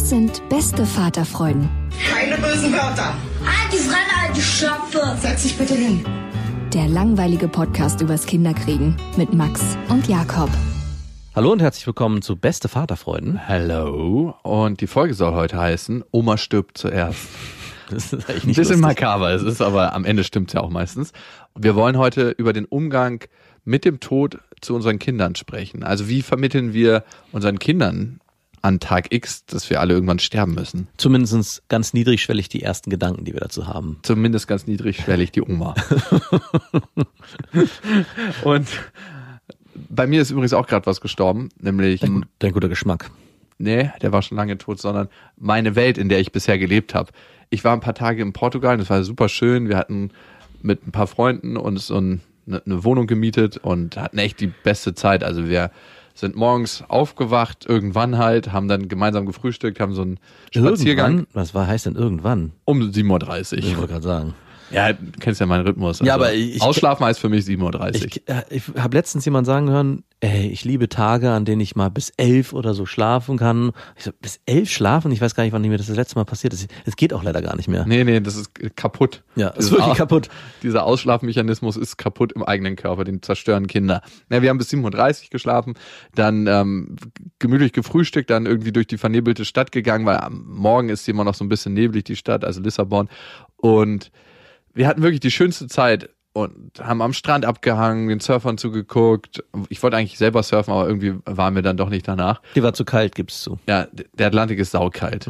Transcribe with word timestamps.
Das 0.00 0.08
sind 0.08 0.48
beste 0.48 0.86
Vaterfreuden. 0.86 1.68
Keine 2.10 2.36
bösen 2.38 2.72
Wörter. 2.72 3.12
Die 3.70 3.76
Fremde, 3.76 4.14
alte 4.26 4.40
Schöpfe! 4.40 5.14
Setz 5.20 5.42
dich 5.42 5.58
bitte 5.58 5.74
hin. 5.74 6.02
Der 6.72 6.88
langweilige 6.88 7.48
Podcast 7.48 8.00
übers 8.00 8.24
Kinderkriegen 8.24 8.96
mit 9.18 9.34
Max 9.34 9.60
und 9.90 10.08
Jakob. 10.08 10.48
Hallo 11.36 11.52
und 11.52 11.60
herzlich 11.60 11.86
willkommen 11.86 12.22
zu 12.22 12.36
Beste 12.36 12.68
Vaterfreuden. 12.70 13.36
Hello. 13.36 14.34
Und 14.42 14.80
die 14.80 14.86
Folge 14.86 15.12
soll 15.12 15.34
heute 15.34 15.58
heißen, 15.58 16.02
Oma 16.12 16.38
stirbt 16.38 16.78
zuerst. 16.78 17.28
Das 17.90 18.14
ist 18.14 18.30
eigentlich 18.30 18.44
Ein 18.44 18.46
nicht 18.46 18.56
bisschen 18.56 18.80
lustig. 18.80 19.00
makaber, 19.00 19.32
es 19.34 19.42
ist 19.42 19.60
aber 19.60 19.92
am 19.92 20.06
Ende 20.06 20.24
stimmt's 20.24 20.54
ja 20.54 20.60
auch 20.62 20.70
meistens. 20.70 21.12
Wir 21.58 21.74
wollen 21.74 21.98
heute 21.98 22.30
über 22.30 22.54
den 22.54 22.64
Umgang 22.64 23.24
mit 23.64 23.84
dem 23.84 24.00
Tod 24.00 24.38
zu 24.62 24.74
unseren 24.74 24.98
Kindern 24.98 25.34
sprechen. 25.34 25.82
Also 25.82 26.08
wie 26.08 26.22
vermitteln 26.22 26.72
wir 26.72 27.04
unseren 27.32 27.58
Kindern 27.58 28.20
an 28.62 28.80
Tag 28.80 29.12
X, 29.12 29.44
dass 29.46 29.70
wir 29.70 29.80
alle 29.80 29.94
irgendwann 29.94 30.18
sterben 30.18 30.54
müssen? 30.54 30.88
Zumindest 30.96 31.62
ganz 31.68 31.92
niedrigschwellig 31.92 32.48
die 32.48 32.62
ersten 32.62 32.90
Gedanken, 32.90 33.24
die 33.24 33.32
wir 33.32 33.40
dazu 33.40 33.66
haben. 33.66 33.98
Zumindest 34.02 34.48
ganz 34.48 34.66
niedrigschwellig 34.66 35.32
die 35.32 35.42
Oma. 35.42 35.74
Und 38.44 38.68
bei 39.88 40.06
mir 40.06 40.22
ist 40.22 40.30
übrigens 40.30 40.52
auch 40.52 40.66
gerade 40.66 40.86
was 40.86 41.00
gestorben, 41.00 41.50
nämlich 41.58 42.00
Dein, 42.00 42.26
dein 42.38 42.52
guter 42.52 42.68
Geschmack. 42.68 43.10
Nee, 43.58 43.90
der 44.00 44.12
war 44.12 44.22
schon 44.22 44.38
lange 44.38 44.56
tot, 44.56 44.80
sondern 44.80 45.08
meine 45.36 45.76
Welt, 45.76 45.98
in 45.98 46.08
der 46.08 46.20
ich 46.20 46.32
bisher 46.32 46.58
gelebt 46.58 46.94
habe. 46.94 47.12
Ich 47.50 47.64
war 47.64 47.72
ein 47.72 47.80
paar 47.80 47.94
Tage 47.94 48.22
in 48.22 48.32
Portugal 48.32 48.74
und 48.74 48.80
es 48.80 48.90
war 48.90 49.02
super 49.04 49.28
schön. 49.28 49.68
Wir 49.68 49.76
hatten 49.76 50.10
mit 50.62 50.86
ein 50.86 50.92
paar 50.92 51.06
Freunden 51.06 51.56
uns 51.56 51.88
so 51.88 51.98
ein, 51.98 52.20
eine, 52.46 52.62
eine 52.64 52.84
Wohnung 52.84 53.06
gemietet 53.06 53.58
und 53.58 53.96
hatten 53.96 54.18
echt 54.18 54.40
die 54.40 54.46
beste 54.46 54.94
Zeit. 54.94 55.24
Also 55.24 55.48
wir 55.48 55.70
sind 56.20 56.36
morgens 56.36 56.84
aufgewacht, 56.88 57.66
irgendwann 57.66 58.18
halt, 58.18 58.52
haben 58.52 58.68
dann 58.68 58.88
gemeinsam 58.88 59.26
gefrühstückt, 59.26 59.80
haben 59.80 59.94
so 59.94 60.02
einen 60.02 60.18
Spaziergang 60.54 61.10
Irgendwann, 61.12 61.26
was 61.34 61.54
war, 61.54 61.66
heißt 61.66 61.86
denn 61.86 61.96
irgendwann? 61.96 62.52
um 62.64 62.80
7.30 62.80 63.54
Ich 63.58 63.72
Uhr. 63.72 63.78
wollte 63.78 63.92
gerade 63.94 64.04
sagen. 64.04 64.34
Ja, 64.70 64.92
du 64.92 64.98
kennst 65.18 65.40
ja 65.40 65.46
meinen 65.46 65.66
Rhythmus. 65.66 66.00
Ja, 66.00 66.14
aber 66.14 66.32
ich- 66.32 66.60
Ausschlafen 66.62 67.04
heißt 67.06 67.18
für 67.20 67.28
mich 67.28 67.44
7.30 67.44 68.00
Uhr. 68.00 68.06
Ich, 68.06 68.28
äh, 68.28 68.42
ich 68.50 68.62
habe 68.78 68.96
letztens 68.96 69.24
jemand 69.24 69.46
sagen 69.46 69.68
hören, 69.70 70.04
ey, 70.20 70.48
ich 70.48 70.64
liebe 70.64 70.88
Tage, 70.88 71.30
an 71.30 71.44
denen 71.44 71.60
ich 71.60 71.76
mal 71.76 71.88
bis 71.88 72.12
elf 72.18 72.52
oder 72.52 72.74
so 72.74 72.84
schlafen 72.86 73.38
kann. 73.38 73.72
Ich 73.96 74.04
so, 74.04 74.10
bis 74.20 74.38
elf 74.46 74.70
schlafen? 74.70 75.10
Ich 75.12 75.20
weiß 75.20 75.34
gar 75.34 75.44
nicht, 75.44 75.52
wann 75.52 75.62
mir 75.62 75.76
das 75.78 75.86
das 75.86 75.96
letzte 75.96 76.16
Mal 76.16 76.24
passiert 76.24 76.52
ist. 76.52 76.68
Es 76.84 76.96
geht 76.96 77.12
auch 77.12 77.22
leider 77.22 77.40
gar 77.42 77.56
nicht 77.56 77.68
mehr. 77.68 77.84
Nee, 77.86 78.04
nee, 78.04 78.20
das 78.20 78.36
ist 78.36 78.50
kaputt. 78.76 79.22
Ja, 79.34 79.48
ist 79.48 79.58
Dieses 79.58 79.72
wirklich 79.72 79.96
kaputt. 79.96 80.28
Dieser 80.62 80.84
Ausschlafmechanismus 80.84 81.76
ist 81.76 81.96
kaputt 81.96 82.32
im 82.32 82.42
eigenen 82.44 82.76
Körper, 82.76 83.04
den 83.04 83.22
zerstören 83.22 83.66
Kinder. 83.66 84.02
Ja, 84.30 84.42
wir 84.42 84.50
haben 84.50 84.58
bis 84.58 84.70
7.30 84.70 85.24
Uhr 85.24 85.30
geschlafen, 85.30 85.74
dann 86.14 86.46
ähm, 86.46 86.96
gemütlich 87.38 87.72
gefrühstückt, 87.72 88.30
dann 88.30 88.46
irgendwie 88.46 88.72
durch 88.72 88.86
die 88.86 88.98
vernebelte 88.98 89.44
Stadt 89.44 89.72
gegangen, 89.72 90.04
weil 90.06 90.18
am 90.18 90.44
Morgen 90.48 90.90
ist 90.90 91.04
sie 91.06 91.12
immer 91.12 91.24
noch 91.24 91.34
so 91.34 91.44
ein 91.44 91.48
bisschen 91.48 91.72
neblig, 91.72 92.04
die 92.04 92.16
Stadt, 92.16 92.44
also 92.44 92.60
Lissabon. 92.60 93.08
Und 93.56 94.10
wir 94.74 94.86
hatten 94.86 95.02
wirklich 95.02 95.20
die 95.20 95.30
schönste 95.30 95.66
Zeit 95.66 96.10
und 96.32 96.80
haben 96.80 97.02
am 97.02 97.12
Strand 97.12 97.44
abgehangen, 97.44 98.08
den 98.08 98.20
Surfern 98.20 98.56
zugeguckt. 98.56 99.42
Ich 99.68 99.82
wollte 99.82 99.96
eigentlich 99.96 100.18
selber 100.18 100.42
surfen, 100.42 100.72
aber 100.72 100.86
irgendwie 100.86 101.14
waren 101.24 101.54
wir 101.54 101.62
dann 101.62 101.76
doch 101.76 101.88
nicht 101.88 102.06
danach. 102.06 102.40
Die 102.54 102.62
war 102.62 102.72
zu 102.72 102.84
kalt, 102.84 103.14
gib's 103.14 103.42
zu. 103.42 103.58
Ja, 103.66 103.88
der 104.14 104.28
Atlantik 104.28 104.58
ist 104.58 104.70
saukalt. 104.70 105.28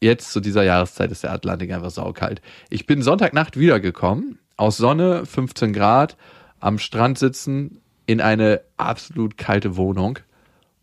Jetzt 0.00 0.32
zu 0.32 0.40
dieser 0.40 0.62
Jahreszeit 0.62 1.10
ist 1.10 1.24
der 1.24 1.32
Atlantik 1.32 1.72
einfach 1.72 1.90
saukalt. 1.90 2.40
Ich 2.70 2.86
bin 2.86 3.02
Sonntagnacht 3.02 3.58
wiedergekommen, 3.58 4.38
aus 4.56 4.76
Sonne, 4.76 5.26
15 5.26 5.72
Grad, 5.72 6.16
am 6.60 6.78
Strand 6.78 7.18
sitzen, 7.18 7.80
in 8.06 8.20
eine 8.20 8.62
absolut 8.76 9.36
kalte 9.36 9.76
Wohnung. 9.76 10.18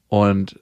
Und 0.09 0.59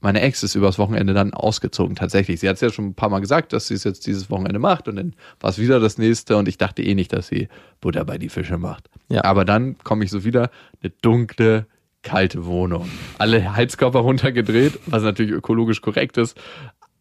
meine 0.00 0.20
Ex 0.20 0.42
ist 0.42 0.54
übers 0.54 0.78
Wochenende 0.78 1.14
dann 1.14 1.34
ausgezogen, 1.34 1.94
tatsächlich. 1.94 2.40
Sie 2.40 2.48
hat 2.48 2.54
es 2.54 2.60
ja 2.60 2.70
schon 2.70 2.86
ein 2.86 2.94
paar 2.94 3.10
Mal 3.10 3.20
gesagt, 3.20 3.52
dass 3.52 3.66
sie 3.66 3.74
es 3.74 3.84
jetzt 3.84 4.06
dieses 4.06 4.30
Wochenende 4.30 4.58
macht 4.58 4.88
und 4.88 4.96
dann 4.96 5.14
war 5.40 5.50
es 5.50 5.58
wieder 5.58 5.80
das 5.80 5.98
nächste 5.98 6.36
und 6.36 6.48
ich 6.48 6.58
dachte 6.58 6.82
eh 6.82 6.94
nicht, 6.94 7.12
dass 7.12 7.28
sie 7.28 7.48
Butter 7.80 8.04
bei 8.04 8.18
die 8.18 8.28
Fische 8.28 8.58
macht. 8.58 8.88
Ja. 9.08 9.24
Aber 9.24 9.44
dann 9.44 9.76
komme 9.78 10.04
ich 10.04 10.10
so 10.10 10.24
wieder, 10.24 10.50
eine 10.82 10.92
dunkle, 11.02 11.66
kalte 12.02 12.46
Wohnung. 12.46 12.88
Alle 13.18 13.54
Heizkörper 13.54 14.00
runtergedreht, 14.00 14.78
was 14.86 15.02
natürlich 15.02 15.32
ökologisch 15.32 15.82
korrekt 15.82 16.16
ist. 16.16 16.40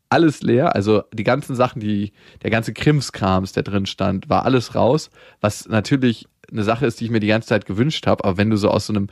Alles 0.09 0.41
leer, 0.41 0.75
also 0.75 1.03
die 1.13 1.23
ganzen 1.23 1.55
Sachen, 1.55 1.79
die, 1.79 2.13
der 2.41 2.49
ganze 2.49 2.73
Krimskrams, 2.73 3.53
der 3.53 3.63
drin 3.63 3.85
stand, 3.85 4.27
war 4.27 4.43
alles 4.43 4.73
raus, 4.73 5.11
was 5.39 5.67
natürlich 5.67 6.27
eine 6.51 6.63
Sache 6.63 6.88
ist, 6.88 6.99
die 6.99 7.05
ich 7.05 7.11
mir 7.11 7.19
die 7.19 7.27
ganze 7.27 7.47
Zeit 7.47 7.67
gewünscht 7.67 8.07
habe, 8.07 8.23
aber 8.23 8.38
wenn 8.38 8.49
du 8.49 8.57
so 8.57 8.69
aus 8.69 8.88
so 8.88 8.93
einem 8.93 9.07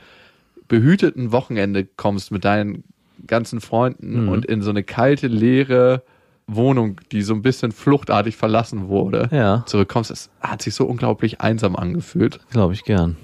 behüteten 0.66 1.30
Wochenende 1.32 1.84
kommst 1.84 2.32
mit 2.32 2.44
deinen 2.44 2.84
ganzen 3.26 3.60
Freunden 3.60 4.24
Mhm. 4.24 4.28
und 4.28 4.44
in 4.46 4.62
so 4.62 4.70
eine 4.70 4.82
kalte, 4.82 5.26
leere 5.26 6.02
Wohnung, 6.46 7.00
die 7.12 7.22
so 7.22 7.34
ein 7.34 7.42
bisschen 7.42 7.72
fluchtartig 7.72 8.36
verlassen 8.36 8.88
wurde, 8.88 9.28
Ja. 9.32 9.64
zurückkommst, 9.66 10.10
es 10.10 10.30
hat 10.40 10.62
sich 10.62 10.74
so 10.74 10.86
unglaublich 10.86 11.40
einsam 11.40 11.76
angefühlt. 11.76 12.40
Glaube 12.50 12.72
ich 12.74 12.84
gern. 12.84 13.16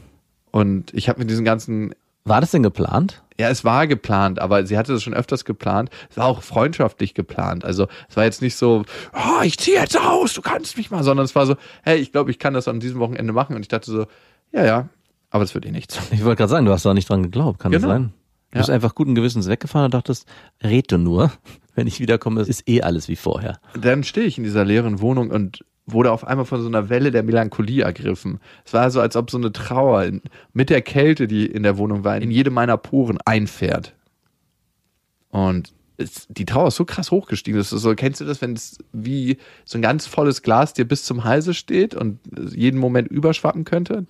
Und 0.50 0.92
ich 0.94 1.08
habe 1.08 1.20
mit 1.20 1.30
diesen 1.30 1.44
ganzen, 1.44 1.94
War 2.24 2.40
das 2.40 2.50
denn 2.52 2.62
geplant? 2.62 3.22
ja, 3.38 3.48
es 3.48 3.64
war 3.64 3.86
geplant, 3.86 4.38
aber 4.38 4.64
sie 4.66 4.76
hatte 4.78 4.92
das 4.92 5.02
schon 5.02 5.14
öfters 5.14 5.44
geplant. 5.44 5.90
Es 6.10 6.16
war 6.16 6.26
auch 6.26 6.42
freundschaftlich 6.42 7.14
geplant. 7.14 7.64
Also 7.64 7.86
es 8.08 8.16
war 8.16 8.24
jetzt 8.24 8.40
nicht 8.42 8.56
so, 8.56 8.84
oh, 9.14 9.42
ich 9.42 9.58
ziehe 9.58 9.78
jetzt 9.80 9.98
aus, 9.98 10.34
du 10.34 10.42
kannst 10.42 10.76
mich 10.76 10.90
mal, 10.90 11.02
sondern 11.02 11.24
es 11.24 11.34
war 11.34 11.46
so, 11.46 11.56
hey, 11.82 11.96
ich 11.98 12.12
glaube, 12.12 12.30
ich 12.30 12.38
kann 12.38 12.54
das 12.54 12.68
an 12.68 12.78
diesem 12.78 13.00
Wochenende 13.00 13.32
machen. 13.32 13.56
Und 13.56 13.62
ich 13.62 13.68
dachte 13.68 13.90
so, 13.90 14.06
ja, 14.52 14.64
ja, 14.64 14.88
aber 15.30 15.42
es 15.44 15.54
wird 15.54 15.66
eh 15.66 15.70
nichts. 15.72 15.98
Ich 16.12 16.22
wollte 16.24 16.36
gerade 16.38 16.50
sagen, 16.50 16.66
du 16.66 16.72
hast 16.72 16.84
da 16.84 16.94
nicht 16.94 17.08
dran 17.08 17.22
geglaubt. 17.24 17.58
Kann 17.58 17.72
Genau. 17.72 17.88
das 17.88 17.96
sein? 17.96 18.12
Du 18.54 18.58
bist 18.60 18.70
einfach 18.70 18.94
guten 18.94 19.14
Gewissens 19.14 19.48
weggefahren 19.48 19.86
und 19.86 19.94
dachtest, 19.94 20.26
red 20.62 20.90
du 20.90 20.98
nur. 20.98 21.32
Wenn 21.74 21.86
ich 21.86 21.98
wiederkomme, 21.98 22.42
ist 22.42 22.68
eh 22.68 22.82
alles 22.82 23.08
wie 23.08 23.16
vorher. 23.16 23.58
dann 23.78 24.04
stehe 24.04 24.26
ich 24.26 24.38
in 24.38 24.44
dieser 24.44 24.64
leeren 24.64 25.00
Wohnung 25.00 25.30
und 25.30 25.64
wurde 25.86 26.12
auf 26.12 26.26
einmal 26.26 26.46
von 26.46 26.62
so 26.62 26.68
einer 26.68 26.88
Welle 26.88 27.10
der 27.10 27.22
Melancholie 27.22 27.82
ergriffen. 27.82 28.38
Es 28.64 28.72
war 28.72 28.90
so, 28.90 29.00
als 29.00 29.16
ob 29.16 29.30
so 29.30 29.36
eine 29.38 29.52
Trauer 29.52 30.04
in, 30.04 30.22
mit 30.52 30.70
der 30.70 30.82
Kälte, 30.82 31.26
die 31.26 31.46
in 31.46 31.62
der 31.62 31.76
Wohnung 31.76 32.04
war, 32.04 32.16
in 32.16 32.30
jede 32.30 32.50
meiner 32.50 32.76
Poren 32.76 33.18
einfährt. 33.24 33.94
Und 35.28 35.74
es, 35.96 36.26
die 36.28 36.44
Trauer 36.44 36.68
ist 36.68 36.76
so 36.76 36.84
krass 36.84 37.10
hochgestiegen. 37.10 37.58
Das 37.58 37.72
ist 37.72 37.82
so, 37.82 37.94
kennst 37.94 38.20
du 38.20 38.24
das, 38.24 38.40
wenn 38.40 38.54
es 38.54 38.78
wie 38.92 39.36
so 39.64 39.78
ein 39.78 39.82
ganz 39.82 40.06
volles 40.06 40.42
Glas 40.42 40.72
dir 40.72 40.86
bis 40.86 41.04
zum 41.04 41.24
Halse 41.24 41.54
steht 41.54 41.94
und 41.94 42.18
jeden 42.54 42.78
Moment 42.80 43.08
überschwappen 43.08 43.64
könnte? 43.64 44.06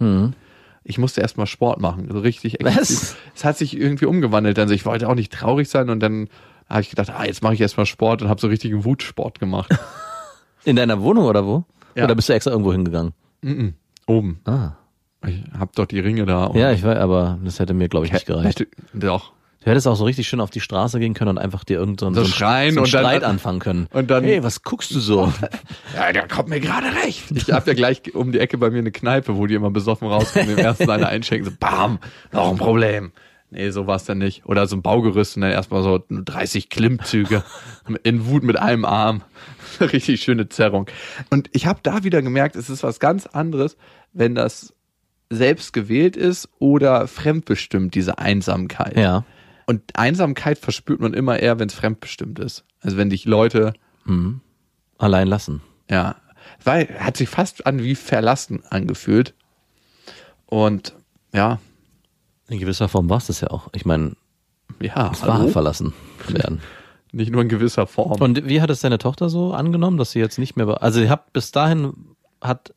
Ich 0.84 0.98
musste 0.98 1.22
erstmal 1.22 1.46
Sport 1.46 1.80
machen, 1.80 2.08
so 2.10 2.20
richtig 2.20 2.58
Was? 2.60 2.76
exzessiv. 2.76 3.16
Es 3.34 3.44
hat 3.44 3.56
sich 3.56 3.76
irgendwie 3.76 4.04
umgewandelt. 4.04 4.58
Also 4.58 4.74
ich 4.74 4.84
wollte 4.84 5.08
auch 5.08 5.14
nicht 5.14 5.32
traurig 5.32 5.68
sein 5.68 5.88
und 5.88 6.00
dann 6.00 6.28
habe 6.68 6.82
ich 6.82 6.90
gedacht, 6.90 7.10
ah, 7.10 7.24
jetzt 7.24 7.42
mache 7.42 7.54
ich 7.54 7.60
erstmal 7.60 7.86
Sport 7.86 8.22
und 8.22 8.28
habe 8.28 8.40
so 8.40 8.48
richtigen 8.48 8.84
Wutsport 8.84 9.38
gemacht. 9.40 9.74
In 10.64 10.76
deiner 10.76 11.00
Wohnung 11.00 11.24
oder 11.24 11.46
wo? 11.46 11.64
Ja. 11.94 12.04
Oder 12.04 12.14
bist 12.14 12.28
du 12.28 12.32
extra 12.32 12.50
irgendwo 12.50 12.72
hingegangen? 12.72 13.12
Mhm. 13.42 13.74
Oben. 14.06 14.40
Ah. 14.44 14.72
Ich 15.26 15.42
hab 15.58 15.74
doch 15.74 15.86
die 15.86 16.00
Ringe 16.00 16.26
da. 16.26 16.50
Ja, 16.54 16.72
ich 16.72 16.82
weiß, 16.82 16.98
aber 16.98 17.38
das 17.42 17.58
hätte 17.60 17.72
mir, 17.74 17.88
glaube 17.88 18.06
ich, 18.06 18.12
nicht 18.12 18.26
gereicht. 18.26 18.60
Hätte, 18.60 18.68
doch. 18.92 19.32
Du 19.64 19.70
hättest 19.70 19.86
auch 19.88 19.94
so 19.96 20.04
richtig 20.04 20.28
schön 20.28 20.40
auf 20.40 20.50
die 20.50 20.60
Straße 20.60 20.98
gehen 21.00 21.14
können 21.14 21.30
und 21.30 21.38
einfach 21.38 21.64
dir 21.64 21.78
irgendeinen 21.78 22.14
so, 22.14 22.20
So 22.20 22.26
einen- 22.26 22.34
schreien 22.34 22.74
so 22.74 22.80
und 22.82 22.92
dann- 22.92 23.00
Streit 23.00 23.24
anfangen 23.24 23.60
können. 23.60 23.86
und 23.92 24.10
dann- 24.10 24.22
hey, 24.24 24.42
was 24.42 24.62
guckst 24.62 24.90
du 24.94 25.00
so? 25.00 25.32
Ja, 25.96 26.12
der 26.12 26.28
kommt 26.28 26.48
mir 26.50 26.60
gerade 26.60 26.88
recht. 27.04 27.30
Ich 27.34 27.50
habe 27.50 27.70
ja 27.70 27.74
gleich 27.74 28.14
um 28.14 28.30
die 28.32 28.40
Ecke 28.40 28.58
bei 28.58 28.68
mir 28.70 28.78
eine 28.80 28.90
Kneipe, 28.92 29.36
wo 29.36 29.46
die 29.46 29.54
immer 29.54 29.70
besoffen 29.70 30.08
rauskommen, 30.08 30.48
dem 30.48 30.58
ersten 30.58 30.90
einer 30.90 31.08
einschenken, 31.08 31.48
so 31.50 31.56
bam, 31.58 31.98
noch 32.32 32.50
ein 32.50 32.56
Problem. 32.58 33.12
Nee, 33.50 33.70
so 33.70 33.86
war's 33.86 34.04
dann 34.04 34.18
nicht. 34.18 34.44
Oder 34.46 34.66
so 34.66 34.74
ein 34.76 34.82
Baugerüst 34.82 35.36
und 35.36 35.42
dann 35.42 35.52
erstmal 35.52 35.82
so 35.84 36.02
30 36.10 36.68
Klimmzüge 36.70 37.44
in 38.02 38.26
Wut 38.26 38.42
mit 38.42 38.58
einem 38.58 38.84
Arm. 38.84 39.22
Richtig 39.80 40.20
schöne 40.22 40.48
Zerrung. 40.48 40.86
Und 41.30 41.48
ich 41.52 41.66
habe 41.66 41.78
da 41.82 42.02
wieder 42.04 42.20
gemerkt, 42.20 42.56
es 42.56 42.68
ist 42.68 42.82
was 42.82 42.98
ganz 43.00 43.26
anderes, 43.26 43.76
wenn 44.12 44.34
das 44.34 44.74
selbst 45.30 45.72
gewählt 45.72 46.16
ist 46.16 46.48
oder 46.58 47.06
fremdbestimmt, 47.08 47.94
diese 47.94 48.18
Einsamkeit. 48.18 48.96
ja. 48.98 49.24
Und 49.66 49.82
Einsamkeit 49.94 50.58
verspürt 50.58 51.00
man 51.00 51.14
immer 51.14 51.38
eher, 51.40 51.58
wenn 51.58 51.68
es 51.68 51.74
fremdbestimmt 51.74 52.38
ist. 52.38 52.64
Also 52.80 52.96
wenn 52.96 53.10
dich 53.10 53.24
Leute 53.24 53.72
Allein 54.98 55.28
lassen. 55.28 55.62
ja, 55.90 56.16
weil 56.62 56.88
hat 57.00 57.16
sich 57.16 57.28
fast 57.28 57.66
an 57.66 57.82
wie 57.82 57.94
verlassen 57.94 58.62
angefühlt. 58.68 59.34
Und 60.46 60.94
ja, 61.32 61.58
In 62.48 62.58
gewisser 62.60 62.88
Form 62.88 63.08
war 63.08 63.16
es 63.18 63.26
das 63.28 63.40
ja 63.40 63.48
auch. 63.50 63.68
Ich 63.72 63.86
meine, 63.86 64.12
ja, 64.80 65.10
es 65.12 65.22
war 65.22 65.38
hallo? 65.38 65.48
verlassen 65.48 65.94
werden. 66.28 66.60
nicht 67.12 67.30
nur 67.32 67.40
in 67.42 67.48
gewisser 67.48 67.86
Form. 67.86 68.20
Und 68.20 68.46
wie 68.46 68.60
hat 68.60 68.68
es 68.70 68.80
deine 68.82 68.98
Tochter 68.98 69.28
so 69.30 69.54
angenommen, 69.54 69.96
dass 69.96 70.12
sie 70.12 70.18
jetzt 70.18 70.38
nicht 70.38 70.56
mehr, 70.56 70.66
bei- 70.66 70.74
also 70.74 71.00
ihr 71.00 71.08
habt 71.10 71.32
bis 71.32 71.50
dahin, 71.52 71.94
hat 72.42 72.74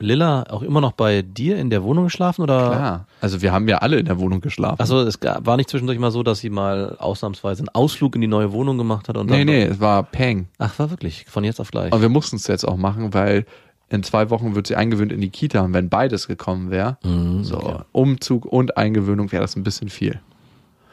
Lilla 0.00 0.44
auch 0.50 0.62
immer 0.62 0.80
noch 0.80 0.92
bei 0.92 1.22
dir 1.22 1.56
in 1.58 1.70
der 1.70 1.82
Wohnung 1.82 2.04
geschlafen 2.04 2.42
oder? 2.42 2.68
Klar. 2.70 3.06
Also 3.20 3.42
wir 3.42 3.52
haben 3.52 3.66
ja 3.68 3.78
alle 3.78 3.98
in 3.98 4.06
der 4.06 4.18
Wohnung 4.20 4.40
geschlafen. 4.40 4.80
Also 4.80 5.00
es 5.00 5.18
gab, 5.18 5.44
war 5.44 5.56
nicht 5.56 5.68
zwischendurch 5.68 5.98
mal 5.98 6.12
so, 6.12 6.22
dass 6.22 6.38
sie 6.38 6.50
mal 6.50 6.96
ausnahmsweise 6.98 7.62
einen 7.62 7.68
Ausflug 7.70 8.14
in 8.14 8.20
die 8.20 8.28
neue 8.28 8.52
Wohnung 8.52 8.78
gemacht 8.78 9.08
hat 9.08 9.16
und 9.16 9.28
nee, 9.28 9.44
nee, 9.44 9.62
es 9.64 9.80
war 9.80 10.04
Peng. 10.04 10.48
Ach, 10.58 10.78
war 10.78 10.90
wirklich 10.90 11.26
von 11.28 11.42
jetzt 11.42 11.60
auf 11.60 11.70
gleich. 11.72 11.92
Und 11.92 12.00
wir 12.00 12.08
mussten 12.08 12.36
es 12.36 12.46
jetzt 12.46 12.66
auch 12.66 12.76
machen, 12.76 13.12
weil 13.12 13.44
in 13.88 14.02
zwei 14.02 14.30
Wochen 14.30 14.54
wird 14.54 14.66
sie 14.68 14.76
eingewöhnt 14.76 15.10
in 15.12 15.20
die 15.20 15.30
Kita 15.30 15.62
und 15.62 15.72
wenn 15.74 15.88
beides 15.88 16.28
gekommen 16.28 16.70
wäre, 16.70 16.98
Mhm, 17.02 17.42
so 17.42 17.56
okay. 17.56 17.82
Umzug 17.92 18.44
und 18.44 18.76
Eingewöhnung, 18.76 19.32
wäre 19.32 19.42
das 19.42 19.56
ein 19.56 19.62
bisschen 19.64 19.88
viel. 19.88 20.20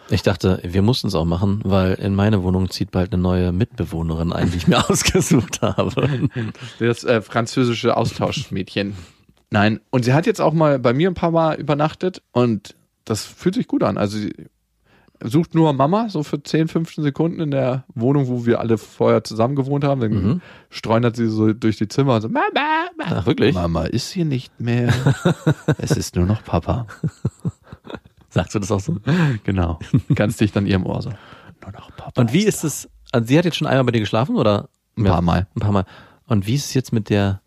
Ich 0.10 0.22
dachte, 0.22 0.60
wir 0.64 0.82
mussten 0.84 1.08
es 1.08 1.16
auch 1.16 1.26
machen, 1.26 1.62
weil 1.64 1.94
in 1.96 2.14
meine 2.14 2.44
Wohnung 2.44 2.70
zieht 2.70 2.92
bald 2.92 3.12
eine 3.14 3.22
neue 3.22 3.52
Mitbewohnerin 3.52 4.32
ein, 4.34 4.52
die 4.52 4.58
ich 4.58 4.68
mir 4.68 4.78
ausgesucht 4.90 5.62
habe. 5.62 6.30
Das 6.80 7.04
äh, 7.04 7.22
französische 7.22 7.98
Austauschmädchen. 7.98 8.96
Nein, 9.50 9.80
und 9.90 10.06
sie 10.06 10.14
hat 10.14 10.26
jetzt 10.28 10.42
auch 10.42 10.54
mal 10.54 10.78
bei 10.80 10.94
mir 10.94 11.10
ein 11.10 11.14
paar 11.16 11.32
Mal 11.32 11.56
übernachtet 11.56 12.22
und 12.32 12.76
das 13.04 13.24
fühlt 13.26 13.56
sich 13.56 13.68
gut 13.68 13.84
an. 13.84 13.98
Also 13.98 14.18
sie 14.18 14.34
sucht 15.24 15.56
nur 15.56 15.72
Mama, 15.74 16.10
so 16.10 16.24
für 16.24 16.42
10, 16.44 16.68
15 16.68 17.04
Sekunden 17.04 17.40
in 17.40 17.52
der 17.52 17.86
Wohnung, 17.96 18.28
wo 18.28 18.46
wir 18.46 18.60
alle 18.60 18.78
vorher 18.78 19.24
zusammen 19.24 19.56
gewohnt 19.56 19.84
haben. 19.84 20.02
Dann 20.02 20.12
Mhm. 20.12 20.42
streunert 20.70 21.16
sie 21.16 21.28
so 21.30 21.54
durch 21.54 21.78
die 21.78 21.88
Zimmer 21.88 22.16
und 22.16 22.22
so, 22.22 22.30
Mama, 22.30 22.50
Mama. 22.98 23.18
Ach, 23.22 23.26
wirklich? 23.26 23.56
Mama 23.56 23.86
ist 23.86 24.12
hier 24.12 24.26
nicht 24.26 24.60
mehr. 24.60 24.94
es 25.78 25.92
ist 25.92 26.16
nur 26.16 26.26
noch 26.26 26.44
Papa. 26.44 26.86
Sagst 28.36 28.54
du 28.54 28.60
das 28.60 28.70
auch 28.70 28.82
so? 28.82 28.98
Genau. 29.46 29.80
Ganz 30.14 30.36
dicht 30.36 30.58
an 30.58 30.66
ihrem 30.66 30.86
Ohr 30.86 31.02
so. 31.02 31.10
Nur 31.62 31.72
noch 31.72 31.96
Papa. 31.96 32.20
Und 32.20 32.34
wie 32.34 32.44
ist 32.44 32.66
es, 32.66 32.90
also 33.14 33.28
sie 33.28 33.38
hat 33.38 33.46
jetzt 33.46 33.56
schon 33.56 33.66
einmal 33.66 33.86
bei 33.86 33.92
dir 33.92 34.02
geschlafen 34.02 34.36
oder? 34.36 34.68
Ein 34.98 35.06
paar 35.06 35.22
Mal. 35.22 35.48
Ein 35.56 35.62
paar 35.62 35.72
Mal. 35.72 35.86
Und 36.28 36.46
wie 36.46 36.56
ist 36.56 36.66
es 36.66 36.74
jetzt 36.74 36.92
mit 36.92 37.10
der 37.10 37.40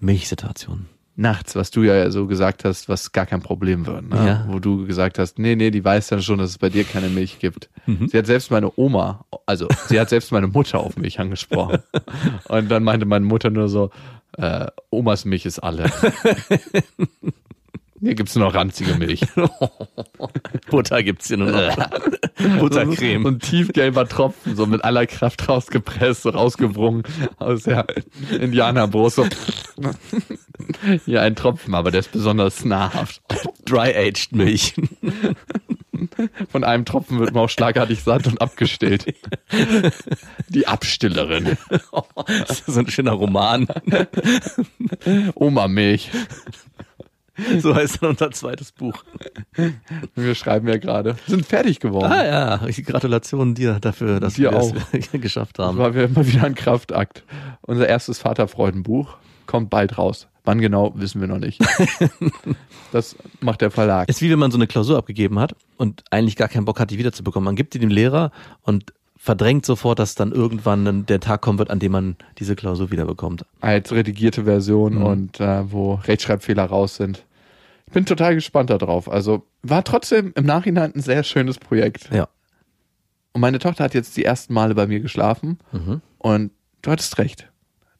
Milchsituation? 0.00 0.86
nachts, 1.16 1.54
was 1.54 1.70
du 1.70 1.84
ja 1.84 2.10
so 2.10 2.26
gesagt 2.26 2.64
hast, 2.64 2.88
was 2.88 3.12
gar 3.12 3.24
kein 3.24 3.40
Problem 3.40 3.86
wird. 3.86 4.08
Ne? 4.08 4.16
Ja. 4.16 4.44
Wo 4.48 4.58
du 4.58 4.84
gesagt 4.84 5.20
hast, 5.20 5.38
nee, 5.38 5.54
nee, 5.54 5.70
die 5.70 5.84
weiß 5.84 6.08
dann 6.08 6.20
schon, 6.20 6.38
dass 6.38 6.50
es 6.50 6.58
bei 6.58 6.70
dir 6.70 6.82
keine 6.82 7.08
Milch 7.08 7.38
gibt. 7.38 7.70
Sie 7.86 8.18
hat 8.18 8.26
selbst 8.26 8.50
meine 8.50 8.72
Oma, 8.76 9.24
also 9.46 9.68
sie 9.86 10.00
hat 10.00 10.08
selbst 10.08 10.32
meine 10.32 10.48
Mutter 10.48 10.80
auf 10.80 10.96
Milch 10.96 11.20
angesprochen. 11.20 11.78
Und 12.48 12.68
dann 12.68 12.82
meinte 12.82 13.06
meine 13.06 13.24
Mutter 13.24 13.50
nur 13.50 13.68
so, 13.68 13.90
äh, 14.36 14.66
Omas 14.90 15.24
Milch 15.24 15.46
ist 15.46 15.60
alle. 15.60 15.84
Hier 18.04 18.14
gibt's 18.14 18.34
nur 18.34 18.48
noch 18.48 18.54
ranzige 18.54 18.94
Milch. 18.96 19.22
Butter 20.70 21.02
gibt's 21.02 21.28
hier 21.28 21.38
nur 21.38 21.50
noch. 21.52 21.74
Buttercreme. 22.58 23.26
Ein 23.26 23.40
tiefgelber 23.40 24.06
Tropfen, 24.06 24.56
so 24.56 24.66
mit 24.66 24.84
aller 24.84 25.06
Kraft 25.06 25.48
rausgepresst, 25.48 26.24
so 26.24 26.28
rausgewrungen 26.28 27.04
aus 27.38 27.62
der 27.62 27.86
Indianerbrust. 28.38 29.16
So. 29.16 29.26
Hier 31.06 31.22
ein 31.22 31.34
Tropfen, 31.34 31.74
aber 31.74 31.90
der 31.90 32.00
ist 32.00 32.12
besonders 32.12 32.66
nahrhaft. 32.66 33.22
Dry-aged 33.64 34.32
Milch. 34.32 34.74
Von 36.50 36.62
einem 36.62 36.84
Tropfen 36.84 37.20
wird 37.20 37.32
man 37.32 37.44
auch 37.44 37.48
schlagartig 37.48 38.02
satt 38.02 38.26
und 38.26 38.42
abgestillt. 38.42 39.14
Die 40.50 40.66
Abstillerin. 40.66 41.56
Das 42.26 42.60
ist 42.60 42.66
so 42.66 42.80
ein 42.80 42.90
schöner 42.90 43.12
Roman. 43.12 43.66
Oma 45.34 45.68
Milch. 45.68 46.10
So 47.58 47.74
heißt 47.74 48.02
dann 48.02 48.10
unser 48.10 48.30
zweites 48.30 48.72
Buch. 48.72 49.04
Wir 50.14 50.34
schreiben 50.34 50.68
ja 50.68 50.76
gerade. 50.78 51.16
Sind 51.26 51.46
fertig 51.46 51.80
geworden. 51.80 52.12
Ah 52.12 52.24
ja, 52.24 52.60
Gratulation 52.84 53.54
dir 53.54 53.78
dafür, 53.80 54.20
dass 54.20 54.34
Dir 54.34 54.52
wir 54.52 54.58
auch. 54.60 54.74
es 54.92 55.10
geschafft 55.20 55.58
Das 55.58 55.66
haben. 55.66 55.78
war 55.78 55.94
wieder 55.94 56.08
mal 56.08 56.26
wieder 56.26 56.44
ein 56.44 56.54
Kraftakt. 56.54 57.24
Unser 57.62 57.88
erstes 57.88 58.18
Vaterfreudenbuch 58.20 59.16
kommt 59.46 59.70
bald 59.70 59.98
raus. 59.98 60.28
Wann 60.44 60.60
genau, 60.60 60.92
wissen 60.96 61.20
wir 61.20 61.28
noch 61.28 61.38
nicht. 61.38 61.60
Das 62.92 63.16
macht 63.40 63.60
der 63.60 63.72
Verlag. 63.72 64.08
Ist 64.08 64.22
wie 64.22 64.30
wenn 64.30 64.38
man 64.38 64.52
so 64.52 64.56
eine 64.56 64.68
Klausur 64.68 64.96
abgegeben 64.98 65.40
hat 65.40 65.56
und 65.78 66.04
eigentlich 66.12 66.36
gar 66.36 66.46
keinen 66.46 66.64
Bock 66.64 66.78
hat, 66.78 66.92
die 66.92 66.98
wiederzubekommen. 66.98 67.44
Man 67.44 67.56
gibt 67.56 67.74
die 67.74 67.80
dem 67.80 67.90
Lehrer 67.90 68.30
und 68.62 68.92
verdrängt 69.24 69.64
sofort, 69.64 69.98
dass 69.98 70.14
dann 70.14 70.32
irgendwann 70.32 71.06
der 71.06 71.18
Tag 71.18 71.40
kommen 71.40 71.58
wird, 71.58 71.70
an 71.70 71.78
dem 71.78 71.92
man 71.92 72.16
diese 72.38 72.54
Klausur 72.54 72.90
wiederbekommt. 72.90 73.46
Als 73.62 73.90
redigierte 73.90 74.44
Version 74.44 74.98
und 74.98 75.40
äh, 75.40 75.72
wo 75.72 75.94
Rechtschreibfehler 75.94 76.66
raus 76.66 76.96
sind. 76.96 77.24
Ich 77.86 77.94
bin 77.94 78.04
total 78.04 78.34
gespannt 78.34 78.68
darauf. 78.68 79.10
Also 79.10 79.46
war 79.62 79.82
trotzdem 79.82 80.34
im 80.36 80.44
Nachhinein 80.44 80.94
ein 80.94 81.00
sehr 81.00 81.22
schönes 81.24 81.56
Projekt. 81.58 82.10
Ja. 82.12 82.28
Und 83.32 83.40
meine 83.40 83.58
Tochter 83.60 83.84
hat 83.84 83.94
jetzt 83.94 84.14
die 84.18 84.26
ersten 84.26 84.52
Male 84.52 84.74
bei 84.74 84.86
mir 84.86 85.00
geschlafen. 85.00 85.58
Und 86.18 86.50
du 86.82 86.90
hattest 86.90 87.16
recht. 87.16 87.50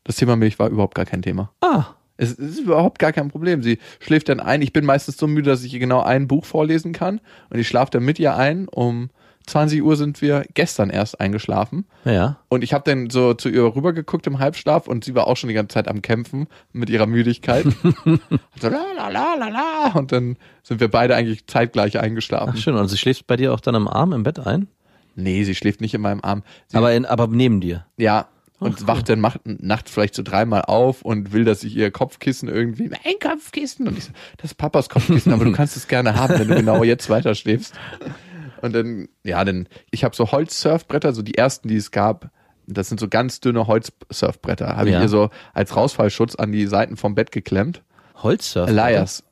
Das 0.05 0.17
Thema 0.17 0.37
Milch 0.37 0.59
war 0.59 0.69
überhaupt 0.69 0.95
gar 0.95 1.07
kein 1.07 1.23
Thema. 1.23 1.51
Ah, 1.63 1.85
Es 2.19 2.33
ist 2.33 2.59
überhaupt 2.61 2.99
gar 2.99 3.13
kein 3.13 3.29
Problem. 3.29 3.63
Sie 3.63 3.79
schläft 3.99 4.29
dann 4.29 4.41
ein. 4.41 4.61
Ich 4.61 4.75
bin 4.75 4.85
meistens 4.85 5.17
so 5.17 5.27
müde, 5.27 5.49
dass 5.49 5.65
ich 5.65 5.73
ihr 5.73 5.81
genau 5.81 6.03
ein 6.03 6.29
Buch 6.29 6.45
vorlesen 6.45 6.93
kann. 6.93 7.23
Und 7.49 7.59
ich 7.59 7.67
schlafe 7.67 7.93
dann 7.93 8.05
mit 8.05 8.19
ihr 8.19 8.37
ein. 8.37 8.69
Um 8.69 9.09
20 9.47 9.83
Uhr 9.83 9.97
sind 9.97 10.23
wir 10.23 10.45
gestern 10.55 10.89
erst 10.91 11.21
eingeschlafen. 11.21 11.85
ja. 12.05 12.39
Und 12.49 12.65
ich 12.65 12.73
habe 12.73 12.89
dann 12.91 13.11
so 13.11 13.35
zu 13.35 13.49
ihr 13.49 13.63
rübergeguckt 13.77 14.27
im 14.27 14.39
Halbschlaf 14.39 14.87
und 14.89 15.05
sie 15.05 15.15
war 15.15 15.27
auch 15.27 15.37
schon 15.37 15.49
die 15.49 15.55
ganze 15.55 15.75
Zeit 15.75 15.89
am 15.89 16.01
Kämpfen 16.03 16.47
mit 16.73 16.89
ihrer 16.89 17.07
Müdigkeit. 17.07 17.65
so 18.05 18.69
la 18.69 18.85
la 18.97 19.09
la 19.09 19.35
la 19.39 19.49
la. 19.49 19.93
Und 19.95 20.13
dann 20.13 20.37
sind 20.63 20.81
wir 20.81 20.89
beide 20.89 21.15
eigentlich 21.15 21.47
zeitgleich 21.47 21.99
eingeschlafen. 21.99 22.55
Ach 22.57 22.61
schön. 22.61 22.75
Und 22.77 22.89
sie 22.89 22.97
schläft 22.97 23.27
bei 23.27 23.37
dir 23.37 23.53
auch 23.53 23.61
dann 23.61 23.75
am 23.75 23.87
Arm 23.89 24.13
im 24.13 24.23
Bett 24.23 24.39
ein? 24.39 24.69
Nee, 25.17 25.45
sie 25.45 25.55
schläft 25.55 25.81
nicht 25.81 25.95
in 25.95 26.01
meinem 26.01 26.21
Arm. 26.23 26.43
Sie, 26.69 26.77
Aber, 26.77 26.93
in, 26.95 27.05
aber 27.07 27.27
neben 27.27 27.61
dir. 27.61 27.87
ja. 27.97 28.29
Und 28.61 28.87
wacht 28.87 29.09
dann 29.11 29.21
macht, 29.21 29.41
nachts 29.45 29.91
vielleicht 29.91 30.15
so 30.15 30.23
dreimal 30.23 30.63
auf 30.63 31.03
und 31.03 31.33
will, 31.33 31.45
dass 31.45 31.65
ich 31.65 31.77
ihr 31.77 31.91
Kopfkissen 31.91 32.49
irgendwie, 32.49 32.89
mein 32.89 33.19
Kopfkissen. 33.21 33.87
Und 33.89 33.99
ich 33.99 34.05
so, 34.05 34.13
das 34.39 34.53
ist 34.53 34.55
Papas 34.55 34.89
Kopfkissen, 34.89 35.33
aber 35.35 35.45
du 35.45 35.53
kannst 35.53 35.77
es 35.77 35.87
gerne 35.87 36.15
haben, 36.15 36.39
wenn 36.39 36.49
du 36.49 36.55
genau 36.55 36.83
jetzt 36.83 37.11
weiter 37.11 37.35
schläfst. 37.35 37.75
Und 38.65 38.73
dann, 38.75 39.09
ja, 39.25 39.45
dann, 39.45 39.69
ich 39.91 40.05
habe 40.05 40.17
so 40.17 40.33
Holzsurfbretter, 40.33 41.13
so 41.13 41.23
die 41.23 41.35
ersten, 41.37 41.69
die 41.69 41.77
es 41.77 41.91
gab. 41.91 42.31
Das 42.67 42.89
sind 42.89 42.99
so 42.99 43.09
ganz 43.09 43.41
dünne 43.41 43.67
Holzsurfbretter. 43.67 44.77
Habe 44.77 44.91
Ja. 44.91 44.99
ich 44.99 45.03
ihr 45.05 45.09
so 45.09 45.29
als 45.53 45.77
Rausfallschutz 45.77 46.35
an 46.37 46.51
die 46.51 46.67
Seiten 46.67 46.97
vom 46.97 47.15
Bett 47.15 47.31
geklemmt. 47.31 47.83
Holzsurf. 48.23 48.71
Elias. 48.71 49.23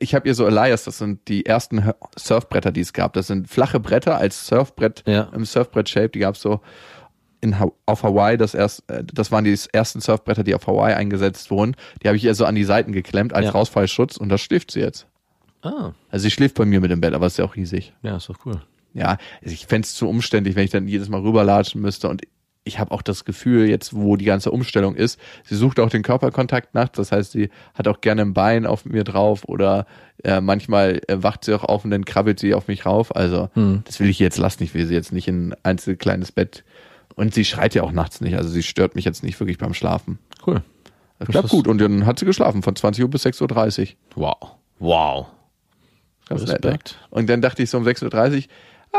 Ich 0.00 0.14
habe 0.14 0.28
ihr 0.28 0.34
so 0.34 0.46
Elias, 0.46 0.84
das 0.84 0.98
sind 0.98 1.28
die 1.28 1.46
ersten 1.46 1.92
Surfbretter, 2.16 2.72
die 2.72 2.80
es 2.82 2.92
gab. 2.92 3.14
Das 3.14 3.26
sind 3.26 3.48
flache 3.48 3.80
Bretter 3.80 4.16
als 4.18 4.46
Surfbrett 4.46 5.02
Ja. 5.06 5.28
im 5.34 5.44
Surfbrett-Shape. 5.44 6.10
Die 6.10 6.18
gab 6.18 6.34
es 6.34 6.42
so 6.42 6.60
in 7.40 7.56
auf 7.86 8.02
Hawaii. 8.02 8.36
Das, 8.36 8.54
erst, 8.54 8.88
äh, 8.90 9.02
das 9.04 9.32
waren 9.32 9.44
die 9.44 9.58
ersten 9.72 10.00
Surfbretter, 10.00 10.44
die 10.44 10.54
auf 10.54 10.66
Hawaii 10.66 10.94
eingesetzt 10.94 11.50
wurden. 11.50 11.74
Die 12.02 12.08
habe 12.08 12.16
ich 12.16 12.24
ihr 12.24 12.34
so 12.34 12.44
an 12.44 12.54
die 12.54 12.64
Seiten 12.64 12.92
geklemmt 12.92 13.32
als 13.34 13.46
Ja. 13.46 13.50
Rausfallschutz 13.52 14.16
und 14.18 14.28
da 14.28 14.36
schläft 14.38 14.70
sie 14.70 14.80
jetzt. 14.80 15.06
Ah, 15.62 15.92
Also 16.10 16.24
sie 16.24 16.30
schläft 16.30 16.56
bei 16.56 16.64
mir 16.64 16.80
mit 16.80 16.90
im 16.90 17.00
Bett, 17.00 17.14
aber 17.14 17.26
ist 17.26 17.38
ja 17.38 17.44
auch 17.44 17.56
riesig. 17.56 17.92
ja, 18.02 18.16
ist 18.16 18.28
doch 18.28 18.38
cool. 18.46 18.60
Ja, 18.94 19.16
also 19.42 19.54
ich 19.54 19.66
fänd's 19.66 19.94
zu 19.94 20.08
umständlich, 20.08 20.54
wenn 20.56 20.64
ich 20.64 20.70
dann 20.70 20.86
jedes 20.86 21.08
Mal 21.08 21.20
rüberlatschen 21.20 21.80
müsste 21.80 22.08
und 22.08 22.22
ich 22.64 22.78
habe 22.78 22.92
auch 22.92 23.02
das 23.02 23.24
Gefühl, 23.24 23.68
jetzt 23.68 23.92
wo 23.94 24.16
die 24.16 24.24
ganze 24.26 24.50
Umstellung 24.52 24.94
ist, 24.94 25.18
sie 25.44 25.56
sucht 25.56 25.80
auch 25.80 25.88
den 25.88 26.02
Körperkontakt 26.02 26.74
nachts, 26.74 26.96
das 26.96 27.10
heißt, 27.10 27.32
sie 27.32 27.48
hat 27.74 27.88
auch 27.88 28.00
gerne 28.02 28.22
ein 28.22 28.34
Bein 28.34 28.66
auf 28.66 28.84
mir 28.84 29.02
drauf 29.02 29.44
oder 29.48 29.86
äh, 30.22 30.40
manchmal 30.40 31.00
äh, 31.08 31.22
wacht 31.22 31.44
sie 31.44 31.54
auch 31.54 31.64
auf 31.64 31.84
und 31.84 31.90
dann 31.90 32.04
krabbelt 32.04 32.38
sie 32.38 32.54
auf 32.54 32.68
mich 32.68 32.84
rauf. 32.86 33.16
Also 33.16 33.48
das 33.84 33.98
will 33.98 34.08
ich 34.08 34.18
jetzt 34.20 34.36
lassen, 34.38 34.62
ich 34.62 34.74
will 34.74 34.86
sie 34.86 34.94
jetzt 34.94 35.12
nicht 35.12 35.26
in 35.26 35.48
ein 35.48 35.54
einzelnes 35.64 35.98
kleines 35.98 36.30
Bett 36.30 36.62
und 37.16 37.34
sie 37.34 37.44
schreit 37.44 37.74
ja 37.74 37.82
auch 37.82 37.92
nachts 37.92 38.20
nicht, 38.20 38.36
also 38.36 38.48
sie 38.50 38.62
stört 38.62 38.94
mich 38.94 39.04
jetzt 39.06 39.22
nicht 39.24 39.40
wirklich 39.40 39.58
beim 39.58 39.74
Schlafen. 39.74 40.18
Cool. 40.46 40.62
Das 41.18 41.28
klappt 41.28 41.48
gut 41.48 41.66
und 41.66 41.80
dann 41.80 42.04
hat 42.06 42.18
sie 42.18 42.26
geschlafen 42.26 42.62
von 42.62 42.76
20 42.76 43.02
Uhr 43.04 43.10
bis 43.10 43.24
6.30 43.26 43.80
Uhr. 43.82 43.96
Wow. 44.16 44.50
Wow. 44.78 45.26
Ganz 46.38 46.48
nett, 46.50 46.62
ne? 46.64 46.70
Respekt. 46.70 46.98
Und 47.10 47.28
dann 47.30 47.40
dachte 47.42 47.62
ich 47.62 47.70
so 47.70 47.78
um 47.78 47.84
6.30 47.84 48.36
Uhr, 48.36 48.42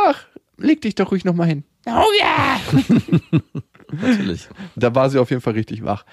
ach, 0.08 0.26
leg 0.58 0.82
dich 0.82 0.96
doch 0.96 1.12
ruhig 1.12 1.26
nochmal 1.26 1.48
hin. 1.48 1.64
Oh 1.86 2.04
ja! 2.20 2.60
Natürlich. 4.02 4.48
Da 4.76 4.96
war 4.96 5.10
sie 5.10 5.20
auf 5.20 5.30
jeden 5.30 5.42
Fall 5.42 5.54
richtig 5.54 5.84
wach. 5.84 6.06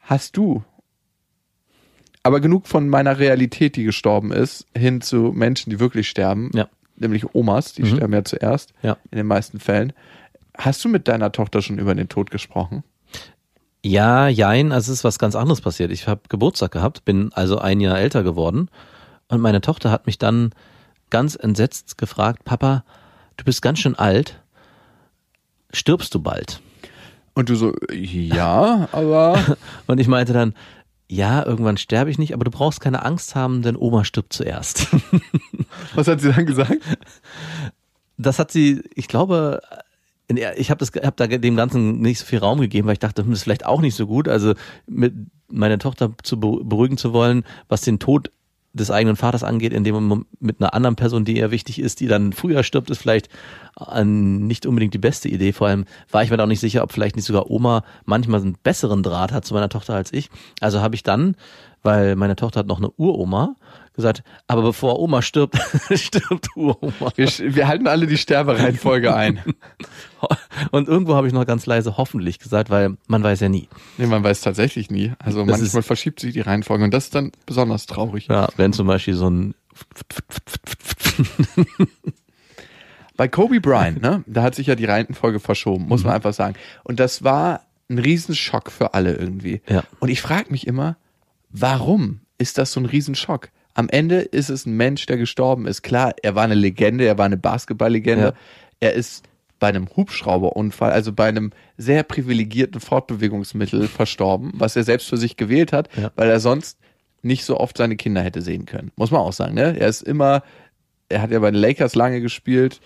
Hast 0.00 0.36
du 0.36 0.64
aber 2.22 2.40
genug 2.40 2.66
von 2.66 2.88
meiner 2.88 3.18
Realität, 3.18 3.76
die 3.76 3.84
gestorben 3.84 4.32
ist, 4.32 4.66
hin 4.76 5.00
zu 5.00 5.32
Menschen, 5.34 5.70
die 5.70 5.80
wirklich 5.80 6.08
sterben, 6.08 6.50
Ja. 6.54 6.68
nämlich 6.96 7.34
Omas, 7.34 7.72
die 7.72 7.86
sterben 7.86 8.12
ja 8.12 8.24
zuerst, 8.24 8.74
Ja. 8.82 8.98
in 9.10 9.16
den 9.16 9.26
meisten 9.26 9.58
Fällen. 9.58 9.92
Hast 10.56 10.84
du 10.84 10.88
mit 10.90 11.08
deiner 11.08 11.32
Tochter 11.32 11.62
schon 11.62 11.78
über 11.78 11.94
den 11.94 12.08
Tod 12.08 12.30
gesprochen? 12.30 12.82
Ja, 13.82 14.28
jein, 14.28 14.72
also 14.72 14.92
es 14.92 14.98
ist 14.98 15.04
was 15.04 15.18
ganz 15.18 15.34
anderes 15.34 15.62
passiert. 15.62 15.90
Ich 15.90 16.06
habe 16.06 16.20
Geburtstag 16.28 16.72
gehabt, 16.72 17.06
bin 17.06 17.30
also 17.32 17.58
ein 17.58 17.80
Jahr 17.80 17.98
älter 17.98 18.22
geworden 18.22 18.68
und 19.30 19.40
meine 19.40 19.60
Tochter 19.60 19.90
hat 19.90 20.06
mich 20.06 20.18
dann 20.18 20.50
ganz 21.10 21.34
entsetzt 21.34 21.98
gefragt, 21.98 22.44
Papa, 22.44 22.84
du 23.36 23.44
bist 23.44 23.62
ganz 23.62 23.78
schön 23.80 23.94
alt, 23.98 24.40
stirbst 25.72 26.14
du 26.14 26.20
bald? 26.20 26.60
Und 27.34 27.48
du 27.48 27.54
so, 27.54 27.74
ja, 27.92 28.88
aber 28.92 29.56
Und 29.86 29.98
ich 29.98 30.08
meinte 30.08 30.32
dann, 30.32 30.54
ja, 31.08 31.44
irgendwann 31.44 31.76
sterbe 31.76 32.10
ich 32.10 32.18
nicht, 32.18 32.34
aber 32.34 32.44
du 32.44 32.50
brauchst 32.50 32.80
keine 32.80 33.04
Angst 33.04 33.34
haben, 33.34 33.62
denn 33.62 33.76
Oma 33.76 34.04
stirbt 34.04 34.32
zuerst. 34.32 34.88
was 35.94 36.06
hat 36.06 36.20
sie 36.20 36.32
dann 36.32 36.46
gesagt? 36.46 36.78
Das 38.16 38.38
hat 38.38 38.50
sie, 38.52 38.82
ich 38.94 39.08
glaube, 39.08 39.60
ich 40.56 40.70
habe 40.70 40.78
das, 40.78 40.92
hab 41.02 41.16
da 41.16 41.26
dem 41.26 41.56
Ganzen 41.56 42.00
nicht 42.00 42.20
so 42.20 42.26
viel 42.26 42.38
Raum 42.38 42.60
gegeben, 42.60 42.86
weil 42.86 42.92
ich 42.92 42.98
dachte, 43.00 43.22
hm, 43.22 43.30
das 43.30 43.40
ist 43.40 43.44
vielleicht 43.44 43.66
auch 43.66 43.80
nicht 43.80 43.96
so 43.96 44.06
gut. 44.06 44.28
Also 44.28 44.54
mit 44.86 45.14
meine 45.48 45.78
Tochter 45.78 46.12
zu 46.22 46.36
beru- 46.36 46.62
beruhigen 46.62 46.96
zu 46.96 47.12
wollen, 47.12 47.44
was 47.68 47.80
den 47.80 47.98
Tod 47.98 48.30
des 48.72 48.90
eigenen 48.90 49.16
Vaters 49.16 49.42
angeht, 49.42 49.72
indem 49.72 50.06
man 50.06 50.24
mit 50.38 50.60
einer 50.60 50.74
anderen 50.74 50.96
Person, 50.96 51.24
die 51.24 51.36
ihr 51.36 51.50
wichtig 51.50 51.80
ist, 51.80 52.00
die 52.00 52.06
dann 52.06 52.32
früher 52.32 52.62
stirbt, 52.62 52.90
ist 52.90 52.98
vielleicht 52.98 53.28
äh, 53.78 54.04
nicht 54.04 54.64
unbedingt 54.64 54.94
die 54.94 54.98
beste 54.98 55.28
Idee. 55.28 55.52
Vor 55.52 55.66
allem 55.66 55.86
war 56.10 56.22
ich 56.22 56.30
mir 56.30 56.36
da 56.36 56.44
auch 56.44 56.48
nicht 56.48 56.60
sicher, 56.60 56.82
ob 56.82 56.92
vielleicht 56.92 57.16
nicht 57.16 57.24
sogar 57.24 57.50
Oma 57.50 57.82
manchmal 58.04 58.40
einen 58.40 58.56
besseren 58.62 59.02
Draht 59.02 59.32
hat 59.32 59.44
zu 59.44 59.54
meiner 59.54 59.68
Tochter 59.68 59.94
als 59.94 60.12
ich. 60.12 60.30
Also 60.60 60.80
habe 60.80 60.94
ich 60.94 61.02
dann, 61.02 61.36
weil 61.82 62.14
meine 62.14 62.36
Tochter 62.36 62.60
hat 62.60 62.66
noch 62.66 62.78
eine 62.78 62.90
Uroma, 62.90 63.56
gesagt, 63.94 64.22
aber 64.46 64.62
bevor 64.62 64.98
Oma 65.00 65.22
stirbt, 65.22 65.58
stirbt 65.94 66.48
Uroma. 66.56 67.12
Wir, 67.16 67.28
wir 67.54 67.68
halten 67.68 67.86
alle 67.88 68.06
die 68.06 68.16
Sterbereihenfolge 68.18 69.14
ein. 69.14 69.40
Und 70.70 70.88
irgendwo 70.88 71.14
habe 71.14 71.26
ich 71.26 71.32
noch 71.32 71.46
ganz 71.46 71.66
leise 71.66 71.96
hoffentlich 71.96 72.38
gesagt, 72.38 72.70
weil 72.70 72.96
man 73.08 73.22
weiß 73.22 73.40
ja 73.40 73.48
nie. 73.48 73.68
Nee, 73.98 74.06
man 74.06 74.22
weiß 74.22 74.42
tatsächlich 74.42 74.90
nie. 74.90 75.12
Also 75.18 75.44
Das 75.44 75.60
manchmal 75.60 75.82
verschiebt 75.82 76.20
sich 76.20 76.32
die 76.34 76.40
Reihenfolge 76.40 76.84
und 76.84 76.92
das 76.92 77.04
ist 77.04 77.14
dann 77.14 77.32
besonders 77.46 77.86
traurig. 77.86 78.26
Ja, 78.28 78.48
wenn 78.56 78.72
zum 78.72 78.86
Beispiel 78.86 79.14
so 79.14 79.28
ein 79.30 79.54
Bei 83.16 83.28
Kobe 83.28 83.60
Bryant, 83.60 84.00
ne, 84.00 84.24
da 84.26 84.42
hat 84.42 84.54
sich 84.54 84.66
ja 84.66 84.74
die 84.74 84.86
Reihenfolge 84.86 85.40
verschoben, 85.40 85.86
muss 85.88 86.00
Mhm. 86.00 86.06
man 86.06 86.14
einfach 86.16 86.32
sagen. 86.32 86.54
Und 86.84 87.00
das 87.00 87.22
war 87.22 87.62
ein 87.90 87.98
Riesenschock 87.98 88.70
für 88.70 88.94
alle 88.94 89.14
irgendwie. 89.14 89.60
Ja. 89.68 89.82
Und 89.98 90.08
ich 90.08 90.22
frage 90.22 90.50
mich 90.50 90.66
immer, 90.66 90.96
warum 91.50 92.20
ist 92.38 92.56
das 92.56 92.72
so 92.72 92.80
ein 92.80 92.86
Riesenschock? 92.86 93.50
Am 93.74 93.88
Ende 93.88 94.20
ist 94.20 94.50
es 94.50 94.66
ein 94.66 94.76
Mensch, 94.76 95.06
der 95.06 95.16
gestorben 95.16 95.66
ist. 95.66 95.82
Klar, 95.82 96.14
er 96.22 96.34
war 96.34 96.44
eine 96.44 96.54
Legende, 96.54 97.04
er 97.06 97.18
war 97.18 97.26
eine 97.26 97.36
Basketballlegende. 97.36 98.24
Ja. 98.24 98.32
Er 98.80 98.94
ist 98.94 99.24
bei 99.58 99.68
einem 99.68 99.88
Hubschrauberunfall, 99.94 100.90
also 100.90 101.12
bei 101.12 101.28
einem 101.28 101.52
sehr 101.76 102.02
privilegierten 102.02 102.80
Fortbewegungsmittel 102.80 103.88
verstorben, 103.88 104.52
was 104.54 104.74
er 104.74 104.84
selbst 104.84 105.08
für 105.08 105.18
sich 105.18 105.36
gewählt 105.36 105.72
hat, 105.72 105.88
Ja. 105.96 106.10
weil 106.16 106.30
er 106.30 106.40
sonst 106.40 106.78
nicht 107.22 107.44
so 107.44 107.58
oft 107.58 107.76
seine 107.76 107.96
Kinder 107.96 108.22
hätte 108.22 108.40
sehen 108.40 108.64
können. 108.64 108.90
Muss 108.96 109.10
man 109.10 109.20
auch 109.20 109.34
sagen, 109.34 109.54
ne? 109.54 109.76
Er 109.78 109.88
ist 109.88 110.00
immer, 110.02 110.42
er 111.10 111.20
hat 111.20 111.30
ja 111.30 111.38
bei 111.38 111.50
den 111.50 111.60
Lakers 111.60 111.94
lange 111.94 112.20
gespielt 112.22 112.80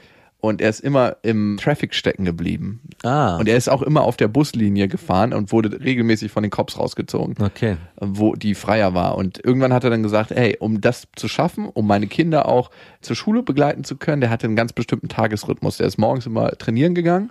und 0.49 0.61
er 0.61 0.69
ist 0.69 0.81
immer 0.81 1.17
im 1.23 1.57
Traffic 1.61 1.95
stecken 1.95 2.25
geblieben. 2.25 2.81
Ah, 3.03 3.37
Und 3.39 3.49
er 3.49 3.57
ist 3.57 3.69
auch 3.69 3.83
immer 3.83 4.03
auf 4.03 4.17
der 4.17 4.29
Buslinie 4.29 4.89
gefahren 4.89 5.33
und 5.33 5.53
wurde 5.53 5.81
regelmäßig 5.83 6.31
von 6.31 6.43
den 6.43 6.51
Cops 6.51 6.79
rausgezogen, 6.79 7.37
okay. 7.43 7.77
wo 7.99 8.35
die 8.35 8.55
freier 8.55 8.93
war. 8.93 9.17
Und 9.17 9.43
irgendwann 9.43 9.73
hat 9.73 9.85
er 9.85 9.91
dann 9.91 10.03
gesagt, 10.03 10.31
hey, 10.31 10.57
um 10.61 10.81
das 10.81 11.09
zu 11.17 11.29
schaffen, 11.29 11.69
um 11.73 11.87
meine 11.87 12.07
Kinder 12.07 12.47
auch 12.47 12.71
zur 13.01 13.17
Schule 13.17 13.43
begleiten 13.43 13.85
zu 13.85 13.97
können, 13.97 14.21
der 14.21 14.31
hatte 14.31 14.47
einen 14.47 14.57
ganz 14.57 14.73
bestimmten 14.73 15.09
Tagesrhythmus. 15.09 15.79
Der 15.79 15.87
ist 15.87 15.99
morgens 15.99 16.27
immer 16.27 16.51
trainieren 16.53 16.95
gegangen. 16.95 17.31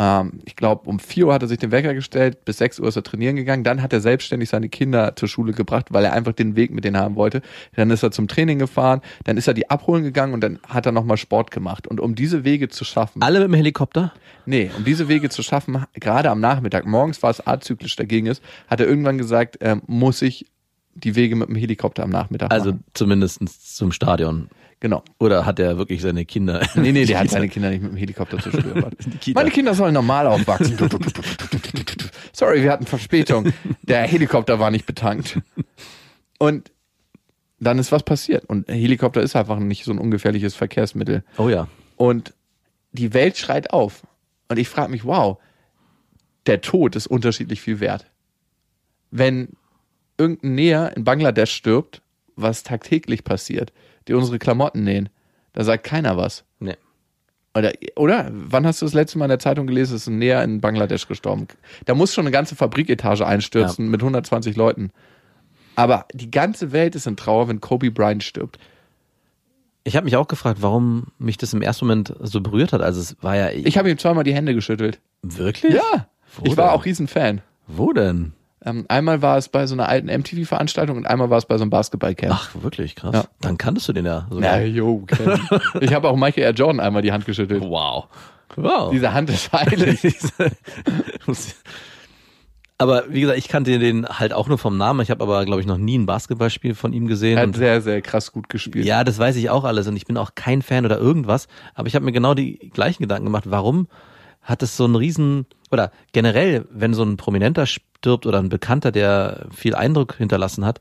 Ähm, 0.00 0.40
ich 0.46 0.56
glaube, 0.56 0.88
um 0.88 0.98
4 0.98 1.26
Uhr 1.26 1.34
hat 1.34 1.42
er 1.42 1.48
sich 1.48 1.58
den 1.58 1.70
Wecker 1.72 1.92
gestellt, 1.92 2.44
bis 2.46 2.56
6 2.56 2.80
Uhr 2.80 2.88
ist 2.88 2.96
er 2.96 3.02
trainieren 3.02 3.36
gegangen. 3.36 3.64
Dann 3.64 3.82
hat 3.82 3.92
er 3.92 4.00
selbstständig 4.00 4.48
seine 4.48 4.70
Kinder 4.70 5.14
zur 5.14 5.28
Schule 5.28 5.52
gebracht, 5.52 5.88
weil 5.90 6.04
er 6.06 6.14
einfach 6.14 6.32
den 6.32 6.56
Weg 6.56 6.70
mit 6.72 6.84
denen 6.84 6.96
haben 6.96 7.16
wollte. 7.16 7.42
Dann 7.76 7.90
ist 7.90 8.02
er 8.02 8.10
zum 8.10 8.26
Training 8.26 8.58
gefahren, 8.58 9.02
dann 9.24 9.36
ist 9.36 9.46
er 9.46 9.52
die 9.54 9.68
abholen 9.68 10.02
gegangen 10.02 10.32
und 10.32 10.40
dann 10.40 10.58
hat 10.66 10.86
er 10.86 10.92
nochmal 10.92 11.18
Sport 11.18 11.50
gemacht. 11.50 11.86
Und 11.86 12.00
um 12.00 12.14
diese 12.14 12.44
Wege 12.44 12.70
zu 12.70 12.84
schaffen, 12.84 13.20
Alle 13.20 13.40
mit 13.40 13.48
dem 13.48 13.54
Helikopter? 13.54 14.14
Nee, 14.46 14.70
um 14.76 14.84
diese 14.84 15.08
Wege 15.08 15.28
zu 15.28 15.42
schaffen, 15.42 15.84
gerade 15.94 16.30
am 16.30 16.40
Nachmittag, 16.40 16.86
morgens 16.86 17.22
war 17.22 17.30
es 17.30 17.46
azyklisch 17.46 17.96
dagegen 17.96 18.26
ist, 18.26 18.42
hat 18.68 18.80
er 18.80 18.86
irgendwann 18.88 19.18
gesagt, 19.18 19.58
ähm, 19.60 19.82
muss 19.86 20.22
ich 20.22 20.46
die 20.94 21.14
Wege 21.14 21.36
mit 21.36 21.48
dem 21.48 21.56
Helikopter 21.56 22.02
am 22.02 22.10
Nachmittag 22.10 22.50
Also 22.50 22.70
machen. 22.70 22.84
zumindest 22.94 23.76
zum 23.76 23.92
Stadion. 23.92 24.48
Genau. 24.80 25.04
Oder 25.18 25.44
hat 25.44 25.58
er 25.58 25.76
wirklich 25.76 26.00
seine 26.00 26.24
Kinder? 26.24 26.66
Nee, 26.74 26.92
nee, 26.92 27.04
der 27.04 27.20
hat 27.20 27.30
seine 27.30 27.48
Kinder 27.48 27.70
nicht 27.70 27.82
mit 27.82 27.92
dem 27.92 27.96
Helikopter 27.96 28.38
gebracht. 28.38 28.96
Kita. 29.20 29.38
Meine 29.38 29.50
Kinder 29.50 29.74
sollen 29.74 29.94
normal 29.94 30.26
aufwachsen. 30.26 30.76
Sorry, 32.32 32.62
wir 32.62 32.72
hatten 32.72 32.86
Verspätung. 32.86 33.52
Der 33.82 34.02
Helikopter 34.02 34.58
war 34.58 34.70
nicht 34.70 34.86
betankt. 34.86 35.38
Und 36.38 36.72
dann 37.58 37.78
ist 37.78 37.92
was 37.92 38.02
passiert. 38.02 38.46
Und 38.46 38.68
ein 38.68 38.74
Helikopter 38.74 39.20
ist 39.20 39.36
einfach 39.36 39.58
nicht 39.58 39.84
so 39.84 39.92
ein 39.92 39.98
ungefährliches 39.98 40.54
Verkehrsmittel. 40.54 41.22
Oh 41.36 41.50
ja. 41.50 41.68
Und 41.96 42.32
die 42.92 43.12
Welt 43.12 43.36
schreit 43.36 43.72
auf. 43.72 44.02
Und 44.48 44.58
ich 44.58 44.68
frage 44.68 44.90
mich, 44.90 45.04
wow, 45.04 45.38
der 46.46 46.62
Tod 46.62 46.96
ist 46.96 47.06
unterschiedlich 47.06 47.60
viel 47.60 47.80
wert. 47.80 48.06
Wenn 49.10 49.50
irgendein 50.16 50.54
Näher 50.54 50.96
in 50.96 51.04
Bangladesch 51.04 51.52
stirbt, 51.52 52.00
was 52.42 52.62
tagtäglich 52.62 53.24
passiert, 53.24 53.72
die 54.08 54.14
unsere 54.14 54.38
Klamotten 54.38 54.84
nähen, 54.84 55.08
da 55.52 55.64
sagt 55.64 55.84
keiner 55.84 56.16
was. 56.16 56.44
Nee. 56.58 56.76
Oder, 57.54 57.72
oder? 57.96 58.30
Wann 58.32 58.64
hast 58.66 58.80
du 58.80 58.86
das 58.86 58.94
letzte 58.94 59.18
Mal 59.18 59.24
in 59.24 59.30
der 59.30 59.38
Zeitung 59.40 59.66
gelesen, 59.66 59.96
ist 59.96 60.06
ein 60.06 60.18
Näher 60.18 60.42
in 60.44 60.60
Bangladesch 60.60 61.08
gestorben? 61.08 61.48
Da 61.84 61.94
muss 61.94 62.14
schon 62.14 62.22
eine 62.24 62.30
ganze 62.30 62.54
Fabriketage 62.54 63.26
einstürzen 63.26 63.88
mit 63.90 64.00
120 64.00 64.54
Leuten. 64.56 64.90
Aber 65.74 66.06
die 66.12 66.30
ganze 66.30 66.70
Welt 66.72 66.94
ist 66.94 67.06
in 67.08 67.16
Trauer, 67.16 67.48
wenn 67.48 67.60
Kobe 67.60 67.90
Bryant 67.90 68.22
stirbt. 68.22 68.58
Ich 69.82 69.96
habe 69.96 70.04
mich 70.04 70.16
auch 70.16 70.28
gefragt, 70.28 70.62
warum 70.62 71.06
mich 71.18 71.38
das 71.38 71.52
im 71.52 71.62
ersten 71.62 71.86
Moment 71.86 72.14
so 72.20 72.40
berührt 72.40 72.72
hat. 72.72 72.82
Also 72.82 73.00
es 73.00 73.16
war 73.22 73.34
ja 73.34 73.50
Ich 73.50 73.78
habe 73.78 73.90
ihm 73.90 73.98
zweimal 73.98 74.24
die 74.24 74.34
Hände 74.34 74.54
geschüttelt. 74.54 75.00
wirklich. 75.22 75.74
Ja, 75.74 76.08
Wo 76.36 76.44
ich 76.44 76.56
war 76.56 76.66
denn? 76.68 76.74
auch 76.78 76.84
Riesenfan. 76.84 77.40
Wo 77.66 77.92
denn? 77.92 78.32
Ähm, 78.62 78.84
einmal 78.88 79.22
war 79.22 79.38
es 79.38 79.48
bei 79.48 79.66
so 79.66 79.74
einer 79.74 79.88
alten 79.88 80.08
MTV-Veranstaltung 80.08 80.98
und 80.98 81.06
einmal 81.06 81.30
war 81.30 81.38
es 81.38 81.46
bei 81.46 81.56
so 81.56 81.62
einem 81.62 81.70
Basketballcamp. 81.70 82.32
Ach, 82.34 82.50
wirklich 82.60 82.94
krass. 82.94 83.14
Ja. 83.14 83.24
Dann 83.40 83.56
kanntest 83.56 83.88
du 83.88 83.94
den 83.94 84.04
ja. 84.04 84.26
Ja, 84.28 84.34
sogar. 84.34 84.60
jo, 84.62 84.98
Ken. 85.06 85.40
Ich 85.80 85.94
habe 85.94 86.08
auch 86.08 86.16
Michael 86.16 86.44
R. 86.44 86.52
Jordan 86.52 86.80
einmal 86.80 87.00
die 87.00 87.12
Hand 87.12 87.24
geschüttelt. 87.24 87.62
Wow. 87.62 88.06
Wow. 88.56 88.90
Diese 88.90 89.12
Hand 89.14 89.30
ist 89.30 89.50
heilig. 89.52 90.00
aber 92.78 93.04
wie 93.08 93.20
gesagt, 93.22 93.38
ich 93.38 93.48
kannte 93.48 93.78
den 93.78 94.06
halt 94.06 94.32
auch 94.32 94.48
nur 94.48 94.58
vom 94.58 94.76
Namen. 94.76 95.00
Ich 95.00 95.10
habe 95.10 95.22
aber, 95.22 95.44
glaube 95.44 95.60
ich, 95.60 95.66
noch 95.66 95.78
nie 95.78 95.96
ein 95.96 96.06
Basketballspiel 96.06 96.74
von 96.74 96.92
ihm 96.92 97.06
gesehen. 97.06 97.36
Er 97.36 97.42
hat 97.42 97.46
Und 97.48 97.56
sehr, 97.56 97.80
sehr 97.80 98.02
krass 98.02 98.32
gut 98.32 98.48
gespielt. 98.48 98.84
ja, 98.84 99.04
das 99.04 99.18
weiß 99.18 99.36
ich 99.36 99.50
auch 99.50 99.64
alles 99.64 99.86
und 99.86 99.96
ich 99.96 100.06
bin 100.06 100.16
auch 100.16 100.34
kein 100.34 100.62
Fan 100.62 100.84
oder 100.84 100.98
irgendwas. 100.98 101.46
Aber 101.74 101.88
ich 101.88 101.94
habe 101.94 102.04
mir 102.04 102.12
genau 102.12 102.34
die 102.34 102.70
gleichen 102.74 103.02
Gedanken 103.02 103.24
gemacht. 103.24 103.44
Warum 103.46 103.88
hat 104.42 104.62
es 104.62 104.76
so 104.76 104.84
einen 104.84 104.96
riesen 104.96 105.46
oder 105.70 105.92
generell, 106.12 106.66
wenn 106.70 106.94
so 106.94 107.02
ein 107.04 107.16
Prominenter 107.16 107.66
stirbt 108.00 108.24
oder 108.26 108.38
ein 108.38 108.48
Bekannter, 108.48 108.92
der 108.92 109.46
viel 109.54 109.74
Eindruck 109.74 110.14
hinterlassen 110.16 110.64
hat, 110.64 110.80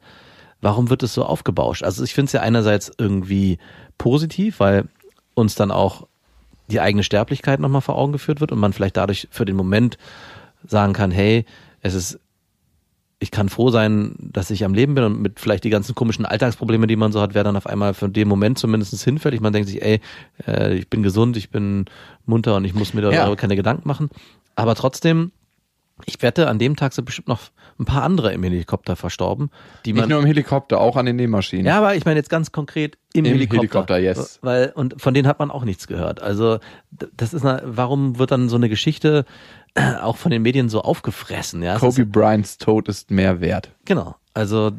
warum 0.61 0.89
wird 0.89 1.03
es 1.03 1.13
so 1.13 1.25
aufgebauscht? 1.25 1.83
Also 1.83 2.03
ich 2.03 2.13
finde 2.13 2.27
es 2.27 2.33
ja 2.33 2.41
einerseits 2.41 2.91
irgendwie 2.97 3.57
positiv, 3.97 4.59
weil 4.61 4.85
uns 5.33 5.55
dann 5.55 5.69
auch 5.71 6.07
die 6.71 6.79
eigene 6.79 7.03
Sterblichkeit 7.03 7.59
nochmal 7.59 7.81
vor 7.81 7.97
Augen 7.97 8.13
geführt 8.13 8.39
wird 8.39 8.51
und 8.53 8.59
man 8.59 8.71
vielleicht 8.73 8.95
dadurch 8.97 9.27
für 9.31 9.43
den 9.45 9.55
Moment 9.57 9.97
sagen 10.65 10.93
kann, 10.93 11.11
hey, 11.11 11.45
es 11.81 11.93
ist, 11.93 12.19
ich 13.19 13.31
kann 13.31 13.49
froh 13.49 13.69
sein, 13.69 14.15
dass 14.17 14.49
ich 14.49 14.63
am 14.63 14.73
Leben 14.73 14.95
bin 14.95 15.03
und 15.03 15.21
mit 15.21 15.41
vielleicht 15.41 15.65
die 15.65 15.69
ganzen 15.69 15.95
komischen 15.95 16.25
Alltagsprobleme, 16.25 16.88
die 16.88 16.95
man 16.95 17.11
so 17.11 17.19
hat, 17.21 17.33
werden 17.33 17.47
dann 17.47 17.57
auf 17.57 17.67
einmal 17.67 17.93
für 17.93 18.07
den 18.07 18.29
Moment 18.29 18.59
zumindest 18.59 19.03
hinfällig. 19.03 19.41
Man 19.41 19.51
denkt 19.51 19.67
sich, 19.67 19.81
ey, 19.81 19.99
äh, 20.47 20.75
ich 20.75 20.89
bin 20.89 21.03
gesund, 21.03 21.35
ich 21.35 21.49
bin 21.49 21.85
munter 22.25 22.55
und 22.55 22.63
ich 22.63 22.73
muss 22.73 22.93
mir 22.93 23.01
Ja. 23.01 23.11
darüber 23.11 23.35
keine 23.35 23.57
Gedanken 23.57 23.88
machen. 23.88 24.09
Aber 24.55 24.75
trotzdem, 24.75 25.31
ich 26.06 26.22
wette, 26.22 26.48
an 26.48 26.60
dem 26.60 26.75
Tag 26.75 26.94
sind 26.94 27.06
bestimmt 27.06 27.27
noch 27.27 27.41
ein 27.79 27.86
paar 27.86 28.03
andere 28.03 28.34
im 28.34 28.44
Helikopter 28.44 28.96
verstorben, 28.96 29.50
die 29.86 29.94
Nicht 29.94 30.01
man 30.01 30.10
nur 30.10 30.20
im 30.20 30.25
Helikopter, 30.25 30.79
auch 30.79 30.96
an 30.98 31.06
den 31.06 31.15
Nähmaschinen. 31.15 31.65
ja, 31.65 31.77
aber 31.77 31.96
ich 31.96 32.06
meine 32.06 32.18
jetzt 32.18 32.29
ganz 32.29 32.51
konkret 32.51 32.98
im, 33.13 33.25
Im 33.25 33.34
Helikopter. 33.34 33.58
Helikopter, 33.62 34.00
yes. 34.00 34.39
Weil, 34.41 34.72
und 34.75 35.01
von 35.01 35.13
denen 35.13 35.27
hat 35.27 35.39
man 35.39 35.51
auch 35.51 35.63
nichts 35.65 35.88
gehört. 35.88 36.22
Also, 36.22 36.60
das 37.15 37.34
ist 37.34 37.46
eine, 37.46 37.62
warum 37.65 38.20
wird 38.20 38.32
dann 38.32 38.50
so 38.50 38.56
eine 38.56 38.70
Geschichte 38.70 39.25
äh, 39.75 39.96
auch 39.96 40.18
von 40.18 40.32
den 40.32 40.41
Medien 40.41 40.70
so 40.70 40.82
aufgefressen? 40.82 41.63
Ja, 41.63 41.77
Kobe 41.79 42.01
Ist, 42.01 42.12
Bryants 42.12 42.58
Tod 42.58 42.88
ist 42.89 43.12
mehr 43.12 43.41
wert. 43.41 43.72
genau. 43.86 44.15
Also, 44.36 44.72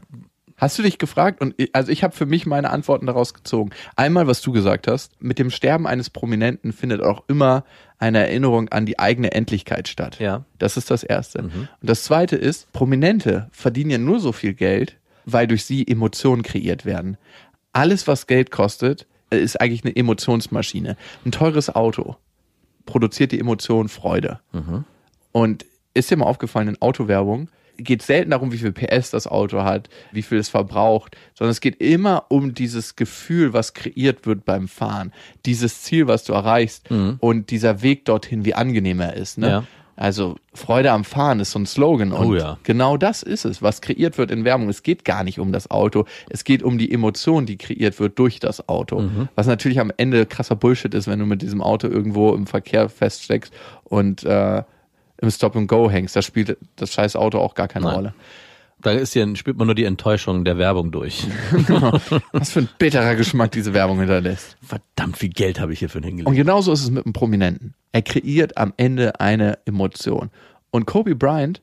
Hast 0.61 0.79
du 0.79 0.83
dich 0.83 0.99
gefragt? 0.99 1.41
Und 1.41 1.55
ich, 1.57 1.75
also 1.75 1.91
ich 1.91 2.05
habe 2.05 2.15
für 2.15 2.27
mich 2.27 2.45
meine 2.45 2.71
Antworten 2.71 3.07
daraus 3.07 3.33
gezogen. 3.33 3.71
Einmal, 3.97 4.27
was 4.27 4.43
du 4.43 4.53
gesagt 4.53 4.87
hast, 4.87 5.21
mit 5.23 5.39
dem 5.39 5.51
Sterben 5.51 5.87
eines 5.87 6.11
Prominenten 6.11 6.73
findet 6.75 7.01
auch 7.01 7.25
immer 7.29 7.65
eine 7.99 8.19
Erinnerung 8.19 8.69
an 8.69 8.85
die 8.85 8.99
eigene 8.99 9.33
Endlichkeit 9.33 9.89
statt. 9.89 10.19
Ja. 10.21 10.45
Das 10.59 10.77
ist 10.77 10.91
das 10.91 11.03
Erste. 11.03 11.43
Und 11.45 11.69
das 11.81 12.05
Zweite 12.05 12.37
ist, 12.37 12.71
Prominente 12.73 13.49
verdienen 13.53 13.91
ja 13.91 13.99
nur 13.99 14.21
so 14.21 14.33
viel 14.33 14.53
Geld, 14.53 14.99
weil 15.25 15.47
durch 15.47 15.65
sie 15.65 15.87
Emotionen 15.89 16.43
kreiert 16.43 16.85
werden. 16.85 17.17
Alles, 17.73 18.07
was 18.07 18.27
Geld 18.27 18.51
kostet, 18.51 19.07
ist 19.31 19.61
eigentlich 19.61 19.85
eine 19.85 19.97
Emotionsmaschine. 19.97 20.97
Ein 21.25 21.33
teures 21.33 21.75
Auto 21.75 22.17
produziert 22.85 23.33
die 23.33 23.41
Emotion 23.41 23.89
Freude. 23.89 24.41
Und 25.33 25.65
ist 25.95 26.11
dir 26.11 26.17
mal 26.17 26.27
aufgefallen, 26.27 26.69
in 26.69 26.83
Autowerbung 26.83 27.49
geht 27.83 28.03
selten 28.03 28.31
darum, 28.31 28.53
wie 28.53 28.59
viel 28.59 28.73
PS 28.73 29.11
das 29.11 29.27
Auto 29.27 29.63
hat, 29.63 29.89
wie 30.13 30.23
viel 30.23 30.39
es 30.39 30.49
verbraucht, 30.49 31.17
sondern 31.35 31.51
es 31.53 31.61
geht 31.61 31.81
immer 31.81 32.27
um 32.29 32.55
dieses 32.55 32.97
Gefühl, 32.97 33.53
was 33.53 33.75
kreiert 33.75 34.27
wird 34.27 34.45
beim 34.45 34.69
Fahren. 34.69 35.13
Dieses 35.47 35.83
Ziel, 35.83 36.07
was 36.07 36.25
du 36.25 36.33
erreichst 36.33 36.89
und 37.21 37.51
dieser 37.51 37.83
Weg 37.83 38.05
dorthin, 38.05 38.45
wie 38.45 38.55
angenehm 38.55 39.01
er 39.01 39.15
ist. 39.15 39.39
Ne? 39.39 39.49
Ja. 39.49 39.65
Also 39.97 40.37
Freude 40.55 40.93
am 40.93 41.05
Fahren 41.05 41.41
ist 41.41 41.51
so 41.51 41.59
ein 41.59 41.67
Slogan. 41.67 42.13
Und 42.13 42.27
Oh 42.29 42.35
ja. 42.35 42.57
genau 42.63 42.97
das 42.97 43.23
ist 43.23 43.45
es, 43.45 43.61
was 43.61 43.83
kreiert 43.83 44.17
wird 44.17 44.31
in 44.31 44.45
Werbung. 44.47 44.71
Es 44.71 44.83
geht 44.83 45.05
gar 45.05 45.25
nicht 45.25 45.39
um 45.39 45.53
das 45.53 45.71
Auto. 45.71 46.07
Es 46.31 46.45
geht 46.45 46.63
um 46.63 46.79
die 46.79 46.91
Emotion, 46.91 47.45
die 47.45 47.59
kreiert 47.59 48.01
wird 48.01 48.19
durch 48.19 48.41
das 48.41 48.67
Auto. 48.67 49.11
Was 49.35 49.47
natürlich 49.47 49.79
am 49.79 49.93
Ende 49.99 50.25
krasser 50.25 50.57
Bullshit 50.57 50.95
ist, 50.95 51.07
wenn 51.07 51.19
du 51.19 51.27
mit 51.27 51.43
diesem 51.43 51.61
Auto 51.61 51.87
irgendwo 51.87 52.35
im 52.35 52.47
Verkehr 52.47 52.89
feststeckst 52.89 53.53
und 53.85 54.25
äh, 54.25 54.63
im 55.21 55.31
Stop 55.31 55.57
and 55.57 55.69
Go 55.69 55.91
hängst. 55.91 56.17
Da 56.17 56.23
spielt 56.23 56.57
das 56.77 56.93
scheiß 56.93 57.17
Auto 57.17 57.39
auch 57.39 57.55
gar 57.55 57.69
keine 57.69 57.87
Nein. 57.87 57.95
Rolle. 57.95 58.15
Da 58.83 58.93
ist 58.93 59.15
ja, 59.15 59.27
spürt 59.37 59.59
man 59.59 59.67
nur 59.67 59.75
die 59.75 59.85
Enttäuschung 59.85 60.43
der 60.45 60.57
Werbung 60.57 60.91
durch. 60.91 61.27
Was 62.33 62.51
für 62.51 62.61
ein 62.61 62.69
bitterer 62.79 63.15
Geschmack 63.15 63.51
diese 63.53 63.75
Werbung 63.75 63.99
hinterlässt. 63.99 64.57
Verdammt 64.63 65.19
viel 65.19 65.29
Geld 65.29 65.61
habe 65.61 65.75
ich 65.75 65.81
hierfür 65.81 65.99
Und 66.01 66.07
hingelegt. 66.07 66.35
genauso 66.35 66.73
ist 66.73 66.83
es 66.83 66.91
mit 66.91 67.05
einem 67.05 67.13
Prominenten. 67.13 67.75
Er 67.93 68.01
kreiert 68.01 68.57
am 68.57 68.73
Ende 68.79 69.21
eine 69.21 69.59
Emotion. 69.67 70.31
Und 70.71 70.87
Kobe 70.87 71.15
Bryant, 71.15 71.61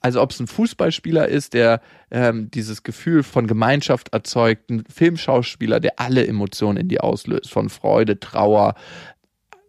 also 0.00 0.20
ob 0.20 0.32
es 0.32 0.40
ein 0.40 0.48
Fußballspieler 0.48 1.28
ist, 1.28 1.54
der 1.54 1.80
ähm, 2.10 2.50
dieses 2.50 2.82
Gefühl 2.82 3.22
von 3.22 3.46
Gemeinschaft 3.46 4.12
erzeugt, 4.12 4.68
ein 4.68 4.82
Filmschauspieler, 4.92 5.78
der 5.78 6.00
alle 6.00 6.26
Emotionen 6.26 6.78
in 6.78 6.88
dir 6.88 7.04
auslöst, 7.04 7.50
von 7.50 7.68
Freude, 7.68 8.18
Trauer, 8.18 8.74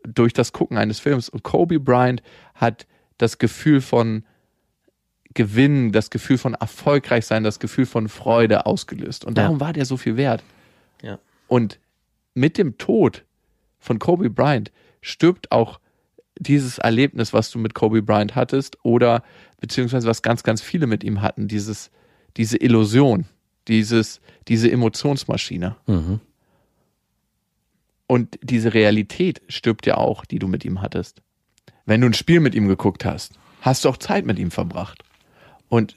durch 0.07 0.33
das 0.33 0.51
Gucken 0.51 0.77
eines 0.77 0.99
Films. 0.99 1.29
Und 1.29 1.43
Kobe 1.43 1.79
Bryant 1.79 2.23
hat 2.55 2.87
das 3.17 3.37
Gefühl 3.37 3.81
von 3.81 4.23
Gewinn, 5.33 5.91
das 5.91 6.09
Gefühl 6.09 6.37
von 6.37 6.53
erfolgreich 6.55 7.25
sein, 7.25 7.43
das 7.43 7.59
Gefühl 7.59 7.85
von 7.85 8.09
Freude 8.09 8.65
ausgelöst. 8.65 9.25
Und 9.25 9.37
Ja. 9.37 9.43
darum 9.43 9.59
war 9.59 9.73
der 9.73 9.85
so 9.85 9.97
viel 9.97 10.17
wert. 10.17 10.43
Ja. 11.01 11.19
Und 11.47 11.79
mit 12.33 12.57
dem 12.57 12.77
Tod 12.77 13.23
von 13.79 13.99
Kobe 13.99 14.29
Bryant 14.29 14.71
stirbt 15.01 15.51
auch 15.51 15.79
dieses 16.39 16.77
Erlebnis, 16.77 17.33
was 17.33 17.49
du 17.51 17.59
mit 17.59 17.73
Kobe 17.73 18.01
Bryant 18.01 18.35
hattest, 18.35 18.77
oder 18.83 19.23
beziehungsweise 19.59 20.07
was 20.07 20.21
ganz, 20.21 20.43
ganz 20.43 20.61
viele 20.61 20.87
mit 20.87 21.03
ihm 21.03 21.21
hatten, 21.21 21.47
dieses, 21.47 21.89
diese 22.35 22.57
Illusion, 22.57 23.25
dieses, 23.67 24.21
diese 24.47 24.71
Emotionsmaschine. 24.71 25.75
Mhm. 25.87 26.19
Und 28.07 28.39
diese 28.41 28.73
Realität 28.73 29.41
stirbt 29.49 29.85
ja 29.85 29.97
auch, 29.97 30.25
die 30.25 30.39
du 30.39 30.47
mit 30.47 30.63
ihm 30.63 30.81
hattest. 30.81 31.21
Wenn 31.87 32.01
du 32.01 32.07
ein 32.07 32.13
Spiel 32.13 32.41
mit 32.41 32.53
ihm 32.53 32.67
geguckt 32.67 33.05
hast, 33.05 33.33
hast 33.61 33.85
du 33.85 33.89
auch 33.89 33.97
Zeit 33.97 34.25
mit 34.25 34.37
ihm 34.37 34.51
verbracht. 34.51 35.03
Und 35.69 35.95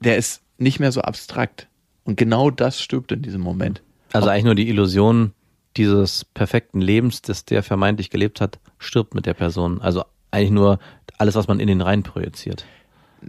der 0.00 0.16
ist 0.16 0.42
nicht 0.56 0.80
mehr 0.80 0.90
so 0.90 1.02
abstrakt. 1.02 1.68
Und 2.04 2.16
genau 2.16 2.50
das 2.50 2.80
stirbt 2.80 3.12
in 3.12 3.20
diesem 3.20 3.42
Moment. 3.42 3.82
Also 4.12 4.30
eigentlich 4.30 4.44
nur 4.44 4.54
die 4.54 4.70
Illusion 4.70 5.32
dieses 5.76 6.24
perfekten 6.24 6.80
Lebens, 6.80 7.20
das 7.20 7.44
der 7.44 7.62
vermeintlich 7.62 8.08
gelebt 8.08 8.40
hat, 8.40 8.58
stirbt 8.78 9.14
mit 9.14 9.26
der 9.26 9.34
Person. 9.34 9.82
Also 9.82 10.02
eigentlich 10.30 10.50
nur 10.50 10.78
alles, 11.18 11.34
was 11.34 11.46
man 11.46 11.60
in 11.60 11.68
den 11.68 11.82
rein 11.82 12.02
projiziert. 12.02 12.64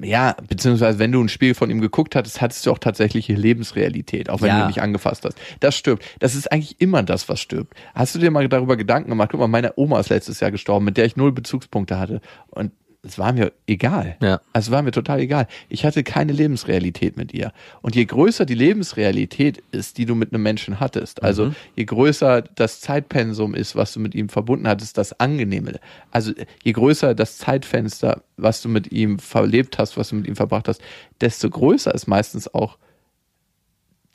Ja, 0.02 0.36
beziehungsweise 0.48 1.00
wenn 1.00 1.12
du 1.12 1.22
ein 1.22 1.30
Spiel 1.30 1.54
von 1.56 1.70
ihm 1.70 1.82
geguckt 1.82 2.16
hattest, 2.16 2.42
hattest 2.42 2.66
du 2.66 2.72
auch 2.72 2.78
tatsächliche 2.78 3.34
Lebensrealität, 3.34 4.30
auch 4.30 4.42
wenn 4.42 4.50
Ja. 4.50 4.62
du 4.62 4.68
nicht 4.68 4.82
angefasst 4.82 5.26
hast. 5.26 5.38
Das 5.60 5.76
stirbt. 5.76 6.06
Das 6.20 6.36
ist 6.36 6.52
eigentlich 6.52 6.80
immer 6.80 7.02
das, 7.04 7.28
was 7.30 7.40
stirbt. 7.40 7.74
Hast 7.96 8.14
du 8.16 8.20
dir 8.20 8.32
mal 8.32 8.48
darüber 8.48 8.78
Gedanken 8.78 9.10
gemacht? 9.10 9.30
Guck 9.32 9.40
mal, 9.40 9.48
meine 9.48 9.74
Oma 9.78 10.00
ist 10.00 10.10
letztes 10.10 10.40
Jahr 10.40 10.52
gestorben, 10.52 10.86
mit 10.86 10.98
der 10.98 11.06
ich 11.06 11.16
null 11.16 11.32
Bezugspunkte 11.32 12.00
hatte. 12.00 12.22
Und 12.50 12.72
es 13.02 13.18
war 13.18 13.32
mir 13.32 13.54
egal. 13.66 14.18
Ja. 14.22 14.42
Also 14.52 14.70
es 14.70 14.72
war 14.72 14.82
mir 14.82 14.92
total 14.92 15.20
egal. 15.20 15.48
Ich 15.70 15.86
hatte 15.86 16.04
keine 16.04 16.34
Lebensrealität 16.34 17.16
mit 17.16 17.34
ihr. 17.34 17.54
Und 17.82 17.96
je 17.96 18.04
größer 18.04 18.46
die 18.46 18.56
Lebensrealität 18.56 19.64
ist, 19.72 19.98
die 19.98 20.06
du 20.06 20.16
mit 20.16 20.34
einem 20.34 20.44
Menschen 20.44 20.80
hattest, 20.82 21.24
also 21.24 21.54
je 21.76 21.86
größer 21.86 22.42
das 22.42 22.82
Zeitpensum 22.82 23.56
ist, 23.56 23.76
was 23.78 23.94
du 23.94 24.02
mit 24.02 24.16
ihm 24.16 24.28
verbunden 24.28 24.68
hattest, 24.68 24.98
das 24.98 25.18
Angenehme, 25.20 25.80
also 26.12 26.34
je 26.64 26.72
größer 26.74 27.16
das 27.16 27.38
Zeitfenster, 27.38 28.22
was 28.36 28.62
du 28.62 28.68
mit 28.68 28.92
ihm 28.92 29.20
verlebt 29.20 29.78
hast, 29.78 29.96
was 29.96 30.10
du 30.10 30.16
mit 30.16 30.28
ihm 30.28 30.36
verbracht 30.36 30.68
hast, 30.68 30.82
desto 31.22 31.50
größer 31.50 31.94
ist 31.94 32.08
meistens 32.08 32.54
auch 32.54 32.78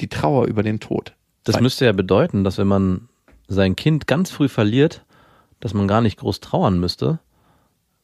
die 0.01 0.09
Trauer 0.09 0.47
über 0.47 0.63
den 0.63 0.81
Tod. 0.81 1.15
Das 1.45 1.57
Weil- 1.57 1.63
müsste 1.63 1.87
ja 1.87 1.93
bedeuten, 1.93 2.45
dass 2.45 2.59
wenn 2.59 2.69
man 2.69 3.09
sein 3.49 3.77
Kind 3.77 4.07
ganz 4.07 4.31
früh 4.31 4.49
verliert, 4.49 5.05
dass 5.61 5.73
man 5.73 5.89
gar 5.89 6.03
nicht 6.03 6.19
groß 6.19 6.41
trauern 6.41 6.79
müsste, 6.79 7.21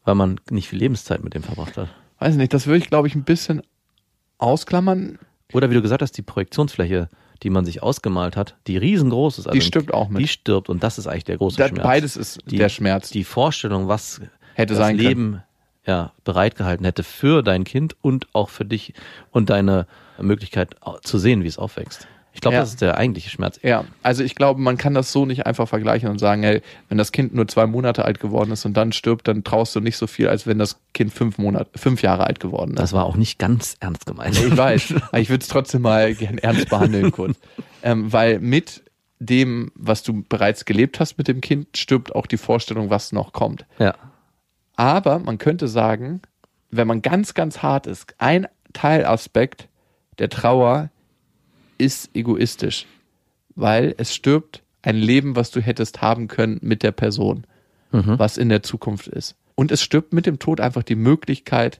weil 0.03 0.15
man 0.15 0.39
nicht 0.49 0.69
viel 0.69 0.79
Lebenszeit 0.79 1.23
mit 1.23 1.33
dem 1.33 1.43
verbracht 1.43 1.77
hat. 1.77 1.89
Weiß 2.19 2.35
nicht, 2.35 2.53
das 2.53 2.67
würde 2.67 2.77
ich, 2.79 2.89
glaube 2.89 3.07
ich, 3.07 3.15
ein 3.15 3.23
bisschen 3.23 3.61
ausklammern. 4.37 5.17
Oder 5.53 5.69
wie 5.69 5.73
du 5.75 5.81
gesagt 5.81 6.01
hast, 6.01 6.13
die 6.17 6.21
Projektionsfläche, 6.21 7.09
die 7.43 7.49
man 7.49 7.65
sich 7.65 7.81
ausgemalt 7.83 8.37
hat, 8.37 8.55
die 8.67 8.77
riesengroß 8.77 9.39
ist. 9.39 9.47
Also 9.47 9.59
Die 9.59 9.65
stirbt 9.65 9.93
auch 9.93 10.09
mit. 10.09 10.21
Die 10.21 10.27
stirbt 10.27 10.69
und 10.69 10.83
das 10.83 10.97
ist 10.97 11.07
eigentlich 11.07 11.25
der 11.25 11.37
große 11.37 11.57
Das, 11.57 11.69
Schmerz. 11.69 11.83
beides 11.83 12.17
ist 12.17 12.39
die, 12.49 12.57
der 12.57 12.69
Schmerz. 12.69 13.09
Die 13.09 13.23
Vorstellung, 13.23 13.87
was 13.87 14.21
Hätte 14.53 14.75
das 14.75 14.87
können. 14.87 14.99
Leben 14.99 15.43
ja, 15.85 16.13
bereitgehalten 16.23 16.85
hätte 16.85 17.03
für 17.03 17.41
dein 17.41 17.63
Kind 17.63 17.95
und 18.01 18.27
auch 18.33 18.49
für 18.49 18.65
dich 18.65 18.93
und 19.31 19.49
deine 19.49 19.87
Möglichkeit 20.19 20.75
zu 21.01 21.17
sehen, 21.17 21.43
wie 21.43 21.47
es 21.47 21.57
aufwächst. 21.57 22.07
Ich 22.33 22.39
glaube, 22.41 22.55
Ja. 22.55 22.61
das 22.61 22.69
ist 22.69 22.81
der 22.81 22.97
eigentliche 22.97 23.29
Schmerz. 23.29 23.59
Ja, 23.61 23.83
also 24.03 24.23
ich 24.23 24.35
glaube, 24.35 24.61
man 24.61 24.77
kann 24.77 24.93
das 24.93 25.11
so 25.11 25.25
nicht 25.25 25.45
einfach 25.45 25.67
vergleichen 25.67 26.09
und 26.09 26.17
sagen, 26.19 26.43
hey, 26.43 26.61
wenn 26.87 26.97
das 26.97 27.11
Kind 27.11 27.33
nur 27.33 27.47
zwei 27.47 27.67
Monate 27.67 28.05
alt 28.05 28.19
geworden 28.19 28.51
ist 28.51 28.65
und 28.65 28.75
dann 28.75 28.93
stirbt, 28.93 29.27
dann 29.27 29.43
traust 29.43 29.75
du 29.75 29.81
nicht 29.81 29.97
so 29.97 30.07
viel, 30.07 30.27
als 30.29 30.47
wenn 30.47 30.57
das 30.57 30.79
Kind 30.93 31.13
fünf 31.13 31.37
Monate, 31.37 31.69
fünf 31.77 32.01
Jahre 32.01 32.25
alt 32.27 32.39
geworden 32.39 32.71
ist. 32.71 32.79
Das 32.79 32.93
war 32.93 33.05
auch 33.05 33.17
nicht 33.17 33.37
ganz 33.37 33.75
ernst 33.81 34.05
gemeint. 34.05 34.37
Ich 34.37 34.55
weiß, 34.55 34.93
aber 35.09 35.19
ich 35.19 35.29
würde 35.29 35.41
es 35.41 35.49
trotzdem 35.49 35.81
mal 35.81 36.13
gern 36.15 36.37
ernst 36.37 36.69
behandeln 36.69 37.11
kurz. 37.11 37.37
Ähm, 37.83 38.13
weil 38.13 38.39
mit 38.39 38.83
dem, 39.17 39.71
was 39.73 40.03
du 40.03 40.23
bereits 40.29 40.65
gelebt 40.65 40.99
hast 40.99 41.17
mit 41.17 41.27
dem 41.27 41.41
Kind, 41.41 41.75
stirbt 41.75 42.13
auch 42.13 42.27
die 42.27 42.37
Vorstellung, 42.37 42.91
was 42.91 43.11
noch 43.11 43.33
kommt. 43.33 43.65
Ja. 43.79 43.95
Aber 44.75 45.17
man 45.17 45.37
könnte 45.39 45.67
sagen, 45.67 46.21
wenn 46.69 46.87
man 46.87 47.01
ganz, 47.01 47.33
ganz 47.33 47.63
hart 47.63 47.87
ist, 47.87 48.13
ein 48.19 48.47
Teilaspekt 48.73 49.67
der 50.19 50.29
Trauer 50.29 50.89
ist 51.81 52.15
egoistisch, 52.15 52.85
weil 53.55 53.95
es 53.97 54.13
stirbt 54.13 54.61
ein 54.83 54.95
Leben, 54.95 55.35
was 55.35 55.51
du 55.51 55.59
hättest 55.59 56.01
haben 56.01 56.27
können 56.27 56.59
mit 56.61 56.83
der 56.83 56.91
Person, 56.91 57.45
was 57.91 58.37
in 58.37 58.49
der 58.49 58.63
Zukunft 58.63 59.07
ist. 59.07 59.35
Und 59.55 59.71
es 59.71 59.81
stirbt 59.81 60.13
mit 60.13 60.25
dem 60.25 60.39
Tod 60.39 60.61
einfach 60.61 60.83
die 60.83 60.95
Möglichkeit 60.95 61.79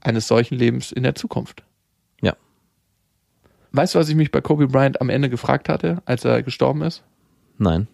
eines 0.00 0.26
solchen 0.26 0.56
Lebens 0.56 0.90
in 0.92 1.02
der 1.02 1.14
Zukunft. 1.14 1.62
Ja. 2.20 2.34
Weißt 3.72 3.94
du, 3.94 3.98
was 3.98 4.08
ich 4.08 4.16
mich 4.16 4.30
bei 4.30 4.40
Kobe 4.40 4.66
Bryant 4.66 5.00
am 5.00 5.10
Ende 5.10 5.30
gefragt 5.30 5.68
hatte, 5.68 6.02
als 6.06 6.24
er 6.24 6.42
gestorben 6.42 6.82
ist? 6.82 7.02
Nein. 7.58 7.86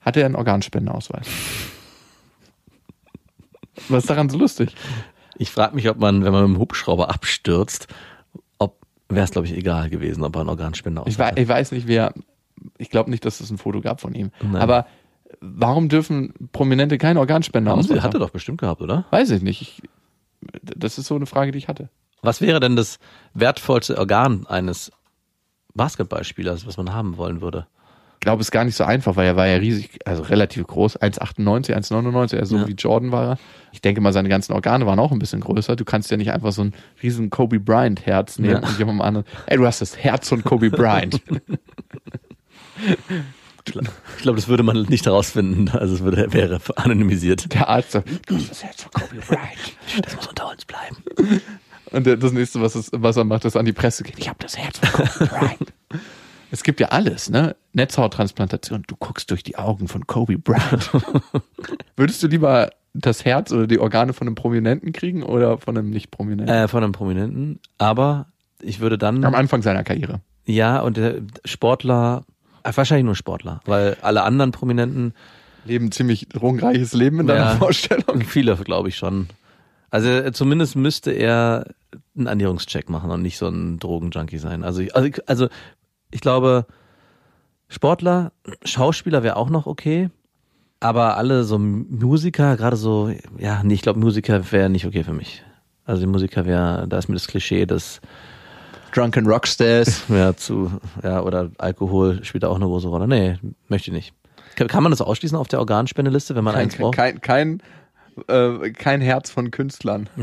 Hatte 0.00 0.20
er 0.20 0.26
einen 0.26 0.36
Organspendeausweis? 0.36 1.26
Was 3.88 4.04
ist 4.04 4.10
daran 4.10 4.28
so 4.28 4.38
lustig? 4.38 4.74
Ich 5.36 5.50
frage 5.50 5.74
mich, 5.74 5.88
ob 5.88 5.98
man, 5.98 6.24
wenn 6.24 6.32
man 6.32 6.44
mit 6.44 6.56
dem 6.56 6.60
Hubschrauber 6.60 7.10
abstürzt, 7.10 7.88
wäre 9.14 9.24
es, 9.24 9.30
glaube 9.30 9.46
ich, 9.46 9.56
egal 9.56 9.90
gewesen, 9.90 10.22
ob 10.24 10.36
er 10.36 10.40
einen 10.40 10.48
Organspender 10.50 11.04
Ich, 11.06 11.18
wei- 11.18 11.32
ich 11.36 11.48
weiß 11.48 11.72
nicht, 11.72 11.86
wer. 11.86 12.12
Ich 12.78 12.90
glaube 12.90 13.10
nicht, 13.10 13.24
dass 13.24 13.40
es 13.40 13.50
ein 13.50 13.58
Foto 13.58 13.80
gab 13.80 14.00
von 14.00 14.14
ihm. 14.14 14.30
Nein. 14.42 14.60
Aber 14.62 14.86
warum 15.40 15.88
dürfen 15.88 16.32
Prominente 16.52 16.98
keine 16.98 17.18
Organspender 17.20 17.72
Haben 17.72 18.02
hat 18.02 18.14
er 18.14 18.20
doch 18.20 18.30
bestimmt 18.30 18.58
gehabt, 18.60 18.80
oder? 18.82 19.04
Weiß 19.10 19.30
ich 19.30 19.42
nicht. 19.42 19.62
Ich, 19.62 19.82
das 20.62 20.98
ist 20.98 21.06
so 21.06 21.16
eine 21.16 21.26
Frage, 21.26 21.50
die 21.52 21.58
ich 21.58 21.68
hatte. 21.68 21.88
Was 22.22 22.40
wäre 22.40 22.60
denn 22.60 22.76
das 22.76 22.98
wertvollste 23.34 23.98
Organ 23.98 24.46
eines 24.46 24.92
Basketballspielers, 25.74 26.66
was 26.66 26.76
man 26.76 26.92
haben 26.92 27.16
wollen 27.16 27.40
würde? 27.40 27.66
Ich 28.22 28.24
glaube, 28.24 28.40
es 28.40 28.46
ist 28.46 28.50
gar 28.52 28.64
nicht 28.64 28.76
so 28.76 28.84
einfach, 28.84 29.16
weil 29.16 29.26
er 29.26 29.34
war 29.34 29.48
ja 29.48 29.56
riesig, 29.56 29.98
also 30.04 30.22
relativ 30.22 30.64
groß, 30.68 30.96
1,98, 31.00 31.74
1,99, 31.74 32.38
also 32.38 32.56
so 32.56 32.62
Ja. 32.62 32.68
wie 32.68 32.74
Jordan 32.74 33.10
war 33.10 33.30
er. 33.32 33.38
Ich 33.72 33.80
denke 33.80 34.00
mal, 34.00 34.12
seine 34.12 34.28
ganzen 34.28 34.52
Organe 34.52 34.86
waren 34.86 35.00
auch 35.00 35.10
ein 35.10 35.18
bisschen 35.18 35.40
größer. 35.40 35.74
Du 35.74 35.84
kannst 35.84 36.08
ja 36.12 36.16
nicht 36.16 36.30
einfach 36.30 36.52
so 36.52 36.62
ein 36.62 36.72
riesen 37.02 37.30
Kobe 37.30 37.58
Bryant 37.58 38.06
Herz 38.06 38.38
nehmen 38.38 38.62
Ja. 38.62 38.68
und 38.68 38.78
jemandem 38.78 39.00
anderen, 39.02 39.26
ey, 39.46 39.56
du 39.56 39.66
hast 39.66 39.80
das 39.80 39.96
Herz 39.96 40.28
von 40.28 40.44
Kobe 40.44 40.70
Bryant. 40.70 41.20
Ich 43.64 44.22
glaube, 44.22 44.36
das 44.36 44.48
würde 44.48 44.62
man 44.64 44.82
nicht 44.82 45.06
herausfinden. 45.06 45.68
Also 45.68 45.94
es 45.94 46.00
würde, 46.02 46.32
wäre 46.32 46.60
anonymisiert. 46.76 47.52
Der 47.54 47.68
Arzt 47.68 47.92
sagt, 47.92 48.08
du 48.26 48.34
hast 48.36 48.50
das 48.50 48.64
Herz 48.64 48.82
von 48.82 48.90
Kobe 48.92 49.16
Bryant. 49.26 50.04
Das 50.04 50.16
muss 50.16 50.26
unter 50.26 50.50
uns 50.50 50.64
bleiben. 50.64 50.96
Und 51.92 52.06
das 52.06 52.32
nächste, 52.32 52.60
was, 52.60 52.74
es, 52.74 52.90
was 52.92 53.16
er 53.16 53.22
macht, 53.24 53.44
ist 53.44 53.56
an 53.56 53.64
die 53.64 53.72
Presse 53.72 54.02
gehen. 54.04 54.14
Ich 54.18 54.28
habe 54.28 54.38
das 54.40 54.56
Herz 54.58 54.78
von 54.78 54.90
Kobe 55.06 55.26
Bryant. 55.26 55.72
Es 56.52 56.62
gibt 56.62 56.80
ja 56.80 56.88
alles, 56.88 57.30
ne? 57.30 57.56
Netzhauttransplantation. 57.72 58.84
Du 58.86 58.94
guckst 58.96 59.30
durch 59.30 59.42
die 59.42 59.56
Augen 59.56 59.88
von 59.88 60.06
Kobe 60.06 60.36
Bryant. 60.38 60.90
Würdest 61.96 62.22
du 62.22 62.26
lieber 62.26 62.70
das 62.94 63.24
Herz 63.24 63.52
oder 63.52 63.66
die 63.66 63.78
Organe 63.78 64.12
von 64.12 64.26
einem 64.26 64.34
Prominenten 64.34 64.92
kriegen 64.92 65.22
oder 65.22 65.56
von 65.58 65.76
einem 65.78 65.88
Nicht-Prominenten? 65.90 66.54
Äh, 66.54 66.68
von 66.68 66.84
einem 66.84 66.92
Prominenten. 66.92 67.58
Aber 67.78 68.26
ich 68.60 68.80
würde 68.80 68.98
dann. 68.98 69.24
Am 69.24 69.34
Anfang 69.34 69.62
seiner 69.62 69.82
Karriere. 69.82 70.20
Ja, 70.44 70.80
und 70.80 70.96
der 70.98 71.16
Sportler, 71.46 72.24
äh, 72.64 72.72
wahrscheinlich 72.74 73.06
nur 73.06 73.16
Sportler, 73.16 73.60
weil 73.64 73.96
alle 74.02 74.22
anderen 74.22 74.52
Prominenten, 74.52 75.14
Leben 75.64 75.90
ziemlich 75.92 76.28
drogenreiches 76.28 76.92
Leben 76.92 77.20
in 77.20 77.28
deiner 77.28 77.52
Ja. 77.52 77.56
Vorstellung. 77.56 78.22
viele 78.22 78.56
glaube 78.56 78.88
ich 78.90 78.96
schon. 78.96 79.28
Also 79.90 80.08
äh, 80.08 80.32
zumindest 80.32 80.74
müsste 80.76 81.12
er 81.12 81.66
einen 82.16 82.26
Ernährungscheck 82.26 82.90
machen 82.90 83.10
und 83.10 83.22
nicht 83.22 83.38
so 83.38 83.46
ein 83.48 83.78
Drogenjunkie 83.78 84.38
sein. 84.38 84.64
Also 84.64 84.82
also, 84.92 85.06
ich- 85.08 85.28
also 85.28 85.48
ich 86.12 86.20
glaube, 86.20 86.66
Sportler, 87.68 88.32
Schauspieler 88.64 89.22
wäre 89.22 89.36
auch 89.36 89.50
noch 89.50 89.66
okay. 89.66 90.10
Aber 90.78 91.16
alle 91.16 91.44
so 91.44 91.58
Musiker, 91.58 92.56
gerade 92.56 92.76
so, 92.76 93.12
ja, 93.38 93.62
nee, 93.62 93.74
ich 93.74 93.82
glaube, 93.82 94.00
Musiker 94.00 94.52
wäre 94.52 94.68
nicht 94.68 94.86
okay 94.86 95.04
für 95.04 95.12
mich. 95.12 95.42
Also 95.84 96.02
die 96.02 96.06
Musiker 96.06 96.44
wäre, 96.44 96.86
da 96.88 96.98
ist 96.98 97.08
mir 97.08 97.14
das 97.14 97.26
Klischee, 97.26 97.66
dass 97.66 98.00
Drunken 98.92 99.26
Rockstars. 99.26 100.04
ja 100.08 100.36
zu, 100.36 100.70
ja, 101.02 101.22
oder 101.22 101.50
Alkohol 101.58 102.22
spielt 102.24 102.42
da 102.42 102.48
auch 102.48 102.56
eine 102.56 102.66
große 102.66 102.88
Rolle. 102.88 103.08
Nee, 103.08 103.38
möchte 103.68 103.90
ich 103.90 103.94
nicht. 103.94 104.14
Kann, 104.56 104.68
kann 104.68 104.82
man 104.82 104.92
das 104.92 105.00
ausschließen 105.00 105.38
auf 105.38 105.48
der 105.48 105.60
Organspendeliste, 105.60 106.34
wenn 106.34 106.44
man 106.44 106.54
Kein, 106.54 106.64
eins 106.64 106.76
braucht? 106.76 106.94
kein, 106.94 107.20
kein, 107.20 107.62
äh, 108.28 108.70
kein 108.70 109.00
Herz 109.00 109.30
von 109.30 109.50
Künstlern. 109.50 110.08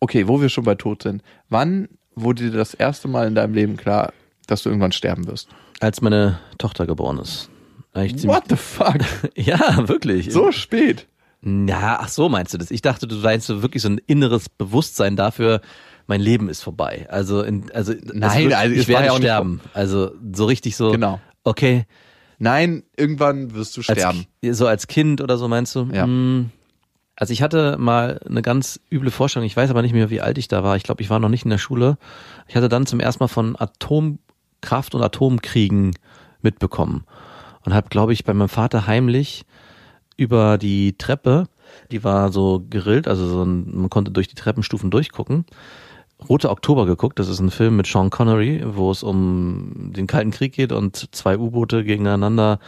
Okay, 0.00 0.28
wo 0.28 0.38
wir 0.42 0.50
schon 0.50 0.64
bei 0.64 0.74
Tod 0.74 1.02
sind. 1.02 1.22
Wann 1.48 1.88
wurde 2.16 2.44
dir 2.50 2.56
das 2.56 2.74
erste 2.74 3.08
Mal 3.08 3.26
in 3.26 3.34
deinem 3.34 3.54
Leben 3.54 3.76
klar, 3.76 4.12
dass 4.46 4.62
du 4.62 4.68
irgendwann 4.70 4.92
sterben 4.92 5.26
wirst? 5.26 5.48
Als 5.80 6.00
meine 6.00 6.38
Tochter 6.58 6.86
geboren 6.86 7.18
ist. 7.18 7.50
Ziemlich, 7.94 8.24
What 8.24 8.44
the 8.48 8.56
fuck? 8.56 8.98
Ja, 9.36 9.88
wirklich. 9.88 10.32
So 10.32 10.50
spät. 10.52 11.06
Ja, 11.42 11.98
ach 12.00 12.08
so 12.08 12.28
meinst 12.28 12.54
du 12.54 12.58
das? 12.58 12.70
Ich 12.70 12.80
dachte, 12.82 13.06
du 13.06 13.16
meinst 13.16 13.46
so 13.46 13.62
wirklich 13.62 13.82
so 13.82 13.88
ein 13.88 14.00
inneres 14.06 14.48
Bewusstsein 14.48 15.14
dafür, 15.14 15.60
mein 16.06 16.20
Leben 16.20 16.48
ist 16.48 16.62
vorbei. 16.62 17.06
Also, 17.10 17.42
in, 17.42 17.70
also 17.72 17.92
Nein, 18.12 18.44
wird, 18.44 18.54
also 18.54 18.74
ich 18.74 18.88
werde 18.88 19.06
ja 19.06 19.16
sterben. 19.16 19.60
Also 19.74 20.12
so 20.32 20.46
richtig 20.46 20.76
so. 20.76 20.90
Genau. 20.90 21.20
Okay, 21.44 21.84
Nein, 22.38 22.82
irgendwann 22.96 23.54
wirst 23.54 23.76
du 23.76 23.80
als, 23.86 23.98
sterben. 23.98 24.26
Ki- 24.42 24.52
so 24.54 24.66
als 24.66 24.86
Kind 24.86 25.20
oder 25.20 25.38
so 25.38 25.46
meinst 25.48 25.74
du? 25.76 25.88
Ja. 25.92 26.04
Hm, 26.04 26.50
Also 27.16 27.32
ich 27.32 27.42
hatte 27.42 27.76
mal 27.78 28.20
eine 28.28 28.42
ganz 28.42 28.80
üble 28.90 29.10
Vorstellung. 29.10 29.46
Ich 29.46 29.56
weiß 29.56 29.70
aber 29.70 29.82
nicht 29.82 29.94
mehr, 29.94 30.10
wie 30.10 30.20
alt 30.20 30.38
ich 30.38 30.48
da 30.48 30.64
war. 30.64 30.76
Ich 30.76 30.82
glaube, 30.82 31.02
ich 31.02 31.10
war 31.10 31.20
noch 31.20 31.28
nicht 31.28 31.44
in 31.44 31.50
der 31.50 31.58
Schule. 31.58 31.96
Ich 32.48 32.56
hatte 32.56 32.68
dann 32.68 32.86
zum 32.86 33.00
ersten 33.00 33.22
Mal 33.22 33.28
von 33.28 33.56
Atomkraft 33.58 34.94
und 34.94 35.02
Atomkriegen 35.02 35.96
mitbekommen 36.42 37.04
und 37.64 37.74
habe, 37.74 37.88
glaube 37.88 38.12
ich, 38.12 38.24
bei 38.24 38.34
meinem 38.34 38.48
Vater 38.48 38.86
heimlich 38.86 39.44
über 40.16 40.58
die 40.58 40.96
Treppe, 40.96 41.48
die 41.90 42.04
war 42.04 42.30
so 42.30 42.64
gerillt, 42.68 43.08
also 43.08 43.26
so 43.26 43.42
ein, 43.42 43.76
man 43.76 43.90
konnte 43.90 44.10
durch 44.12 44.28
die 44.28 44.36
Treppenstufen 44.36 44.90
durchgucken. 44.90 45.44
Rote 46.28 46.50
Oktober 46.50 46.86
geguckt, 46.86 47.18
das 47.18 47.28
ist 47.28 47.40
ein 47.40 47.50
Film 47.50 47.76
mit 47.76 47.86
Sean 47.86 48.10
Connery, 48.10 48.62
wo 48.64 48.90
es 48.90 49.02
um 49.02 49.92
den 49.92 50.06
Kalten 50.06 50.30
Krieg 50.30 50.52
geht 50.52 50.72
und 50.72 51.08
zwei 51.14 51.36
U-Boote 51.36 51.84
gegeneinander 51.84 52.60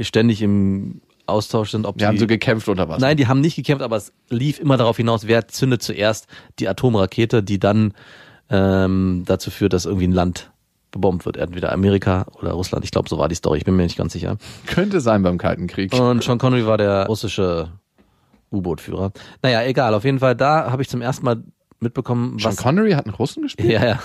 ständig 0.00 0.40
im 0.42 1.00
Austausch 1.32 1.70
sind, 1.70 1.86
ob 1.86 1.98
Wir 1.98 2.06
haben 2.06 2.14
die, 2.14 2.20
so 2.20 2.26
gekämpft 2.26 2.68
oder 2.68 2.88
was? 2.88 3.00
Nein, 3.00 3.16
die 3.16 3.26
haben 3.26 3.40
nicht 3.40 3.56
gekämpft, 3.56 3.82
aber 3.82 3.96
es 3.96 4.12
lief 4.28 4.60
immer 4.60 4.76
darauf 4.76 4.96
hinaus, 4.96 5.26
wer 5.26 5.48
zündet 5.48 5.82
zuerst 5.82 6.26
die 6.58 6.68
Atomrakete, 6.68 7.42
die 7.42 7.58
dann 7.58 7.94
ähm, 8.50 9.24
dazu 9.26 9.50
führt, 9.50 9.72
dass 9.72 9.86
irgendwie 9.86 10.06
ein 10.06 10.12
Land 10.12 10.50
gebombt 10.92 11.24
wird. 11.24 11.38
Entweder 11.38 11.72
Amerika 11.72 12.26
oder 12.38 12.52
Russland. 12.52 12.84
Ich 12.84 12.90
glaube, 12.90 13.08
so 13.08 13.18
war 13.18 13.28
die 13.28 13.34
Story. 13.34 13.58
Ich 13.58 13.64
bin 13.64 13.74
mir 13.74 13.82
nicht 13.82 13.96
ganz 13.96 14.12
sicher. 14.12 14.36
Könnte 14.66 15.00
sein 15.00 15.22
beim 15.22 15.38
Kalten 15.38 15.66
Krieg. 15.66 15.92
Und 15.94 16.22
Sean 16.22 16.38
Connery 16.38 16.66
war 16.66 16.78
der 16.78 17.06
russische 17.06 17.70
U-Boot-Führer. 18.52 19.12
Naja, 19.42 19.62
egal. 19.62 19.94
Auf 19.94 20.04
jeden 20.04 20.18
Fall, 20.18 20.36
da 20.36 20.70
habe 20.70 20.82
ich 20.82 20.88
zum 20.88 21.00
ersten 21.00 21.24
Mal 21.24 21.42
mitbekommen, 21.80 22.38
Sean 22.38 22.52
was... 22.52 22.56
Connery 22.58 22.92
hat 22.92 23.06
einen 23.06 23.14
Russen 23.14 23.42
gespielt? 23.42 23.72
Ja, 23.72 23.84
ja. 23.84 24.00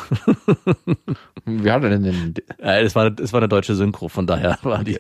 Wie 1.46 1.72
hat 1.72 1.84
er 1.84 1.90
denn 1.90 2.04
den? 2.04 2.34
Ja, 2.60 2.80
Es 2.80 2.96
war, 2.96 3.12
es 3.20 3.34
war 3.34 3.40
eine 3.40 3.50
deutsche 3.50 3.76
Synchro, 3.76 4.08
von 4.08 4.26
daher 4.26 4.58
war 4.63 4.84
die. 4.84 5.00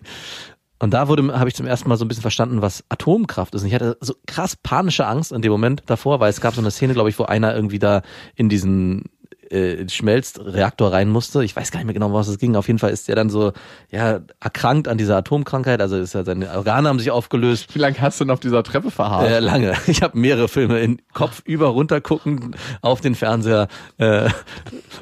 Und 0.79 0.93
da 0.93 1.07
wurde, 1.07 1.39
habe 1.39 1.49
ich 1.49 1.55
zum 1.55 1.65
ersten 1.65 1.89
Mal 1.89 1.97
so 1.97 2.05
ein 2.05 2.07
bisschen 2.07 2.21
verstanden, 2.21 2.61
was 2.61 2.83
Atomkraft 2.89 3.55
ist. 3.55 3.61
Und 3.61 3.67
ich 3.67 3.73
hatte 3.73 3.97
so 3.99 4.13
krass 4.27 4.55
panische 4.55 5.07
Angst 5.07 5.31
in 5.31 5.41
dem 5.41 5.51
Moment 5.51 5.83
davor, 5.87 6.19
weil 6.19 6.29
es 6.29 6.41
gab 6.41 6.53
so 6.53 6.61
eine 6.61 6.71
Szene, 6.71 6.93
glaube 6.93 7.09
ich, 7.09 7.17
wo 7.17 7.23
einer 7.23 7.55
irgendwie 7.55 7.79
da 7.79 8.03
in 8.35 8.47
diesen 8.47 9.05
äh, 9.51 9.87
Schmelzreaktor 9.87 10.91
rein 10.91 11.09
musste. 11.09 11.43
Ich 11.43 11.55
weiß 11.55 11.71
gar 11.71 11.79
nicht 11.79 11.85
mehr 11.85 11.93
genau, 11.93 12.13
was 12.13 12.27
es 12.27 12.37
ging. 12.37 12.55
Auf 12.55 12.67
jeden 12.67 12.79
Fall 12.79 12.91
ist 12.91 13.07
der 13.07 13.15
dann 13.15 13.29
so, 13.29 13.53
ja, 13.91 14.21
erkrankt 14.39 14.87
an 14.87 14.97
dieser 14.97 15.17
Atomkrankheit. 15.17 15.81
Also 15.81 15.97
ist 15.97 16.13
ja 16.13 16.23
seine 16.23 16.51
Organe 16.51 16.89
haben 16.89 16.99
sich 16.99 17.11
aufgelöst. 17.11 17.73
Wie 17.73 17.79
lange 17.79 17.99
hast 18.01 18.19
du 18.19 18.25
denn 18.25 18.31
auf 18.31 18.39
dieser 18.39 18.63
Treppe 18.63 18.91
verharrt? 18.91 19.29
Äh, 19.29 19.39
lange. 19.39 19.75
Ich 19.87 20.03
habe 20.03 20.17
mehrere 20.17 20.47
Filme 20.47 20.79
in 20.79 21.01
Kopf 21.13 21.41
über 21.45 21.67
runter 21.67 22.01
gucken 22.01 22.55
auf 22.81 23.01
den 23.01 23.15
Fernseher. 23.15 23.67
Äh, 23.97 24.29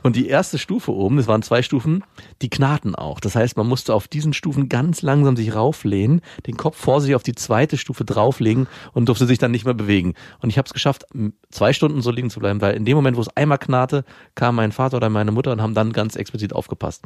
und 0.04 0.16
die 0.16 0.28
erste 0.28 0.58
Stufe 0.58 0.94
oben, 0.94 1.18
das 1.18 1.28
waren 1.28 1.42
zwei 1.42 1.64
Stufen, 1.64 2.04
die 2.42 2.50
knarrten 2.50 2.96
auch. 2.96 3.20
Das 3.20 3.36
heißt, 3.36 3.58
man 3.58 3.68
musste 3.68 3.94
auf 3.94 4.08
diesen 4.08 4.34
Stufen 4.34 4.70
ganz 4.70 5.02
langsam 5.02 5.36
sich 5.36 5.56
rauflehnen, 5.56 6.22
den 6.46 6.56
Kopf 6.56 6.78
vor 6.78 7.02
sich 7.02 7.16
auf 7.16 7.24
die 7.24 7.36
zweite 7.36 7.78
Stufe 7.78 8.06
drauflegen 8.06 8.68
und 8.94 9.10
durfte 9.10 9.26
sich 9.26 9.40
dann 9.40 9.52
nicht 9.52 9.66
mehr 9.66 9.74
bewegen. 9.74 10.14
Und 10.40 10.50
ich 10.50 10.58
habe 10.58 10.68
es 10.68 10.74
geschafft, 10.74 11.06
zwei 11.50 11.74
Stunden 11.74 12.02
so 12.02 12.12
liegen 12.12 12.30
zu 12.30 12.40
bleiben, 12.40 12.62
weil 12.62 12.76
in 12.76 12.86
dem 12.86 12.96
Moment, 12.96 13.18
wo 13.18 13.22
es 13.22 13.36
einmal 13.36 13.58
knarrte, 13.58 14.06
kam 14.36 14.56
mein 14.56 14.72
Vater 14.72 14.98
oder 14.98 15.10
meine 15.10 15.32
Mutter 15.32 15.52
und 15.52 15.62
haben 15.62 15.74
dann 15.74 15.94
ganz 15.94 16.16
explizit 16.16 16.54
aufgepasst. 16.54 17.04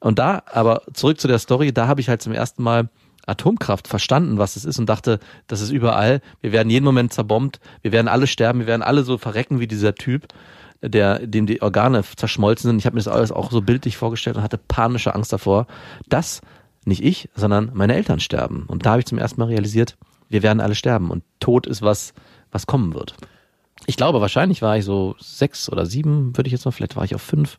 Und 0.00 0.18
da, 0.18 0.42
aber 0.46 0.82
zurück 0.94 1.20
zu 1.20 1.28
der 1.28 1.38
Story, 1.38 1.72
da 1.72 1.88
habe 1.88 2.00
ich 2.00 2.08
halt 2.08 2.22
zum 2.22 2.32
ersten 2.32 2.62
Mal 2.62 2.88
Atomkraft 3.26 3.88
verstanden, 3.88 4.38
was 4.38 4.56
es 4.56 4.64
ist 4.64 4.78
und 4.78 4.88
dachte, 4.88 5.20
das 5.46 5.60
ist 5.60 5.70
überall. 5.70 6.20
Wir 6.40 6.52
werden 6.52 6.70
jeden 6.70 6.84
Moment 6.84 7.12
zerbombt, 7.12 7.60
wir 7.82 7.92
werden 7.92 8.08
alle 8.08 8.26
sterben, 8.26 8.60
wir 8.60 8.66
werden 8.66 8.82
alle 8.82 9.02
so 9.02 9.18
verrecken 9.18 9.60
wie 9.60 9.66
dieser 9.66 9.94
Typ, 9.94 10.28
der, 10.80 11.26
dem 11.26 11.46
die 11.46 11.60
Organe 11.60 12.02
zerschmolzen 12.16 12.70
sind. 12.70 12.78
Ich 12.78 12.86
habe 12.86 12.94
mir 12.94 13.02
das 13.02 13.12
alles 13.12 13.32
auch 13.32 13.50
so 13.50 13.60
bildlich 13.60 13.96
vorgestellt 13.96 14.36
und 14.36 14.42
hatte 14.42 14.58
panische 14.58 15.14
Angst 15.14 15.32
davor, 15.32 15.66
dass 16.08 16.40
nicht 16.84 17.04
ich, 17.04 17.28
sondern 17.34 17.70
meine 17.74 17.94
Eltern 17.94 18.20
sterben. 18.20 18.64
Und 18.66 18.86
da 18.86 18.90
habe 18.92 19.00
ich 19.00 19.06
zum 19.06 19.18
ersten 19.18 19.40
Mal 19.40 19.48
realisiert, 19.48 19.98
wir 20.30 20.42
werden 20.42 20.60
alle 20.60 20.74
sterben 20.74 21.10
und 21.10 21.22
Tod 21.40 21.66
ist 21.66 21.82
was, 21.82 22.14
was 22.50 22.66
kommen 22.66 22.94
wird. 22.94 23.14
Ich 23.88 23.96
glaube, 23.96 24.20
wahrscheinlich 24.20 24.60
war 24.60 24.76
ich 24.76 24.84
so 24.84 25.16
sechs 25.18 25.72
oder 25.72 25.86
sieben, 25.86 26.36
würde 26.36 26.46
ich 26.48 26.52
jetzt 26.52 26.66
noch, 26.66 26.74
vielleicht 26.74 26.94
war 26.94 27.04
ich 27.04 27.14
auf 27.14 27.22
fünf. 27.22 27.58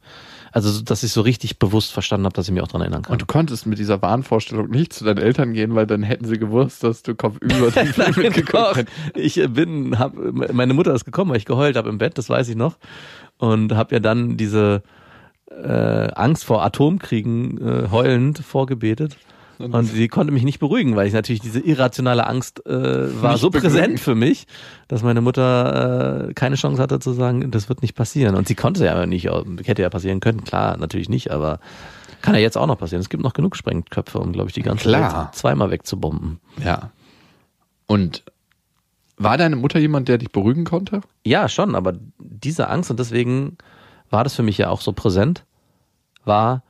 Also, 0.51 0.69
so, 0.69 0.83
dass 0.83 1.01
ich 1.01 1.11
so 1.11 1.21
richtig 1.21 1.57
bewusst 1.57 1.91
verstanden 1.91 2.25
habe, 2.25 2.35
dass 2.35 2.47
ich 2.47 2.53
mich 2.53 2.61
auch 2.61 2.67
dran 2.67 2.81
erinnern 2.81 3.01
kann. 3.01 3.13
Und 3.13 3.21
du 3.23 3.25
konntest 3.25 3.65
mit 3.65 3.79
dieser 3.79 4.03
Wahnvorstellung 4.03 4.69
nicht 4.69 4.93
zu 4.93 5.05
deinen 5.05 5.17
Eltern 5.17 5.53
gehen, 5.53 5.73
weil 5.73 5.87
dann 5.87 6.03
hätten 6.03 6.25
sie 6.25 6.37
gewusst, 6.37 6.83
dass 6.83 7.01
du 7.01 7.15
kopfüber 7.15 7.71
den 7.71 7.87
Film 7.93 8.13
mitgeguckt 8.15 8.53
hast. 8.53 8.85
ich 9.15 9.39
äh, 9.39 9.47
bin, 9.47 9.97
hab, 9.97 10.13
meine 10.53 10.75
Mutter 10.75 10.93
ist 10.93 11.03
gekommen, 11.03 11.31
weil 11.31 11.37
ich 11.37 11.45
geheult 11.45 11.75
habe 11.75 11.89
im 11.89 11.97
Bett, 11.97 12.19
das 12.19 12.29
weiß 12.29 12.47
ich 12.49 12.55
noch. 12.55 12.77
Und 13.39 13.73
habe 13.73 13.95
ja 13.95 13.99
dann 13.99 14.37
diese 14.37 14.83
äh, 15.49 16.11
Angst 16.13 16.45
vor 16.45 16.63
Atomkriegen 16.63 17.57
äh, 17.57 17.89
heulend 17.89 18.37
vorgebetet. 18.37 19.17
Und 19.59 19.85
sie 19.85 20.07
konnte 20.07 20.31
mich 20.31 20.43
nicht 20.43 20.59
beruhigen, 20.59 20.95
weil 20.95 21.07
ich 21.07 21.13
natürlich 21.13 21.41
diese 21.41 21.59
irrationale 21.59 22.25
Angst 22.25 22.65
äh, 22.65 23.21
war 23.21 23.33
Nicht 23.33 23.41
so 23.41 23.49
beruhigen. 23.49 23.73
präsent 23.73 23.99
für 23.99 24.15
mich, 24.15 24.47
dass 24.87 25.03
meine 25.03 25.19
Mutter 25.19 26.29
äh, 26.29 26.33
keine 26.33 26.55
Chance 26.55 26.81
hatte 26.81 26.99
zu 26.99 27.11
sagen, 27.11 27.51
das 27.51 27.67
wird 27.67 27.81
nicht 27.81 27.93
passieren. 27.93 28.35
Und 28.35 28.47
sie 28.47 28.55
konnte 28.55 28.85
ja 28.85 29.05
nicht, 29.05 29.29
hätte 29.65 29.81
ja 29.81 29.89
passieren 29.89 30.21
können, 30.21 30.45
klar, 30.45 30.77
natürlich 30.77 31.09
nicht, 31.09 31.31
aber 31.31 31.59
kann 32.21 32.35
ja 32.35 32.41
jetzt 32.41 32.57
auch 32.57 32.67
noch 32.67 32.77
passieren. 32.77 33.01
Es 33.01 33.09
gibt 33.09 33.21
noch 33.21 33.33
genug 33.33 33.57
Sprengköpfe, 33.57 34.19
um, 34.19 34.31
glaube 34.31 34.47
ich, 34.47 34.53
die 34.53 34.61
ganze 34.61 34.87
Klar. 34.87 35.25
Welt 35.25 35.35
zweimal 35.35 35.71
wegzubomben. 35.71 36.39
Ja. 36.63 36.91
Und 37.85 38.23
war 39.17 39.37
deine 39.37 39.57
Mutter 39.57 39.79
jemand, 39.79 40.07
der 40.07 40.17
dich 40.17 40.31
beruhigen 40.31 40.63
konnte? 40.63 41.01
Ja, 41.25 41.49
schon, 41.49 41.75
aber 41.75 41.93
diese 42.17 42.69
Angst, 42.69 42.89
und 42.89 42.99
deswegen 42.99 43.57
war 44.09 44.23
das 44.23 44.35
für 44.35 44.43
mich 44.43 44.57
ja 44.57 44.69
auch 44.69 44.79
so 44.79 44.93
präsent, 44.93 45.43
war 46.23 46.63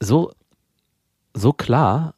so, 0.00 0.32
so 1.34 1.52
klar. 1.52 2.14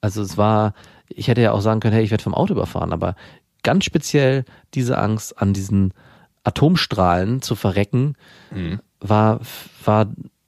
Also 0.00 0.22
es 0.22 0.36
war, 0.36 0.74
ich 1.08 1.28
hätte 1.28 1.40
ja 1.40 1.52
auch 1.52 1.60
sagen 1.60 1.80
können, 1.80 1.94
hey, 1.94 2.04
ich 2.04 2.10
werde 2.10 2.22
vom 2.22 2.34
Auto 2.34 2.52
überfahren, 2.52 2.92
aber 2.92 3.16
ganz 3.62 3.84
speziell 3.84 4.44
diese 4.74 4.98
Angst 4.98 5.40
an 5.40 5.52
diesen 5.52 5.92
Atomstrahlen 6.44 7.42
zu 7.42 7.56
verrecken, 7.56 8.14
war, 9.00 9.40
war, 9.84 10.06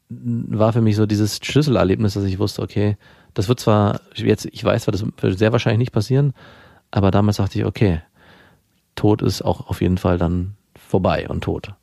war 0.08 0.72
für 0.72 0.80
mich 0.80 0.96
so 0.96 1.06
dieses 1.06 1.38
Schlüsselerlebnis, 1.42 2.14
dass 2.14 2.24
ich 2.24 2.38
wusste, 2.38 2.62
okay, 2.62 2.96
das 3.34 3.48
wird 3.48 3.60
zwar 3.60 4.00
jetzt, 4.14 4.46
ich 4.46 4.64
weiß 4.64 4.84
zwar, 4.84 4.92
das 4.92 5.04
wird 5.04 5.38
sehr 5.38 5.52
wahrscheinlich 5.52 5.78
nicht 5.78 5.92
passieren, 5.92 6.32
aber 6.90 7.10
damals 7.10 7.36
dachte 7.36 7.58
ich, 7.58 7.64
okay, 7.64 8.00
Tod 8.94 9.22
ist 9.22 9.42
auch 9.42 9.68
auf 9.68 9.80
jeden 9.80 9.98
Fall 9.98 10.18
dann 10.18 10.56
vorbei 10.74 11.28
und 11.28 11.42
tot. 11.42 11.74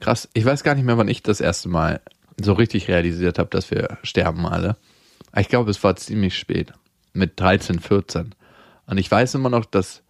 Krass. 0.00 0.28
Ich 0.32 0.44
weiß 0.44 0.64
gar 0.64 0.74
nicht 0.74 0.84
mehr, 0.84 0.98
wann 0.98 1.08
ich 1.08 1.22
das 1.22 1.40
erste 1.40 1.68
Mal 1.68 2.00
so 2.40 2.52
richtig 2.52 2.88
realisiert 2.88 3.38
habe, 3.38 3.50
dass 3.50 3.70
wir 3.70 3.98
sterben 4.02 4.46
alle. 4.46 4.76
Ich 5.36 5.48
glaube, 5.48 5.70
es 5.70 5.82
war 5.82 5.96
ziemlich 5.96 6.36
spät. 6.38 6.72
Mit 7.12 7.38
13, 7.40 7.78
14. 7.78 8.34
Und 8.86 8.98
ich 8.98 9.10
weiß 9.10 9.34
immer 9.34 9.50
noch, 9.50 9.64
dass 9.64 10.02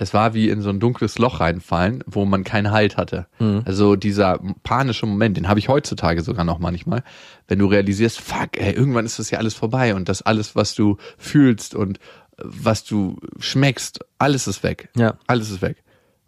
es 0.00 0.14
war 0.14 0.32
wie 0.32 0.48
in 0.48 0.62
so 0.62 0.70
ein 0.70 0.78
dunkles 0.78 1.18
Loch 1.18 1.40
reinfallen, 1.40 2.04
wo 2.06 2.24
man 2.24 2.44
keinen 2.44 2.70
Halt 2.70 2.96
hatte. 2.96 3.26
Also 3.64 3.96
dieser 3.96 4.38
panische 4.62 5.06
Moment, 5.06 5.36
den 5.36 5.48
habe 5.48 5.58
ich 5.58 5.68
heutzutage 5.68 6.22
sogar 6.22 6.44
noch 6.44 6.60
manchmal, 6.60 7.02
wenn 7.48 7.58
du 7.58 7.66
realisierst, 7.66 8.20
fuck, 8.20 8.56
ey, 8.56 8.72
irgendwann 8.72 9.04
ist 9.04 9.18
das 9.18 9.30
ja 9.30 9.38
alles 9.38 9.54
vorbei 9.54 9.96
und 9.96 10.08
das 10.08 10.22
alles, 10.22 10.54
was 10.54 10.74
du 10.74 10.98
fühlst 11.16 11.74
und 11.74 11.98
äh, 11.98 12.00
was 12.44 12.84
du 12.84 13.18
schmeckst, 13.40 13.98
alles 14.18 14.46
ist 14.46 14.62
weg. 14.62 14.88
Ja. 14.96 15.18
Alles 15.26 15.50
ist 15.50 15.62
weg. 15.62 15.82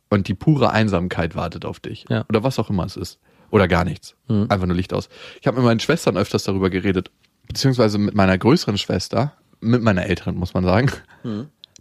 Und 0.08 0.26
die 0.26 0.34
pure 0.34 0.72
Einsamkeit 0.72 1.36
wartet 1.36 1.64
auf 1.64 1.78
dich. 1.78 2.06
Ja. 2.08 2.24
Oder 2.28 2.42
was 2.42 2.58
auch 2.58 2.70
immer 2.70 2.84
es 2.84 2.96
ist. 2.96 3.20
Oder 3.50 3.68
gar 3.68 3.84
nichts. 3.84 4.16
Einfach 4.48 4.66
nur 4.66 4.76
Licht 4.76 4.92
aus. 4.92 5.08
Ich 5.40 5.46
habe 5.46 5.58
mit 5.58 5.64
meinen 5.64 5.80
Schwestern 5.80 6.16
öfters 6.16 6.42
darüber 6.42 6.70
geredet, 6.70 7.12
beziehungsweise 7.50 7.98
mit 7.98 8.14
meiner 8.14 8.38
größeren 8.38 8.78
Schwester, 8.78 9.32
mit 9.58 9.82
meiner 9.82 10.06
älteren, 10.06 10.36
muss 10.36 10.54
man 10.54 10.62
sagen, 10.62 10.88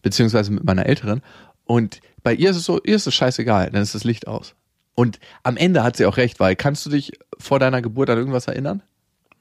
beziehungsweise 0.02 0.52
mit 0.52 0.64
meiner 0.64 0.88
älteren. 0.88 1.22
Und 1.66 2.00
bei 2.24 2.34
ihr 2.34 2.50
ist 2.50 2.58
es 2.58 2.66
so, 2.66 2.82
ihr 2.84 2.96
ist 2.96 3.06
es 3.06 3.14
scheißegal, 3.14 3.70
dann 3.70 3.84
ist 3.84 3.94
das 3.94 4.04
Licht 4.04 4.28
aus. 4.28 4.56
Und 4.96 5.20
am 5.44 5.58
Ende 5.58 5.84
hat 5.84 5.96
sie 5.96 6.08
auch 6.08 6.18
recht, 6.18 6.40
weil 6.40 6.56
kannst 6.56 6.88
du 6.88 6.90
dich 6.90 7.12
vor 7.38 7.60
deiner 7.60 7.84
Geburt 7.84 8.10
an 8.10 8.18
irgendwas 8.18 8.48
erinnern? 8.48 8.82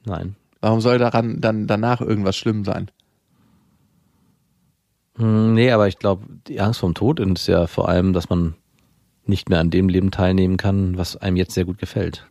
Nein. 0.05 0.35
Warum 0.61 0.81
soll 0.81 0.99
daran 0.99 1.41
dann 1.41 1.65
danach 1.65 1.99
irgendwas 1.99 2.37
schlimm 2.37 2.63
sein? 2.63 2.91
Hm, 5.17 5.55
Nee, 5.55 5.71
aber 5.71 5.87
ich 5.87 5.97
glaube, 5.97 6.27
die 6.47 6.61
Angst 6.61 6.79
vom 6.79 6.93
Tod 6.93 7.19
ist 7.19 7.47
ja 7.47 7.65
vor 7.65 7.89
allem, 7.89 8.13
dass 8.13 8.29
man 8.29 8.53
nicht 9.25 9.49
mehr 9.49 9.59
an 9.59 9.71
dem 9.71 9.89
Leben 9.89 10.11
teilnehmen 10.11 10.57
kann, 10.57 10.95
was 10.95 11.17
einem 11.17 11.37
jetzt 11.37 11.55
sehr 11.55 11.65
gut 11.65 11.79
gefällt. 11.79 12.27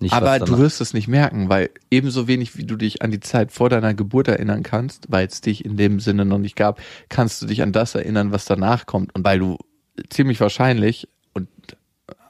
Nicht, 0.00 0.12
Aber 0.12 0.38
du 0.38 0.58
wirst 0.58 0.80
es 0.80 0.94
nicht 0.94 1.08
merken, 1.08 1.48
weil 1.48 1.70
ebenso 1.90 2.28
wenig 2.28 2.56
wie 2.56 2.64
du 2.64 2.76
dich 2.76 3.02
an 3.02 3.10
die 3.10 3.18
Zeit 3.18 3.50
vor 3.50 3.68
deiner 3.68 3.94
Geburt 3.94 4.28
erinnern 4.28 4.62
kannst, 4.62 5.06
weil 5.08 5.26
es 5.26 5.40
dich 5.40 5.64
in 5.64 5.76
dem 5.76 5.98
Sinne 5.98 6.24
noch 6.24 6.38
nicht 6.38 6.54
gab, 6.54 6.80
kannst 7.08 7.42
du 7.42 7.46
dich 7.46 7.62
an 7.62 7.72
das 7.72 7.96
erinnern, 7.96 8.30
was 8.30 8.44
danach 8.44 8.86
kommt. 8.86 9.12
Und 9.14 9.24
weil 9.24 9.40
du 9.40 9.58
ziemlich 10.08 10.40
wahrscheinlich 10.40 11.08
und 11.34 11.48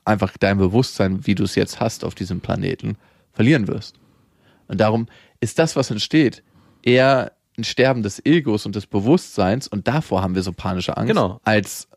einfach 0.07 0.35
dein 0.39 0.57
Bewusstsein, 0.57 1.27
wie 1.27 1.35
du 1.35 1.45
es 1.45 1.55
jetzt 1.57 1.79
hast 1.79 2.05
auf 2.05 2.15
diesem 2.15 2.41
Planeten, 2.41 2.97
verlieren 3.33 3.69
wirst. 3.69 3.97
Und 4.67 4.81
darum 4.81 5.07
ist 5.41 5.59
das, 5.59 5.77
was 5.77 5.91
entsteht, 5.91 6.43
eher 6.83 7.33
ein 7.59 7.65
Sterben 7.65 8.03
des 8.03 8.25
Egos 8.25 8.65
und 8.65 8.77
des 8.77 8.87
Bewusstseins 8.87 9.69
und 9.69 9.89
davor 9.89 10.23
haben 10.23 10.35
wir 10.35 10.43
so 10.43 10.53
panische 10.53 10.97
Angst, 10.97 11.09
Genau. 11.09 11.41
als 11.45 11.89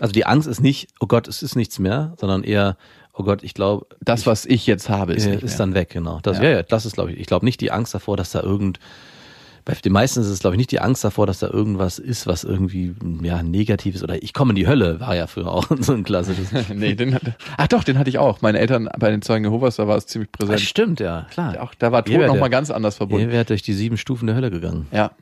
Also 0.00 0.12
die 0.12 0.24
Angst 0.24 0.48
ist 0.48 0.60
nicht, 0.60 0.88
oh 1.00 1.06
Gott, 1.06 1.28
es 1.28 1.42
ist 1.42 1.56
nichts 1.56 1.78
mehr, 1.78 2.14
sondern 2.18 2.42
eher, 2.44 2.78
oh 3.20 3.24
Gott, 3.24 3.42
ich 3.42 3.54
glaube, 3.54 3.86
das, 4.00 4.26
was 4.26 4.46
ich 4.46 4.66
jetzt 4.66 4.88
habe, 4.88 5.12
ist, 5.12 5.26
ist, 5.26 5.60
dann 5.60 5.74
weg, 5.74 5.90
genau. 5.90 6.20
Das, 6.22 6.38
Ja. 6.38 6.44
ja. 6.44 6.50
Ja, 6.50 6.62
das 6.62 6.86
ist, 6.86 6.94
glaube 6.94 7.12
ich, 7.12 7.20
ich 7.20 7.26
glaube 7.26 7.44
nicht 7.44 7.60
die 7.60 7.70
Angst 7.70 7.94
davor, 7.94 8.16
dass 8.16 8.32
da 8.32 8.42
irgend, 8.42 8.80
bei 9.64 9.74
den 9.74 9.92
meisten 9.92 10.20
ist 10.20 10.26
es, 10.26 10.40
glaube 10.40 10.56
ich, 10.56 10.58
nicht 10.58 10.70
die 10.72 10.80
Angst 10.80 11.04
davor, 11.04 11.26
dass 11.26 11.38
da 11.38 11.48
irgendwas 11.48 11.98
ist, 11.98 12.26
was 12.26 12.44
irgendwie, 12.44 12.94
ja, 13.22 13.42
negativ 13.42 13.94
ist 13.94 14.02
oder 14.02 14.22
ich 14.22 14.32
komme 14.32 14.52
in 14.52 14.56
die 14.56 14.66
Hölle, 14.66 15.00
war 15.00 15.14
ja 15.14 15.26
früher 15.26 15.48
auch 15.52 15.66
so 15.80 15.92
ein 15.92 16.02
klassisches. 16.02 16.50
nee, 16.74 16.94
den 16.94 17.14
hatte, 17.14 17.34
ach 17.56 17.68
doch, 17.68 17.84
den 17.84 17.98
hatte 17.98 18.10
ich 18.10 18.18
auch. 18.18 18.40
Meine 18.40 18.58
Eltern 18.58 18.88
bei 18.98 19.10
den 19.10 19.22
Zeugen 19.22 19.44
Jehovas, 19.44 19.76
da 19.76 19.86
war 19.86 19.96
es 19.96 20.06
ziemlich 20.06 20.30
Das 20.32 20.48
präsent. 20.48 20.60
stimmt, 20.62 21.00
ja, 21.00 21.26
klar. 21.30 21.60
Auch 21.62 21.74
da 21.74 21.92
war 21.92 22.04
Tod 22.04 22.26
nochmal 22.26 22.50
ganz 22.50 22.70
anders 22.70 22.96
verbunden. 22.96 23.26
Ihr 23.26 23.32
wärt 23.32 23.50
durch 23.50 23.62
die 23.62 23.74
sieben 23.74 23.96
Stufen 23.98 24.26
der 24.26 24.34
Hölle 24.34 24.50
gegangen. 24.50 24.86
Ja, 24.92 25.12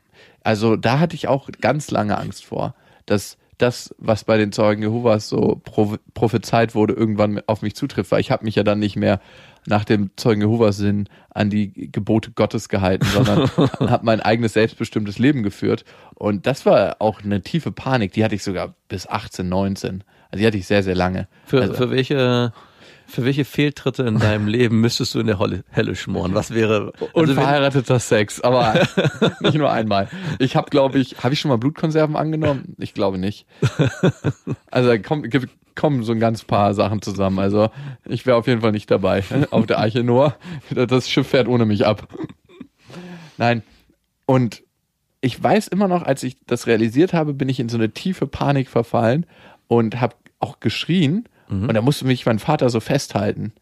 also 0.43 0.75
da 0.77 0.99
hatte 0.99 1.15
ich 1.15 1.27
auch 1.27 1.49
ganz 1.61 1.91
lange 1.91 2.17
Angst 2.17 2.45
vor, 2.45 2.73
dass 3.05 3.37
das, 3.59 3.93
was 3.97 4.23
bei 4.23 4.37
den 4.37 4.51
Zeugen 4.51 4.81
Jehovas 4.81 5.29
so 5.29 5.61
pro 5.63 5.97
prophezeit 6.13 6.75
wurde, 6.75 6.93
irgendwann 6.93 7.41
auf 7.45 7.61
mich 7.61 7.75
zutrifft, 7.75 8.11
weil 8.11 8.21
ich 8.21 8.31
habe 8.31 8.45
mich 8.45 8.55
ja 8.55 8.63
dann 8.63 8.79
nicht 8.79 8.95
mehr 8.95 9.19
nach 9.67 9.83
dem 9.83 10.11
Zeugen 10.15 10.41
Jehovas 10.41 10.77
Sinn 10.77 11.07
an 11.29 11.49
die 11.49 11.91
Gebote 11.91 12.31
Gottes 12.31 12.69
gehalten, 12.69 13.05
sondern 13.05 13.49
habe 13.57 14.05
mein 14.05 14.21
eigenes 14.21 14.53
selbstbestimmtes 14.53 15.19
Leben 15.19 15.43
geführt 15.43 15.83
und 16.15 16.47
das 16.47 16.65
war 16.65 16.97
auch 16.99 17.21
eine 17.21 17.41
tiefe 17.41 17.71
Panik, 17.71 18.13
die 18.13 18.23
hatte 18.23 18.35
ich 18.35 18.43
sogar 18.43 18.73
bis 18.87 19.07
18, 19.07 19.47
19. 19.47 20.03
Also 20.31 20.41
die 20.41 20.47
hatte 20.47 20.57
ich 20.57 20.67
sehr, 20.67 20.83
sehr 20.83 20.95
lange. 20.95 21.27
Für, 21.45 21.61
also, 21.61 21.73
für 21.73 21.91
welche 21.91 22.53
für 23.09 23.25
welche 23.25 23.43
Fehltritte 23.45 24.03
in 24.03 24.19
deinem 24.19 24.47
Leben 24.47 24.79
müsstest 24.81 25.15
du 25.15 25.19
in 25.19 25.27
der 25.27 25.39
Holle, 25.39 25.63
Helle 25.69 25.95
schmoren? 25.95 26.33
Was 26.33 26.51
wäre 26.53 26.93
also 26.93 27.07
wenn- 27.13 27.29
Unverheirateter 27.29 27.99
Sex, 27.99 28.39
aber 28.41 28.75
nicht 29.41 29.55
nur 29.55 29.71
einmal. 29.71 30.07
Ich 30.39 30.55
habe, 30.55 30.69
glaube 30.69 30.99
ich, 30.99 31.17
habe 31.23 31.33
ich 31.33 31.39
schon 31.39 31.49
mal 31.49 31.57
Blutkonserven 31.57 32.15
angenommen? 32.15 32.75
Ich 32.77 32.93
glaube 32.93 33.17
nicht. 33.17 33.45
Also 34.71 34.91
gibt- 34.97 35.49
kommen 35.75 36.03
so 36.03 36.11
ein 36.11 36.19
ganz 36.19 36.43
paar 36.43 36.73
Sachen 36.73 37.01
zusammen. 37.01 37.39
Also 37.39 37.69
ich 38.05 38.25
wäre 38.25 38.35
auf 38.37 38.47
jeden 38.47 38.59
Fall 38.61 38.73
nicht 38.73 38.91
dabei 38.91 39.23
auf 39.51 39.65
der 39.65 39.79
Arche 39.79 40.03
Noah. 40.03 40.35
Das 40.71 41.09
Schiff 41.09 41.27
fährt 41.27 41.47
ohne 41.47 41.65
mich 41.65 41.85
ab. 41.85 42.07
Nein. 43.37 43.63
Und 44.25 44.61
ich 45.21 45.41
weiß 45.41 45.67
immer 45.69 45.87
noch, 45.87 46.03
als 46.03 46.23
ich 46.23 46.37
das 46.45 46.67
realisiert 46.67 47.13
habe, 47.13 47.33
bin 47.33 47.49
ich 47.49 47.59
in 47.59 47.69
so 47.69 47.77
eine 47.77 47.91
tiefe 47.91 48.27
Panik 48.27 48.69
verfallen 48.69 49.25
und 49.67 49.99
habe 50.01 50.15
auch 50.39 50.59
geschrien. 50.59 51.25
Und 51.49 51.73
da 51.73 51.81
musste 51.81 52.05
mich 52.05 52.25
mein 52.25 52.39
Vater 52.39 52.69
so 52.69 52.79
festhalten. 52.79 53.53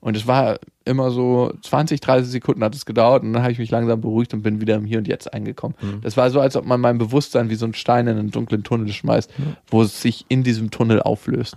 Und 0.00 0.16
es 0.16 0.26
war 0.26 0.58
immer 0.84 1.12
so 1.12 1.54
20, 1.62 2.00
30 2.00 2.28
Sekunden 2.28 2.64
hat 2.64 2.74
es 2.74 2.86
gedauert 2.86 3.22
und 3.22 3.32
dann 3.32 3.42
habe 3.42 3.52
ich 3.52 3.60
mich 3.60 3.70
langsam 3.70 4.00
beruhigt 4.00 4.34
und 4.34 4.42
bin 4.42 4.60
wieder 4.60 4.74
im 4.74 4.84
Hier 4.84 4.98
und 4.98 5.06
Jetzt 5.06 5.32
angekommen. 5.32 5.76
Das 6.02 6.16
war 6.16 6.28
so, 6.30 6.40
als 6.40 6.56
ob 6.56 6.66
man 6.66 6.80
mein 6.80 6.98
Bewusstsein 6.98 7.50
wie 7.50 7.54
so 7.54 7.66
ein 7.66 7.74
Stein 7.74 8.08
in 8.08 8.18
einen 8.18 8.30
dunklen 8.32 8.64
Tunnel 8.64 8.92
schmeißt, 8.92 9.32
wo 9.68 9.82
es 9.82 10.02
sich 10.02 10.24
in 10.28 10.42
diesem 10.42 10.72
Tunnel 10.72 11.00
auflöst. 11.00 11.56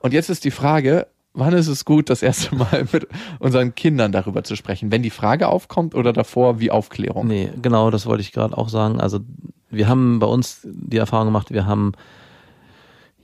Und 0.00 0.12
jetzt 0.12 0.28
ist 0.28 0.44
die 0.44 0.50
Frage, 0.50 1.06
wann 1.32 1.54
ist 1.54 1.68
es 1.68 1.86
gut, 1.86 2.10
das 2.10 2.22
erste 2.22 2.54
Mal 2.54 2.86
mit 2.92 3.08
unseren 3.38 3.74
Kindern 3.74 4.12
darüber 4.12 4.44
zu 4.44 4.54
sprechen? 4.54 4.92
Wenn 4.92 5.02
die 5.02 5.08
Frage 5.08 5.48
aufkommt 5.48 5.94
oder 5.94 6.12
davor 6.12 6.60
wie 6.60 6.70
Aufklärung? 6.70 7.26
Nee, 7.26 7.50
genau, 7.62 7.90
das 7.90 8.04
wollte 8.04 8.20
ich 8.20 8.32
gerade 8.32 8.56
auch 8.58 8.68
sagen. 8.68 9.00
Also 9.00 9.20
wir 9.70 9.88
haben 9.88 10.18
bei 10.18 10.26
uns 10.26 10.60
die 10.64 10.98
Erfahrung 10.98 11.28
gemacht, 11.28 11.52
wir 11.52 11.64
haben 11.64 11.92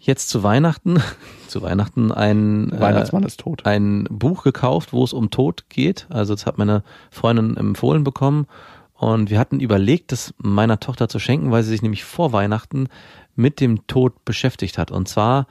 jetzt 0.00 0.28
zu 0.28 0.42
Weihnachten, 0.42 1.02
zu 1.48 1.62
Weihnachten 1.62 2.10
ein, 2.10 2.70
Weihnachtsmann 2.72 3.22
ist 3.22 3.40
tot. 3.40 3.66
ein 3.66 4.06
Buch 4.10 4.42
gekauft, 4.42 4.92
wo 4.92 5.04
es 5.04 5.12
um 5.12 5.30
Tod 5.30 5.66
geht. 5.68 6.06
Also 6.10 6.34
das 6.34 6.46
hat 6.46 6.58
meine 6.58 6.82
Freundin 7.10 7.56
empfohlen 7.56 8.02
bekommen. 8.02 8.46
Und 8.94 9.30
wir 9.30 9.38
hatten 9.38 9.60
überlegt, 9.60 10.12
das 10.12 10.34
meiner 10.38 10.80
Tochter 10.80 11.08
zu 11.08 11.18
schenken, 11.18 11.50
weil 11.50 11.62
sie 11.62 11.70
sich 11.70 11.82
nämlich 11.82 12.04
vor 12.04 12.32
Weihnachten 12.32 12.88
mit 13.34 13.60
dem 13.60 13.86
Tod 13.86 14.24
beschäftigt 14.24 14.76
hat. 14.76 14.90
Und 14.90 15.08
zwar 15.08 15.46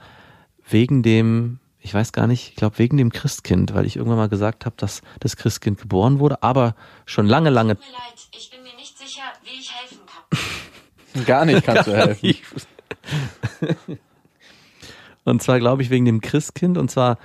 wegen 0.68 1.02
dem, 1.02 1.58
ich 1.80 1.92
weiß 1.92 2.12
gar 2.12 2.26
nicht, 2.26 2.50
ich 2.50 2.56
glaube 2.56 2.78
wegen 2.78 2.96
dem 2.96 3.10
Christkind, 3.10 3.74
weil 3.74 3.86
ich 3.86 3.96
irgendwann 3.96 4.18
mal 4.18 4.28
gesagt 4.28 4.66
habe, 4.66 4.76
dass 4.78 5.02
das 5.18 5.36
Christkind 5.36 5.80
geboren 5.80 6.20
wurde, 6.20 6.42
aber 6.42 6.76
schon 7.06 7.26
lange, 7.26 7.50
lange 7.50 7.76
Tut 7.76 7.86
mir 7.86 7.92
leid, 7.92 8.28
ich 8.36 8.50
bin 8.50 8.62
mir 8.62 8.76
nicht 8.76 8.96
sicher, 8.96 9.22
wie 9.42 9.58
ich 9.58 9.72
helfen 9.74 9.98
kann. 10.06 11.24
Gar 11.24 11.44
nicht 11.44 11.64
kannst 11.64 11.86
du 11.88 11.96
helfen. 11.96 12.36
Und 15.24 15.42
zwar 15.42 15.58
glaube 15.58 15.82
ich 15.82 15.90
wegen 15.90 16.04
dem 16.04 16.20
Christkind 16.20 16.78
und 16.78 16.90
zwar, 16.90 17.18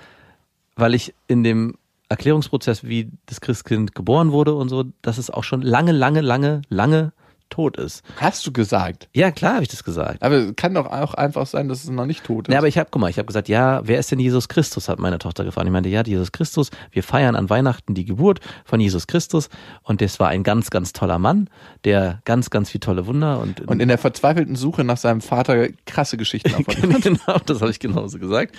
weil 0.75 0.93
ich 0.93 1.13
in 1.27 1.43
dem 1.43 1.75
Erklärungsprozess, 2.09 2.83
wie 2.83 3.09
das 3.25 3.41
Christkind 3.41 3.95
geboren 3.95 4.31
wurde 4.31 4.53
und 4.53 4.69
so, 4.69 4.85
dass 5.01 5.17
es 5.17 5.29
auch 5.29 5.43
schon 5.43 5.61
lange, 5.61 5.91
lange, 5.91 6.21
lange, 6.21 6.61
lange 6.69 7.13
tot 7.49 7.77
ist. 7.77 8.03
Hast 8.17 8.45
du 8.45 8.51
gesagt. 8.51 9.07
Ja, 9.13 9.31
klar 9.31 9.55
habe 9.55 9.63
ich 9.63 9.69
das 9.69 9.83
gesagt. 9.83 10.21
Aber 10.23 10.35
es 10.35 10.55
kann 10.55 10.73
doch 10.73 10.87
auch 10.87 11.13
einfach 11.13 11.45
sein, 11.45 11.67
dass 11.69 11.83
es 11.83 11.89
noch 11.89 12.05
nicht 12.05 12.23
tot 12.23 12.47
ist. 12.47 12.53
Ja, 12.53 12.59
aber 12.59 12.67
ich 12.67 12.77
habe, 12.77 12.89
guck 12.91 13.01
mal, 13.01 13.09
ich 13.09 13.17
habe 13.17 13.25
gesagt, 13.27 13.47
ja, 13.47 13.81
wer 13.85 13.99
ist 13.99 14.11
denn 14.11 14.19
Jesus 14.19 14.47
Christus, 14.47 14.89
hat 14.89 14.99
meine 14.99 15.19
Tochter 15.19 15.43
gefragt. 15.43 15.67
Ich 15.67 15.71
meinte, 15.71 15.89
ja, 15.89 16.03
Jesus 16.03 16.31
Christus, 16.31 16.71
wir 16.91 17.03
feiern 17.03 17.35
an 17.35 17.49
Weihnachten 17.49 17.93
die 17.93 18.05
Geburt 18.05 18.39
von 18.65 18.79
Jesus 18.79 19.07
Christus 19.07 19.49
und 19.83 20.01
das 20.01 20.19
war 20.19 20.29
ein 20.29 20.43
ganz, 20.43 20.69
ganz 20.69 20.93
toller 20.93 21.19
Mann, 21.19 21.49
der 21.83 22.21
ganz, 22.25 22.49
ganz 22.49 22.69
viel 22.69 22.81
tolle 22.81 23.07
Wunder 23.07 23.39
und, 23.39 23.61
und 23.61 23.81
in 23.81 23.87
der 23.87 23.97
verzweifelten 23.97 24.55
Suche 24.55 24.83
nach 24.83 24.97
seinem 24.97 25.21
Vater 25.21 25.67
krasse 25.85 26.17
Geschichten 26.17 26.51
davon. 26.65 27.01
genau, 27.01 27.39
das 27.45 27.61
habe 27.61 27.71
ich 27.71 27.79
genauso 27.79 28.19
gesagt. 28.19 28.55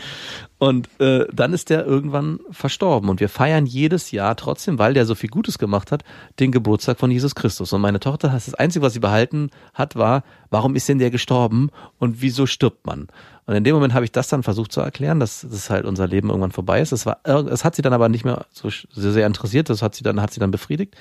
Und 0.58 0.88
äh, 1.00 1.26
dann 1.32 1.52
ist 1.52 1.68
der 1.68 1.84
irgendwann 1.84 2.40
verstorben. 2.50 3.10
Und 3.10 3.20
wir 3.20 3.28
feiern 3.28 3.66
jedes 3.66 4.10
Jahr 4.10 4.36
trotzdem, 4.36 4.78
weil 4.78 4.94
der 4.94 5.04
so 5.04 5.14
viel 5.14 5.28
Gutes 5.28 5.58
gemacht 5.58 5.92
hat, 5.92 6.02
den 6.40 6.50
Geburtstag 6.50 6.98
von 6.98 7.10
Jesus 7.10 7.34
Christus. 7.34 7.74
Und 7.74 7.82
meine 7.82 8.00
Tochter, 8.00 8.28
das 8.28 8.54
Einzige, 8.54 8.82
was 8.82 8.94
sie 8.94 9.00
behalten 9.00 9.50
hat, 9.74 9.96
war, 9.96 10.24
warum 10.48 10.74
ist 10.74 10.88
denn 10.88 10.98
der 10.98 11.10
gestorben 11.10 11.68
und 11.98 12.22
wieso 12.22 12.46
stirbt 12.46 12.86
man? 12.86 13.08
Und 13.44 13.54
in 13.54 13.64
dem 13.64 13.74
Moment 13.74 13.92
habe 13.92 14.06
ich 14.06 14.12
das 14.12 14.28
dann 14.28 14.42
versucht 14.42 14.72
zu 14.72 14.80
erklären, 14.80 15.20
dass 15.20 15.46
das 15.48 15.68
halt 15.68 15.84
unser 15.84 16.08
Leben 16.08 16.30
irgendwann 16.30 16.52
vorbei 16.52 16.80
ist. 16.80 16.92
Es 16.92 17.04
war, 17.04 17.18
es 17.24 17.62
hat 17.62 17.76
sie 17.76 17.82
dann 17.82 17.92
aber 17.92 18.08
nicht 18.08 18.24
mehr 18.24 18.46
so 18.50 18.70
sehr, 18.70 19.12
sehr 19.12 19.26
interessiert. 19.26 19.68
Das 19.68 19.82
hat 19.82 19.94
sie 19.94 20.04
dann, 20.04 20.22
hat 20.22 20.32
sie 20.32 20.40
dann 20.40 20.50
befriedigt. 20.50 20.96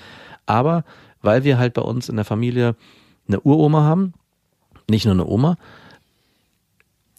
Aber 0.45 0.83
weil 1.21 1.45
wir 1.45 1.57
halt 1.57 1.73
bei 1.73 1.81
uns 1.81 2.09
in 2.09 2.17
der 2.17 2.25
Familie 2.25 2.75
eine 3.27 3.39
Uroma 3.39 3.83
haben, 3.83 4.13
nicht 4.89 5.05
nur 5.05 5.13
eine 5.13 5.25
Oma, 5.25 5.57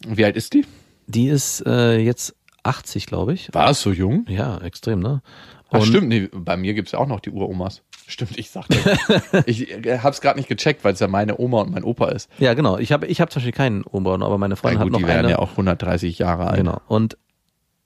Wie 0.05 0.23
alt 0.23 0.37
ist 0.37 0.53
die? 0.53 0.63
Die 1.07 1.27
ist 1.27 1.65
äh, 1.65 1.97
jetzt 1.97 2.35
80, 2.63 3.05
glaube 3.07 3.33
ich. 3.33 3.49
War 3.53 3.69
es 3.71 3.81
so 3.81 3.91
jung? 3.91 4.25
Ja, 4.29 4.57
extrem, 4.59 4.99
ne? 4.99 5.21
Ach, 5.69 5.79
Und- 5.79 5.85
stimmt, 5.85 6.07
nee, 6.09 6.29
bei 6.33 6.55
mir 6.57 6.73
gibt's 6.73 6.91
ja 6.91 6.99
auch 6.99 7.07
noch 7.07 7.19
die 7.19 7.29
Uromas. 7.31 7.81
Stimmt, 8.07 8.37
ich 8.37 8.49
sagte. 8.51 8.77
ich 9.45 9.69
äh, 9.85 9.99
hab's 9.99 10.21
gerade 10.21 10.39
nicht 10.39 10.47
gecheckt, 10.47 10.83
weil 10.85 10.93
es 10.93 10.99
ja 11.01 11.07
meine 11.09 11.37
Oma 11.39 11.61
und 11.61 11.71
mein 11.71 11.83
Opa 11.83 12.07
ist. 12.09 12.29
Ja, 12.39 12.53
genau. 12.53 12.77
Ich 12.77 12.93
habe 12.93 13.05
ich 13.07 13.19
hab 13.19 13.31
zum 13.31 13.41
Beispiel 13.41 13.51
keinen 13.51 13.83
Oma, 13.89 14.13
aber 14.15 14.37
meine 14.37 14.53
Ja, 14.53 14.55
Freundin 14.55 14.79
gut, 14.79 14.85
hat 14.87 14.91
noch 14.93 14.99
die 14.99 15.07
werden 15.07 15.25
eine. 15.25 15.31
ja 15.31 15.39
auch 15.39 15.51
130 15.51 16.17
Jahre 16.19 16.47
alt. 16.47 16.57
Genau. 16.57 16.79
Und 16.87 17.17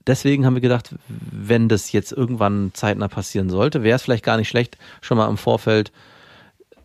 deswegen 0.06 0.46
haben 0.46 0.54
wir 0.54 0.62
gedacht, 0.62 0.94
wenn 1.08 1.70
das 1.70 1.92
jetzt 1.92 2.12
irgendwann 2.12 2.70
zeitnah 2.76 3.08
passieren 3.08 3.50
sollte, 3.50 3.82
wäre 3.82 3.96
es 3.96 4.04
vielleicht 4.04 4.24
gar 4.26 4.38
nicht 4.38 4.50
schlecht, 4.50 4.78
schon 5.02 5.18
mal 5.18 5.28
im 5.28 5.38
Vorfeld 5.38 5.92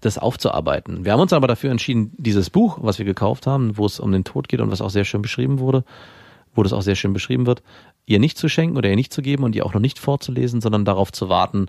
das 0.00 0.16
aufzuarbeiten. 0.18 1.04
Wir 1.04 1.12
haben 1.12 1.20
uns 1.20 1.32
aber 1.34 1.46
dafür 1.46 1.70
entschieden, 1.70 2.12
dieses 2.16 2.48
Buch, 2.48 2.78
was 2.80 2.98
wir 2.98 3.04
gekauft 3.04 3.46
haben, 3.46 3.76
wo 3.76 3.84
es 3.84 4.00
um 4.00 4.12
den 4.12 4.24
Tod 4.24 4.48
geht 4.48 4.60
und 4.60 4.70
was 4.70 4.80
auch 4.80 4.90
sehr 4.90 5.04
schön 5.04 5.20
beschrieben 5.22 5.58
wurde, 5.58 5.84
wo 6.56 6.62
das 6.62 6.72
auch 6.72 6.82
sehr 6.82 6.94
schön 6.94 7.12
beschrieben 7.12 7.46
wird, 7.46 7.62
ihr 8.06 8.18
nicht 8.18 8.38
zu 8.38 8.48
schenken 8.48 8.76
oder 8.76 8.88
ihr 8.88 8.96
nicht 8.96 9.12
zu 9.12 9.22
geben 9.22 9.44
und 9.44 9.54
ihr 9.54 9.66
auch 9.66 9.74
noch 9.74 9.80
nicht 9.80 9.98
vorzulesen, 9.98 10.60
sondern 10.60 10.84
darauf 10.84 11.12
zu 11.12 11.28
warten, 11.28 11.66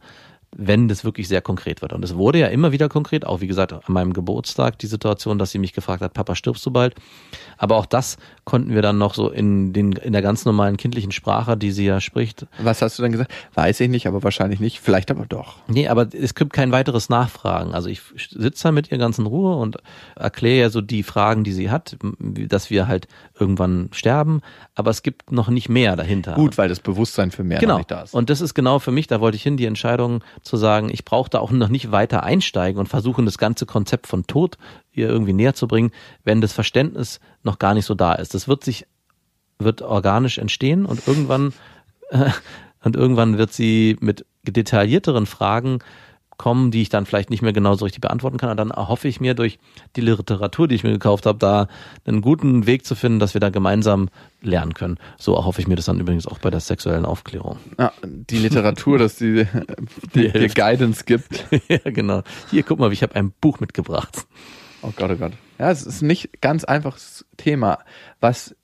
wenn 0.60 0.88
das 0.88 1.04
wirklich 1.04 1.28
sehr 1.28 1.42
konkret 1.42 1.82
wird. 1.84 1.94
Und 1.94 2.04
es 2.04 2.16
wurde 2.16 2.40
ja 2.40 2.48
immer 2.48 2.72
wieder 2.72 2.90
konkret, 2.90 3.26
auch 3.26 3.42
wie 3.42 3.48
gesagt 3.48 3.72
an 3.74 3.82
meinem 3.88 4.12
Geburtstag, 4.14 4.80
die 4.80 4.88
Situation, 4.88 5.38
dass 5.38 5.52
sie 5.52 5.60
mich 5.60 5.72
gefragt 5.74 6.02
hat, 6.02 6.14
Papa, 6.14 6.34
stirbst 6.34 6.66
du 6.66 6.72
bald? 6.72 6.96
Aber 7.58 7.76
auch 7.78 7.86
das 7.86 8.18
konnten 8.44 8.74
wir 8.74 8.82
dann 8.82 8.98
noch 8.98 9.14
so 9.14 9.30
in, 9.30 9.72
den, 9.72 9.92
in 9.94 10.14
der 10.14 10.22
ganz 10.24 10.46
normalen 10.46 10.76
kindlichen 10.78 11.12
Sprache, 11.12 11.58
die 11.58 11.72
sie 11.72 11.86
ja 11.86 12.02
spricht. 12.02 12.48
Was 12.60 12.82
hast 12.82 12.98
du 12.98 13.04
dann 13.04 13.12
gesagt? 13.12 13.32
Weiß 13.54 13.80
ich 13.80 13.90
nicht, 13.90 14.08
aber 14.08 14.24
wahrscheinlich 14.24 14.60
nicht. 14.60 14.80
Vielleicht 14.80 15.12
aber 15.12 15.26
doch. 15.28 15.58
Nee, 15.68 15.88
aber 15.88 16.08
es 16.12 16.34
gibt 16.34 16.54
kein 16.54 16.72
weiteres 16.72 17.10
Nachfragen. 17.10 17.74
Also 17.76 17.90
ich 17.90 18.02
sitze 18.30 18.64
da 18.64 18.72
mit 18.72 18.92
ihr 18.92 18.98
ganz 18.98 19.20
in 19.20 19.28
Ruhe 19.28 19.56
und 19.58 19.78
erkläre 20.16 20.60
ja 20.62 20.70
so 20.72 20.82
die 20.82 21.04
Fragen, 21.04 21.44
die 21.44 21.54
sie 21.54 21.70
hat, 21.70 21.98
dass 22.20 22.72
wir 22.72 22.88
halt 22.88 23.08
irgendwann 23.40 23.90
sterben, 23.92 24.42
aber 24.74 24.90
es 24.90 25.04
gibt 25.04 25.32
noch 25.32 25.50
nicht 25.50 25.70
mehr 25.70 25.96
dahinter. 25.96 26.34
Gut, 26.34 26.58
weil 26.58 26.70
das 26.70 26.80
Bewusstsein 26.80 27.30
für 27.30 27.44
mehr 27.44 27.58
noch 27.58 27.62
Genau. 27.62 27.78
nicht 27.78 27.92
da 27.92 28.02
ist. 28.02 28.14
Und 28.16 28.30
das 28.32 28.42
ist 28.42 28.56
genau 28.56 28.80
für 28.80 28.92
mich, 28.92 29.06
da 29.08 29.22
wollte 29.22 29.36
ich 29.36 29.44
hin, 29.44 29.58
die 29.58 29.66
Entscheidung 29.66 30.24
zu 30.48 30.58
sagen, 30.58 30.90
ich 30.90 31.06
brauche 31.06 31.30
da 31.30 31.40
auch 31.40 31.52
noch 31.52 31.70
nicht 31.70 31.92
weiter 31.92 32.24
einsteigen 32.24 32.80
und 32.80 32.88
versuchen, 32.88 33.26
das 33.26 33.38
ganze 33.38 33.66
Konzept 33.66 34.08
von 34.08 34.26
Tod 34.26 34.58
ihr 34.92 35.08
irgendwie 35.08 35.34
näher 35.34 35.54
zu 35.54 35.68
bringen, 35.68 35.92
wenn 36.24 36.42
das 36.42 36.54
Verständnis 36.54 37.20
noch 37.44 37.60
gar 37.60 37.74
nicht 37.74 37.86
so 37.86 37.94
da 37.94 38.14
ist. 38.14 38.34
Das 38.34 38.48
wird 38.48 38.64
sich, 38.64 38.88
wird 39.60 39.82
organisch 39.82 40.38
entstehen 40.38 40.86
und 40.86 41.08
irgendwann, 41.08 41.54
äh, 42.10 42.30
und 42.84 42.96
irgendwann 42.96 43.38
wird 43.38 43.54
sie 43.54 43.98
mit 44.00 44.26
detaillierteren 44.44 45.26
Fragen 45.26 45.80
kommen, 46.38 46.72
die 46.72 46.82
ich 46.82 46.90
dann 46.90 47.06
vielleicht 47.06 47.30
nicht 47.30 47.42
mehr 47.42 47.54
genau 47.54 47.76
so 47.76 47.86
richtig 47.86 48.02
beantworten 48.02 48.38
kann. 48.38 48.50
Und 48.50 48.58
dann 48.58 48.72
erhoffe 48.72 49.08
ich 49.08 49.20
mir 49.20 49.34
durch 49.34 49.60
die 49.96 50.02
Literatur, 50.02 50.68
die 50.68 50.76
ich 50.76 50.84
mir 50.84 50.92
gekauft 50.92 51.26
habe, 51.26 51.40
da 51.40 51.68
einen 52.06 52.22
guten 52.22 52.68
Weg 52.68 52.86
zu 52.86 52.96
finden, 52.96 53.20
dass 53.20 53.34
wir 53.34 53.42
da 53.42 53.50
gemeinsam 53.50 54.10
lernen 54.42 54.74
können. 54.74 54.98
So 55.18 55.36
erhoffe 55.36 55.62
ich 55.62 55.68
mir 55.68 55.76
das 55.76 55.86
dann 55.86 56.00
übrigens 56.00 56.28
auch 56.28 56.40
bei 56.40 56.50
der 56.50 56.60
sexuellen 56.60 57.06
Aufklärung. 57.06 57.58
Ja, 57.80 57.92
die 58.04 58.38
Literatur, 58.38 59.00
dass 59.00 59.16
die, 59.16 59.48
die 60.16 60.30
hilft. 60.30 60.56
Guidance 60.56 61.04
gibt. 61.06 61.46
ja, 61.68 61.80
genau. 61.86 62.24
Hier, 62.52 62.64
guck 62.64 62.80
mal, 62.80 62.92
ich 62.94 63.04
habe 63.04 63.16
ein 63.16 63.32
Buch 63.42 63.60
mitgebracht. 63.60 64.28
Oh 64.82 64.94
Gott, 64.96 65.12
oh 65.12 65.16
Gott. 65.16 65.34
Ja, 65.58 65.72
es 65.72 65.84
ist 65.84 66.04
nicht 66.04 66.40
ganz 66.42 66.64
einfaches 66.64 67.26
Thema. 67.38 67.80
Was 68.20 68.56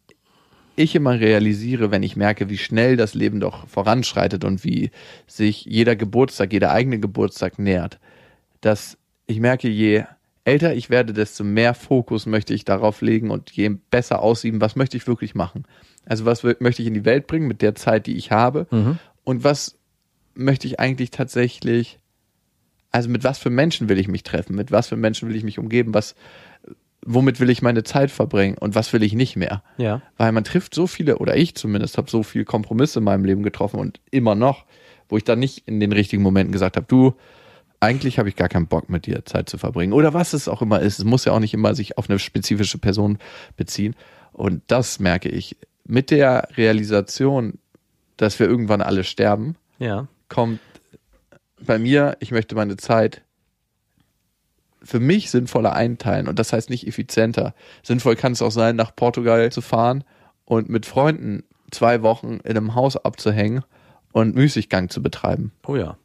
ich 0.75 0.95
immer 0.95 1.19
realisiere, 1.19 1.91
wenn 1.91 2.03
ich 2.03 2.15
merke, 2.15 2.49
wie 2.49 2.57
schnell 2.57 2.97
das 2.97 3.13
Leben 3.13 3.39
doch 3.39 3.67
voranschreitet 3.67 4.43
und 4.43 4.63
wie 4.63 4.91
sich 5.27 5.65
jeder 5.65 5.95
Geburtstag, 5.95 6.53
jeder 6.53 6.71
eigene 6.71 6.99
Geburtstag 6.99 7.59
nähert, 7.59 7.99
dass 8.61 8.97
ich 9.25 9.39
merke, 9.39 9.69
je 9.69 10.03
älter 10.45 10.73
ich 10.73 10.89
werde, 10.89 11.13
desto 11.13 11.43
mehr 11.43 11.73
Fokus 11.73 12.25
möchte 12.25 12.53
ich 12.53 12.65
darauf 12.65 13.01
legen 13.01 13.31
und 13.31 13.51
je 13.51 13.77
besser 13.91 14.21
aussieben, 14.21 14.61
was 14.61 14.75
möchte 14.75 14.97
ich 14.97 15.07
wirklich 15.07 15.35
machen. 15.35 15.65
Also 16.05 16.25
was 16.25 16.43
möchte 16.43 16.81
ich 16.81 16.87
in 16.87 16.93
die 16.93 17.05
Welt 17.05 17.27
bringen 17.27 17.47
mit 17.47 17.61
der 17.61 17.75
Zeit, 17.75 18.07
die 18.07 18.17
ich 18.17 18.31
habe? 18.31 18.67
Und 19.23 19.43
was 19.43 19.77
möchte 20.33 20.67
ich 20.67 20.79
eigentlich 20.79 21.11
tatsächlich, 21.11 21.99
also 22.91 23.09
mit 23.09 23.23
was 23.23 23.37
für 23.39 23.49
Menschen 23.49 23.87
will 23.87 23.99
ich 23.99 24.07
mich 24.07 24.23
treffen, 24.23 24.55
mit 24.55 24.71
was 24.71 24.87
für 24.87 24.97
Menschen 24.97 25.29
will 25.29 25.35
ich 25.35 25.43
mich 25.43 25.59
umgeben, 25.59 25.93
was, 25.93 26.15
womit 27.05 27.39
will 27.39 27.49
ich 27.49 27.61
meine 27.61 27.83
Zeit 27.83 28.11
verbringen 28.11 28.57
und 28.57 28.75
was 28.75 28.93
will 28.93 29.03
ich 29.03 29.13
nicht 29.13 29.35
mehr. 29.35 29.63
Ja. 29.77 30.01
Weil 30.17 30.31
man 30.31 30.43
trifft 30.43 30.73
so 30.75 30.87
viele, 30.87 31.17
oder 31.17 31.35
ich 31.35 31.55
zumindest, 31.55 31.97
habe 31.97 32.09
so 32.09 32.23
viele 32.23 32.45
Kompromisse 32.45 32.99
in 32.99 33.05
meinem 33.05 33.25
Leben 33.25 33.43
getroffen 33.43 33.79
und 33.79 33.99
immer 34.11 34.35
noch, 34.35 34.65
wo 35.09 35.17
ich 35.17 35.23
dann 35.23 35.39
nicht 35.39 35.67
in 35.67 35.79
den 35.79 35.91
richtigen 35.91 36.23
Momenten 36.23 36.51
gesagt 36.51 36.77
habe, 36.77 36.85
du, 36.87 37.13
eigentlich 37.79 38.17
habe 38.19 38.29
ich 38.29 38.35
gar 38.37 38.47
keinen 38.47 38.67
Bock 38.67 38.89
mit 38.89 39.05
dir 39.05 39.25
Zeit 39.25 39.49
zu 39.49 39.57
verbringen. 39.57 39.91
Oder 39.93 40.13
was 40.13 40.31
es 40.33 40.47
auch 40.47 40.61
immer 40.61 40.79
ist. 40.79 40.99
Es 40.99 41.05
muss 41.05 41.25
ja 41.25 41.33
auch 41.33 41.39
nicht 41.39 41.53
immer 41.53 41.75
sich 41.75 41.97
auf 41.97 42.09
eine 42.09 42.17
spezifische 42.19 42.77
Person 42.77 43.17
beziehen. 43.57 43.95
Und 44.31 44.61
das 44.67 44.99
merke 44.99 45.27
ich. 45.29 45.57
Mit 45.85 46.09
der 46.09 46.47
Realisation, 46.55 47.59
dass 48.15 48.39
wir 48.39 48.47
irgendwann 48.47 48.81
alle 48.81 49.03
sterben, 49.03 49.57
Ja. 49.79 50.07
kommt 50.29 50.59
bei 51.59 51.77
mir, 51.77 52.15
ich 52.21 52.31
möchte 52.31 52.55
meine 52.55 52.77
Zeit 52.77 53.21
für 54.83 54.99
mich 54.99 55.31
sinnvoller 55.31 55.73
einteilen 55.73 56.27
und 56.27 56.39
das 56.39 56.53
heißt 56.53 56.69
nicht 56.69 56.87
effizienter. 56.87 57.53
Sinnvoll 57.83 58.15
kann 58.15 58.33
es 58.33 58.41
auch 58.41 58.51
sein, 58.51 58.75
nach 58.75 58.95
Portugal 58.95 59.51
zu 59.51 59.61
fahren 59.61 60.03
und 60.45 60.69
mit 60.69 60.85
Freunden 60.85 61.43
zwei 61.71 62.01
Wochen 62.01 62.39
in 62.43 62.57
einem 62.57 62.75
Haus 62.75 62.97
abzuhängen 62.97 63.63
und 64.11 64.35
Müßiggang 64.35 64.89
zu 64.89 65.01
betreiben. 65.01 65.51
Oh 65.65 65.75
ja. 65.75 65.97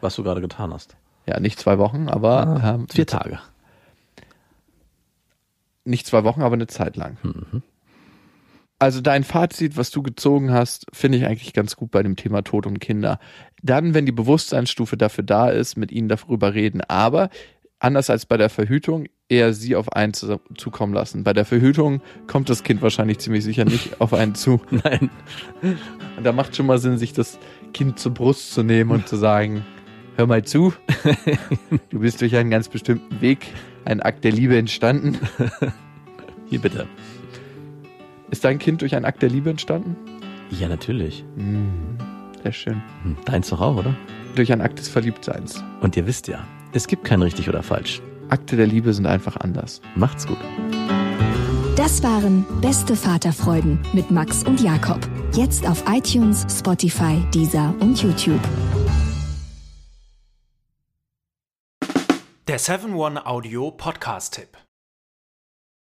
Was 0.00 0.16
du 0.16 0.22
gerade 0.22 0.40
getan 0.40 0.72
hast. 0.72 0.96
Ja, 1.26 1.40
nicht 1.40 1.58
zwei 1.58 1.78
Wochen, 1.78 2.08
aber 2.08 2.60
ähm, 2.62 2.86
Vier 2.88 3.06
Tage. 3.06 3.38
nicht 5.84 6.06
zwei 6.06 6.24
Wochen, 6.24 6.42
aber 6.42 6.54
eine 6.54 6.66
Zeit 6.66 6.96
lang. 6.96 7.16
Also 8.78 9.00
dein 9.00 9.24
Fazit, 9.24 9.76
was 9.78 9.90
du 9.90 10.02
gezogen 10.02 10.52
hast, 10.52 10.86
finde 10.92 11.16
ich 11.16 11.24
eigentlich 11.24 11.52
ganz 11.54 11.76
gut 11.76 11.90
bei 11.90 12.02
dem 12.02 12.16
Thema 12.16 12.42
Tod 12.42 12.66
und 12.66 12.80
Kinder. 12.80 13.18
Dann, 13.62 13.94
wenn 13.94 14.04
die 14.04 14.12
Bewusstseinsstufe 14.12 14.96
dafür 14.98 15.24
da 15.24 15.48
ist, 15.48 15.76
mit 15.76 15.90
ihnen 15.92 16.08
darüber 16.08 16.52
reden. 16.52 16.82
Aber 16.82 17.30
anders 17.84 18.10
als 18.10 18.26
bei 18.26 18.36
der 18.36 18.48
Verhütung, 18.48 19.06
eher 19.28 19.52
sie 19.52 19.76
auf 19.76 19.92
einen 19.92 20.14
zu, 20.14 20.40
zukommen 20.56 20.94
lassen. 20.94 21.22
Bei 21.22 21.32
der 21.32 21.44
Verhütung 21.44 22.00
kommt 22.26 22.48
das 22.48 22.62
Kind 22.62 22.82
wahrscheinlich 22.82 23.18
ziemlich 23.18 23.44
sicher 23.44 23.64
nicht 23.64 24.00
auf 24.00 24.12
einen 24.12 24.34
zu. 24.34 24.60
Nein. 24.70 25.10
Und 26.16 26.24
da 26.24 26.32
macht 26.32 26.56
schon 26.56 26.66
mal 26.66 26.78
Sinn, 26.78 26.98
sich 26.98 27.12
das 27.12 27.38
Kind 27.72 27.98
zur 27.98 28.12
Brust 28.12 28.52
zu 28.52 28.62
nehmen 28.62 28.90
und 28.90 29.06
zu 29.06 29.16
sagen, 29.16 29.64
hör 30.16 30.26
mal 30.26 30.44
zu, 30.44 30.72
du 31.90 32.00
bist 32.00 32.20
durch 32.20 32.34
einen 32.36 32.50
ganz 32.50 32.68
bestimmten 32.68 33.20
Weg, 33.20 33.46
ein 33.84 34.00
Akt 34.00 34.24
der 34.24 34.32
Liebe 34.32 34.56
entstanden. 34.56 35.18
Hier 36.48 36.60
bitte. 36.60 36.86
Ist 38.30 38.44
dein 38.44 38.58
Kind 38.58 38.80
durch 38.80 38.96
einen 38.96 39.04
Akt 39.04 39.22
der 39.22 39.28
Liebe 39.28 39.50
entstanden? 39.50 39.96
Ja, 40.50 40.68
natürlich. 40.68 41.24
Sehr 42.42 42.52
schön. 42.52 42.82
Hm, 43.02 43.16
Deins 43.24 43.50
doch 43.50 43.60
auch, 43.60 43.76
oder? 43.76 43.94
Durch 44.34 44.52
einen 44.52 44.60
Akt 44.60 44.78
des 44.78 44.88
Verliebtseins. 44.88 45.62
Und 45.80 45.96
ihr 45.96 46.06
wisst 46.06 46.28
ja, 46.28 46.44
es 46.74 46.86
gibt 46.88 47.04
kein 47.04 47.22
richtig 47.22 47.48
oder 47.48 47.62
falsch. 47.62 48.02
Akte 48.28 48.56
der 48.56 48.66
Liebe 48.66 48.92
sind 48.92 49.06
einfach 49.06 49.36
anders. 49.36 49.80
Macht's 49.94 50.26
gut. 50.26 50.38
Das 51.76 52.02
waren 52.02 52.44
Beste 52.60 52.96
Vaterfreuden 52.96 53.78
mit 53.92 54.10
Max 54.10 54.42
und 54.44 54.60
Jakob. 54.60 54.98
Jetzt 55.32 55.68
auf 55.68 55.84
iTunes, 55.88 56.44
Spotify, 56.50 57.24
Deezer 57.32 57.72
und 57.80 58.02
YouTube. 58.02 58.40
Der 62.46 62.60
7-One-Audio-Podcast-Tipp. 62.60 64.63